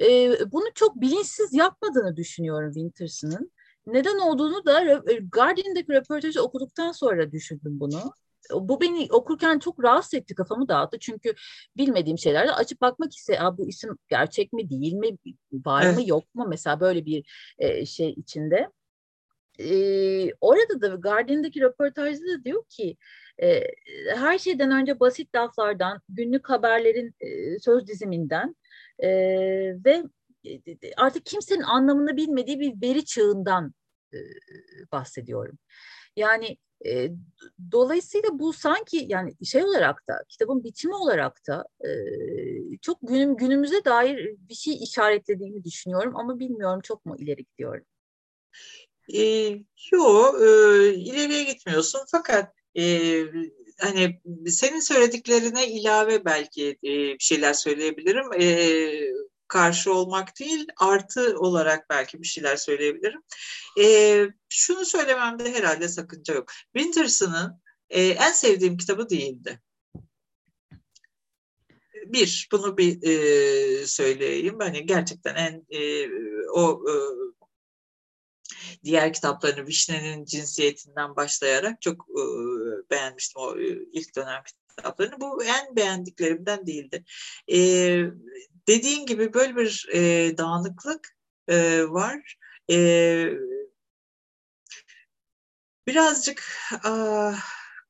[0.00, 3.52] e, bunu çok bilinçsiz yapmadığını düşünüyorum Winters'ın.
[3.86, 5.02] Neden olduğunu da
[5.32, 8.12] Guardian'daki röportajı okuduktan sonra düşündüm bunu.
[8.52, 10.98] Bu beni okurken çok rahatsız etti, kafamı dağıttı.
[10.98, 11.34] Çünkü
[11.76, 15.16] bilmediğim şeylerle açıp bakmak ise bu isim gerçek mi, değil mi,
[15.52, 15.96] var evet.
[15.96, 16.46] mı, yok mu?
[16.48, 17.24] Mesela böyle bir
[17.58, 18.68] e, şey içinde.
[19.58, 19.74] E,
[20.40, 22.96] orada da Guardian'daki röportajda da diyor ki
[23.42, 23.62] E,
[24.16, 28.56] her şeyden önce basit laflardan, günlük haberlerin e, söz diziminden
[28.98, 29.08] e,
[29.84, 30.02] ve
[30.96, 33.74] artık kimsenin anlamını bilmediği bir veri çığından
[34.12, 34.18] e,
[34.92, 35.58] bahsediyorum.
[36.16, 37.10] Yani e,
[37.72, 41.90] dolayısıyla bu sanki yani şey olarak da kitabın bitimi olarak da e,
[42.82, 47.84] çok günüm günümüze dair bir şey işaretlediğini düşünüyorum ama bilmiyorum çok mu ileri gidiyorum.
[49.14, 49.22] E,
[49.92, 52.84] yo e, ileriye gitmiyorsun fakat e,
[53.78, 58.32] hani senin söylediklerine ilave belki e, bir şeyler söyleyebilirim.
[58.40, 58.46] E,
[59.52, 63.20] karşı olmak değil, artı olarak belki bir şeyler söyleyebilirim.
[63.80, 66.52] E, şunu söylememde herhalde sakınca yok.
[66.76, 69.60] Winterson'ın e, en sevdiğim kitabı değildi.
[72.06, 74.56] Bir, bunu bir e, söyleyeyim.
[74.60, 76.08] Hani gerçekten en e,
[76.54, 76.94] o e,
[78.84, 82.22] diğer kitaplarını Vişne'nin cinsiyetinden başlayarak çok e,
[82.90, 84.42] beğenmiştim o e, ilk dönem
[84.76, 85.20] kitaplarını.
[85.20, 87.04] Bu en beğendiklerimden değildi.
[87.52, 87.58] E,
[88.68, 91.16] dediğin gibi böyle bir e, dağınıklık
[91.48, 92.36] e, var.
[92.70, 93.28] E,
[95.86, 96.92] birazcık e,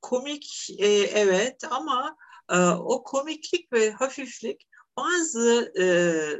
[0.02, 2.16] komik e, evet ama
[2.50, 4.66] e, o komiklik ve hafiflik
[4.96, 5.86] bazı e,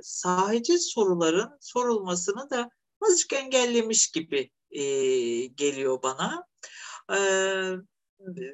[0.03, 2.71] sahici soruların sorulmasını da
[3.03, 4.83] azıcık engellemiş gibi e,
[5.47, 6.47] geliyor bana.
[7.13, 7.17] E,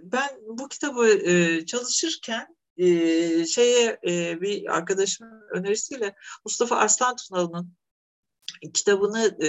[0.03, 6.15] ben bu kitabı e, çalışırken e, şeye e, bir arkadaşımın önerisiyle
[6.45, 7.73] Mustafa Arslan Tunalı'nın
[8.75, 9.49] kitabını e,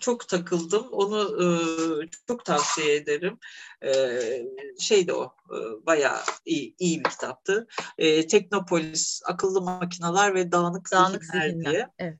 [0.00, 0.88] çok takıldım.
[0.92, 1.46] Onu e,
[2.28, 3.38] çok tavsiye ederim.
[3.84, 4.20] E,
[4.80, 7.66] şeydi o, e, bayağı iyi, iyi bir kitaptı.
[7.98, 11.86] E, Teknopolis, Akıllı Makinalar ve Dağınık, Dağınık Zihinler diye.
[11.98, 12.18] Evet.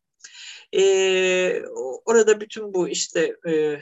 [0.74, 1.62] E,
[2.04, 3.80] orada bütün bu işte e,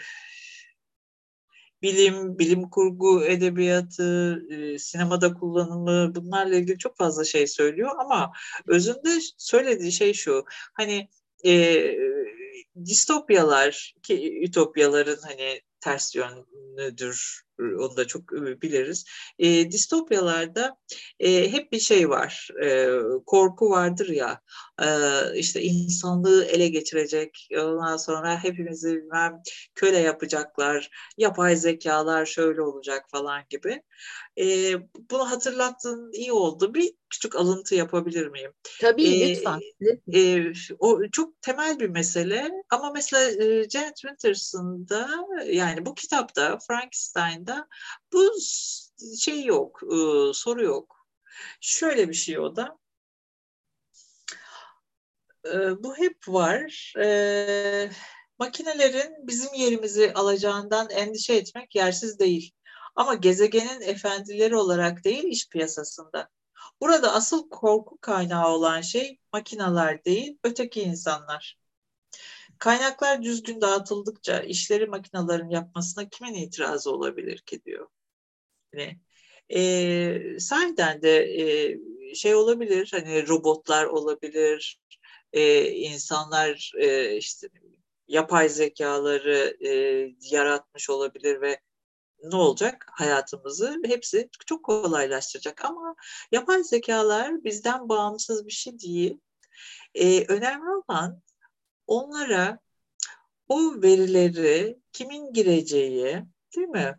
[1.83, 8.33] bilim, bilim kurgu edebiyatı, e, sinemada kullanımı bunlarla ilgili çok fazla şey söylüyor ama
[8.67, 10.45] özünde söylediği şey şu.
[10.73, 11.09] Hani
[11.45, 11.83] e,
[12.85, 19.05] distopyalar ki ütopyaların hani ters yönlüdür onu da çok e, biliriz.
[19.39, 20.77] E, distopyalarda
[21.21, 22.89] e, hep bir şey var, e,
[23.27, 24.41] korku vardır ya,
[24.83, 24.89] e,
[25.39, 29.43] işte insanlığı ele geçirecek, ondan sonra hepimizi bilmem
[29.75, 33.83] köle yapacaklar, yapay zekalar şöyle olacak falan gibi.
[34.41, 34.75] E,
[35.11, 36.75] bunu hatırlattın iyi oldu.
[36.75, 38.53] Bir küçük alıntı yapabilir miyim?
[38.81, 39.61] Tabii e, lütfen.
[40.15, 45.09] E, o çok temel bir mesele ama mesela e, Janet Winterson'da
[45.47, 46.59] yani bu kitapta
[47.49, 47.69] Frankenstein'da
[48.13, 48.33] bu
[49.19, 51.07] şey yok, e, soru yok.
[51.61, 52.79] Şöyle bir şey o da.
[55.47, 56.95] E, bu hep var.
[56.99, 57.91] E,
[58.39, 62.53] makinelerin bizim yerimizi alacağından endişe etmek yersiz değil.
[62.97, 66.29] Ama gezegenin efendileri olarak değil iş piyasasında.
[66.81, 71.58] Burada asıl korku kaynağı olan şey makinalar değil, öteki insanlar.
[72.59, 77.89] Kaynaklar düzgün dağıtıldıkça işleri makinaların yapmasına kimin itirazı olabilir ki diyor.
[78.73, 79.01] Yani,
[79.49, 84.81] e, sahiden de e, şey olabilir, hani robotlar olabilir,
[85.33, 87.49] e, insanlar e, işte
[88.09, 89.71] yapay zekaları e,
[90.31, 91.61] yaratmış olabilir ve
[92.23, 92.87] ne olacak?
[92.93, 95.65] Hayatımızı hepsi çok kolaylaştıracak.
[95.65, 95.95] Ama
[96.33, 99.19] yapay zekalar bizden bağımsız bir şey değil.
[99.95, 101.23] Ee, önemli olan
[101.89, 102.59] onlara
[103.49, 106.25] o verileri kimin gireceği,
[106.57, 106.99] değil mi?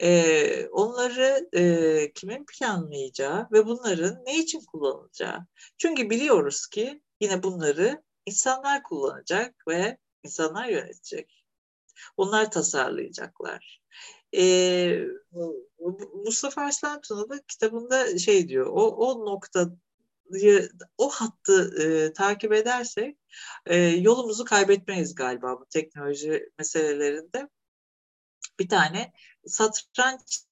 [0.00, 5.38] Ee, onları e, kimin planlayacağı ve bunların ne için kullanılacağı.
[5.78, 11.44] Çünkü biliyoruz ki yine bunları insanlar kullanacak ve insanlar yönetecek.
[12.16, 13.82] Onlar tasarlayacaklar.
[14.36, 15.04] Ee,
[16.24, 19.66] Mustafa Arslan Tuna da kitabında şey diyor, o, o noktayı,
[20.98, 23.18] o hattı e, takip edersek
[23.66, 27.48] e, yolumuzu kaybetmeyiz galiba bu teknoloji meselelerinde.
[28.58, 29.12] Bir tane
[29.46, 30.44] satranç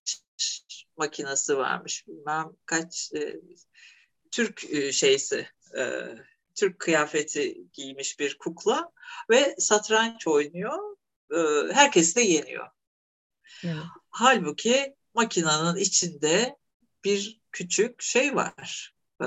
[0.96, 2.08] makinesi varmış.
[2.08, 3.40] Bilmem kaç e,
[4.30, 5.82] Türk e, şeysi e,
[6.54, 8.92] Türk kıyafeti giymiş bir kukla
[9.30, 10.96] ve satranç oynuyor.
[11.34, 11.38] E,
[11.72, 12.68] herkesi de yeniyor.
[13.64, 13.76] Evet.
[14.10, 16.56] Halbuki makinenin içinde
[17.04, 18.91] bir küçük şey var.
[19.22, 19.26] E,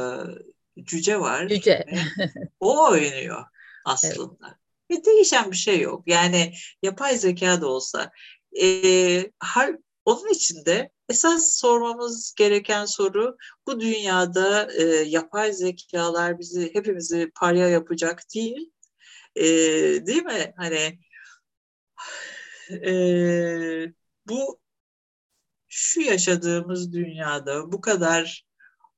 [0.83, 1.47] cüce var.
[1.47, 1.85] Cüce.
[2.59, 3.45] o oynuyor
[3.85, 4.37] aslında.
[4.47, 4.55] Evet.
[4.91, 6.03] Ve değişen bir şey yok.
[6.07, 6.53] Yani
[6.83, 8.11] yapay zeka da olsa
[8.61, 17.31] e, hal, onun içinde esas sormamız gereken soru bu dünyada e, yapay zekalar bizi hepimizi
[17.35, 18.71] parya yapacak değil.
[19.35, 19.43] E,
[20.05, 20.53] değil mi?
[20.57, 20.99] Hani
[22.71, 23.93] e,
[24.27, 24.59] bu
[25.67, 28.44] şu yaşadığımız dünyada bu kadar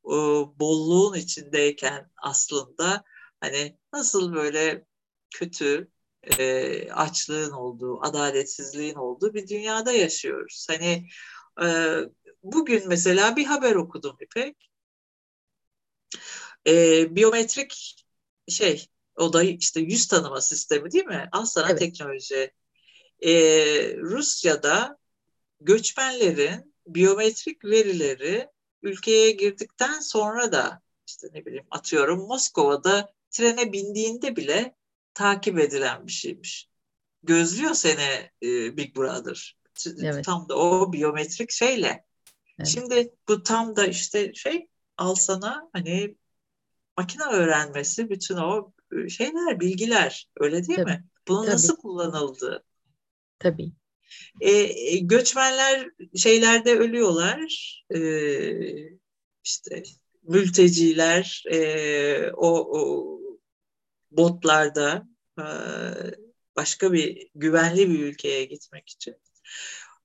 [0.08, 0.18] e,
[0.60, 3.04] bolluğun içindeyken aslında
[3.42, 4.86] hani nasıl böyle
[5.32, 5.92] kötü
[6.40, 10.68] e, açlığın olduğu, adaletsizliğin olduğu bir dünyada yaşıyoruz.
[10.70, 11.08] Hani
[11.64, 11.98] e,
[12.44, 14.70] bugün mesela bir haber okudum İpek.
[16.68, 18.06] E, biyometrik
[18.50, 21.30] şey, o da işte yüz tanıma sistemi değil mi?
[21.32, 21.80] Al sana evet.
[21.80, 22.52] teknoloji.
[23.22, 23.32] E,
[23.98, 24.98] Rusya'da
[25.62, 28.50] göçmenlerin biyometrik verileri
[28.82, 34.76] ülkeye girdikten sonra da işte ne bileyim atıyorum Moskova'da trene bindiğinde bile
[35.14, 36.70] takip edilen bir şeymiş.
[37.24, 39.58] Gözlüyor seni e, Big Brother.
[40.04, 40.26] Evet.
[40.26, 42.06] Tam da o biyometrik şeyle.
[42.60, 42.68] Evet.
[42.68, 44.68] Şimdi bu tam da işte şey
[44.98, 46.16] al sana hani
[46.98, 50.92] makine öğrenmesi bütün o e, şeyler, bilgiler öyle değil Tabii.
[50.92, 51.06] mi?
[51.28, 51.54] Bunun Tabii.
[51.54, 52.64] nasıl kullanıldığı.
[53.40, 53.72] Tabii.
[54.42, 57.84] E, e, göçmenler şeylerde ölüyorlar.
[57.96, 58.00] E,
[59.44, 59.84] işte
[60.24, 63.08] mülteciler e, o, o
[64.12, 65.08] botlarda
[65.40, 65.46] e,
[66.56, 69.16] başka bir güvenli bir ülkeye gitmek için.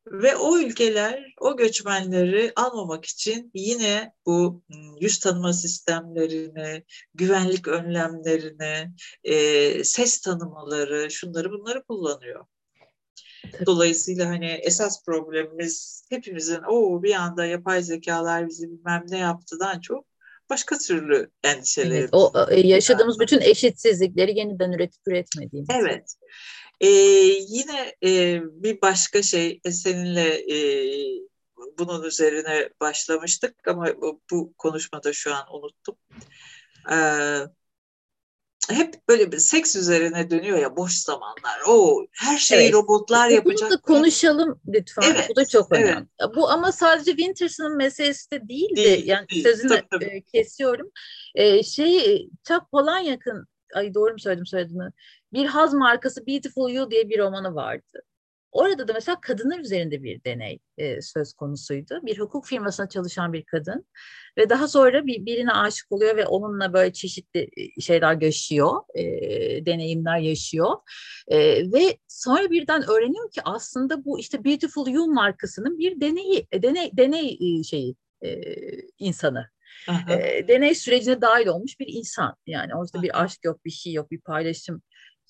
[0.07, 6.85] Ve o ülkeler o göçmenleri almamak için yine bu ıı, yüz tanıma sistemlerini,
[7.15, 12.47] güvenlik önlemlerini, e, ses tanımaları, şunları bunları kullanıyor.
[13.67, 20.07] Dolayısıyla hani esas problemimiz hepimizin o bir anda yapay zekalar bizi bilmem ne yaptıdan çok
[20.51, 21.99] başka türlü endişelerimiz.
[22.01, 25.69] Evet, o e, yaşadığımız bütün eşitsizlikleri yeniden üretip üretmediğimiz.
[25.75, 26.15] Evet.
[26.81, 26.89] Ee,
[27.49, 30.57] yine e, bir başka şey e, seninle e,
[31.79, 35.97] bunun üzerine başlamıştık ama bu, bu konuşmada şu an unuttum.
[36.93, 37.39] Ee,
[38.71, 41.61] hep böyle bir seks üzerine dönüyor ya boş zamanlar.
[41.69, 42.75] O her şeyi evet.
[42.75, 43.71] robotlar Bunu yapacak.
[43.71, 45.03] Bunu da konuşalım lütfen.
[45.03, 45.27] Evet.
[45.31, 46.07] Bu da çok önemli.
[46.21, 46.37] Evet.
[46.37, 48.77] Bu ama sadece Winters'ın meselesi de değildi.
[48.77, 49.43] Değil, yani değil.
[49.43, 50.05] sözünü tabii, tabii.
[50.05, 50.91] E, kesiyorum.
[51.35, 54.91] Ee, şey Chuck Palahniuk'ın ay doğru mu söyledim söylediğimi?
[55.33, 58.03] Bir haz markası Beautiful You diye bir romanı vardı.
[58.53, 62.01] Orada da mesela kadınlar üzerinde bir deney e, söz konusuydu.
[62.03, 63.87] Bir hukuk firmasına çalışan bir kadın
[64.39, 69.05] ve daha sonra bir, birine aşık oluyor ve onunla böyle çeşitli e, şeyler yaşıyor, e,
[69.67, 70.77] deneyimler yaşıyor.
[71.29, 71.39] E,
[71.73, 76.91] ve sonra birden öğreniyor ki aslında bu işte Beautiful You markasının bir deneyi, e, deney,
[76.97, 78.41] deney e, şeyi e,
[78.99, 79.47] insanı.
[80.09, 82.37] E, deney sürecine dahil olmuş bir insan.
[82.47, 84.83] Yani orada bir aşk yok, bir şey yok, bir paylaşım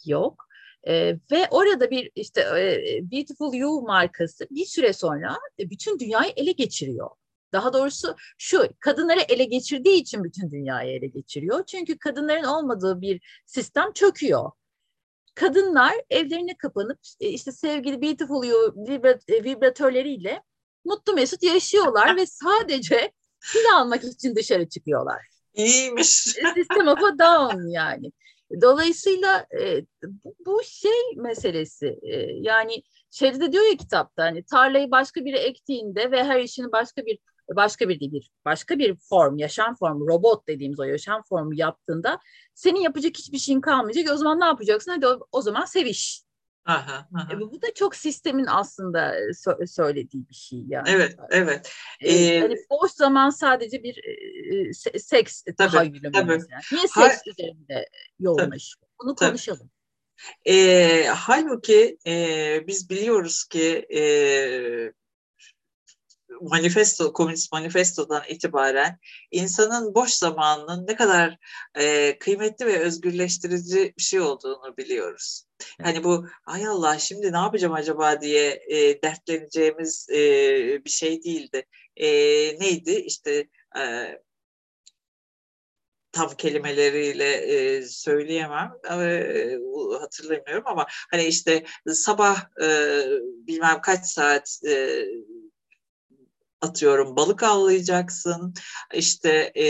[0.06, 0.48] yok.
[0.88, 6.52] E, ve orada bir işte e, Beautiful You markası bir süre sonra bütün dünyayı ele
[6.52, 7.10] geçiriyor.
[7.52, 11.64] Daha doğrusu şu kadınları ele geçirdiği için bütün dünyayı ele geçiriyor.
[11.66, 14.50] Çünkü kadınların olmadığı bir sistem çöküyor.
[15.34, 18.74] Kadınlar evlerine kapanıp işte sevgili Beautiful You
[19.44, 20.42] vibratörleriyle
[20.84, 23.12] mutlu mesut yaşıyorlar ve sadece
[23.52, 25.26] pil almak için dışarı çıkıyorlar.
[25.54, 26.08] İyiymiş.
[26.08, 28.12] System of a Down yani.
[28.60, 29.84] Dolayısıyla e,
[30.46, 36.10] bu, şey meselesi e, yani şeyde de diyor ya kitapta hani tarlayı başka biri ektiğinde
[36.10, 37.18] ve her işini başka bir
[37.56, 42.18] başka bir değil başka bir form yaşam formu robot dediğimiz o yaşam formu yaptığında
[42.54, 44.14] senin yapacak hiçbir şeyin kalmayacak.
[44.14, 44.90] O zaman ne yapacaksın?
[44.90, 46.22] Hadi o, o zaman seviş
[46.64, 47.32] Aha, aha.
[47.32, 50.88] E, bu da çok sistemin aslında so- söylediği bir şey yani.
[50.90, 51.72] Evet, evet.
[52.00, 54.00] Ee, yani boş zaman sadece bir
[54.94, 56.60] e, seks tahayyülü mesela.
[56.72, 57.88] Niye seks ha- üzerinde
[58.20, 58.88] yoğunlaşıyor?
[59.02, 59.28] Bunu tabii.
[59.30, 59.70] konuşalım.
[60.44, 64.02] E, halbuki e, biz biliyoruz ki e,
[66.40, 68.98] manifesto, komünist manifestodan itibaren
[69.30, 71.38] insanın boş zamanının ne kadar
[71.78, 75.44] e, kıymetli ve özgürleştirici bir şey olduğunu biliyoruz.
[75.82, 78.20] Hani bu ay Allah şimdi ne yapacağım acaba?
[78.20, 80.18] diye e, dertleneceğimiz e,
[80.84, 81.66] bir şey değildi.
[81.96, 82.08] E,
[82.60, 82.90] neydi?
[82.92, 83.48] İşte
[83.78, 83.82] e,
[86.12, 89.58] tam kelimeleriyle e, söyleyemem e,
[90.00, 92.68] hatırlamıyorum ama hani işte sabah e,
[93.46, 95.04] bilmem kaç saat e,
[96.60, 98.54] atıyorum balık avlayacaksın,
[98.94, 99.66] işte e,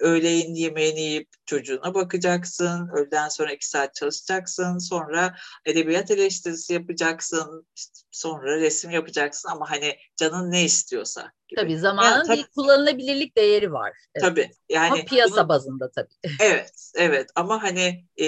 [0.00, 5.34] öğleyin yemeğini yiyip çocuğuna bakacaksın, öğleden sonra iki saat çalışacaksın, sonra
[5.64, 7.66] edebiyat eleştirisi yapacaksın,
[8.10, 11.32] sonra resim yapacaksın ama hani canın ne istiyorsa.
[11.48, 11.60] Gibi.
[11.60, 13.92] Tabii zamanın yani, tabii, bir kullanılabilirlik değeri var.
[14.14, 14.28] Evet.
[14.28, 14.50] Tabii.
[14.68, 16.14] Yani ama piyasa bunu, bazında tabii.
[16.40, 18.26] Evet, evet ama hani e,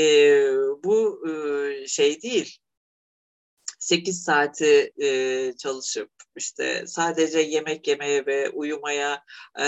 [0.84, 2.58] bu e, şey değil
[3.86, 9.24] 8 saati e, çalışıp işte sadece yemek yemeye ve uyumaya
[9.60, 9.66] e,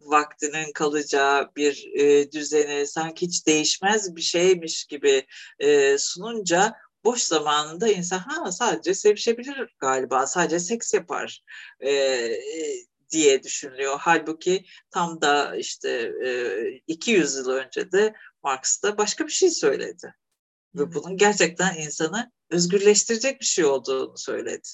[0.00, 5.26] vaktinin kalacağı bir e, düzeni sanki hiç değişmez bir şeymiş gibi
[5.58, 6.74] e, sununca
[7.04, 11.42] boş zamanında insan ha sadece sevişebilir galiba, sadece seks yapar
[11.86, 12.30] e,
[13.10, 13.96] diye düşünülüyor.
[14.00, 16.30] Halbuki tam da işte e,
[16.86, 20.14] 200 yıl önce de Marx da başka bir şey söyledi.
[20.74, 24.68] Ve bunun gerçekten insanı özgürleştirecek bir şey olduğunu söyledi.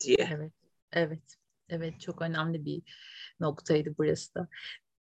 [0.00, 0.28] Diye.
[0.32, 0.52] Evet,
[0.92, 1.22] evet.
[1.68, 2.82] Evet, çok önemli bir
[3.40, 4.48] noktaydı burası da.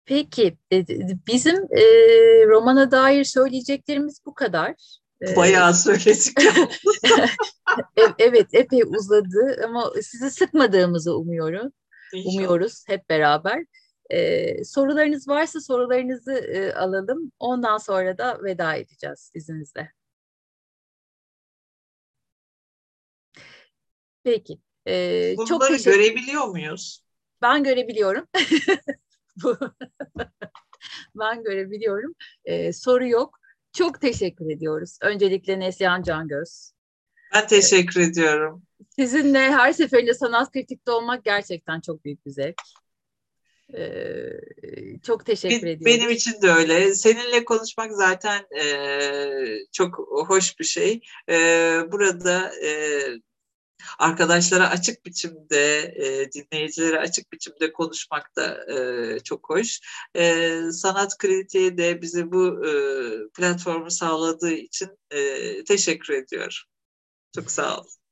[0.06, 0.86] Peki, e,
[1.28, 1.82] bizim e,
[2.48, 4.76] romana dair söyleyeceklerimiz bu kadar.
[5.22, 6.38] E, Bayağı söyledik.
[8.20, 11.72] evet, epey uzadı ama sizi sıkmadığımızı umuyorum.
[12.14, 12.34] İnşallah.
[12.34, 13.65] Umuyoruz hep beraber.
[14.14, 17.31] Ee, sorularınız varsa sorularınızı e, alalım.
[17.40, 19.91] Ondan sonra da veda edeceğiz izninizle.
[24.23, 24.60] Peki.
[24.88, 25.91] Ee, Bunları çok teşekkür...
[25.91, 27.03] görebiliyor muyuz?
[27.41, 28.27] Ben görebiliyorum.
[31.15, 32.14] ben görebiliyorum.
[32.45, 33.40] Ee, soru yok.
[33.73, 34.98] Çok teşekkür ediyoruz.
[35.02, 36.72] Öncelikle Neslihan Cangöz.
[37.34, 38.64] Ben teşekkür ee, ediyorum.
[38.95, 42.61] Sizinle her seferinde sanat kritikte olmak gerçekten çok büyük bir zevk.
[43.78, 45.86] Ee, çok teşekkür Be- ediyorum.
[45.86, 46.95] Benim için de öyle.
[46.95, 48.66] Seninle konuşmak zaten e,
[49.72, 49.98] çok
[50.28, 51.02] hoş bir şey.
[51.30, 51.36] E,
[51.91, 52.70] burada e,
[54.00, 59.80] arkadaşlara açık biçimde, e, dinleyicilere açık biçimde konuşmak da e, çok hoş.
[60.16, 62.72] E, sanat kritiği de bize bu e,
[63.34, 66.58] platformu sağladığı için e, teşekkür ediyorum.
[67.36, 68.03] Çok sağ olun.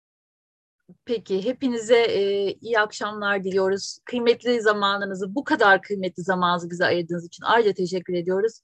[1.05, 3.99] Peki hepinize e, iyi akşamlar diliyoruz.
[4.05, 8.61] Kıymetli zamanınızı, bu kadar kıymetli zamanınızı bize ayırdığınız için ayrıca teşekkür ediyoruz.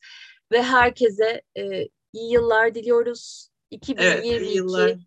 [0.51, 3.49] Ve herkese e, iyi yıllar diliyoruz.
[3.71, 4.97] 2022 evet, yıllar.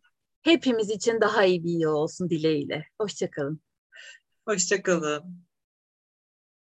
[0.42, 2.84] hepimiz için daha iyi bir yıl olsun dileğiyle.
[3.00, 3.60] Hoşçakalın.
[4.48, 5.49] Hoşçakalın.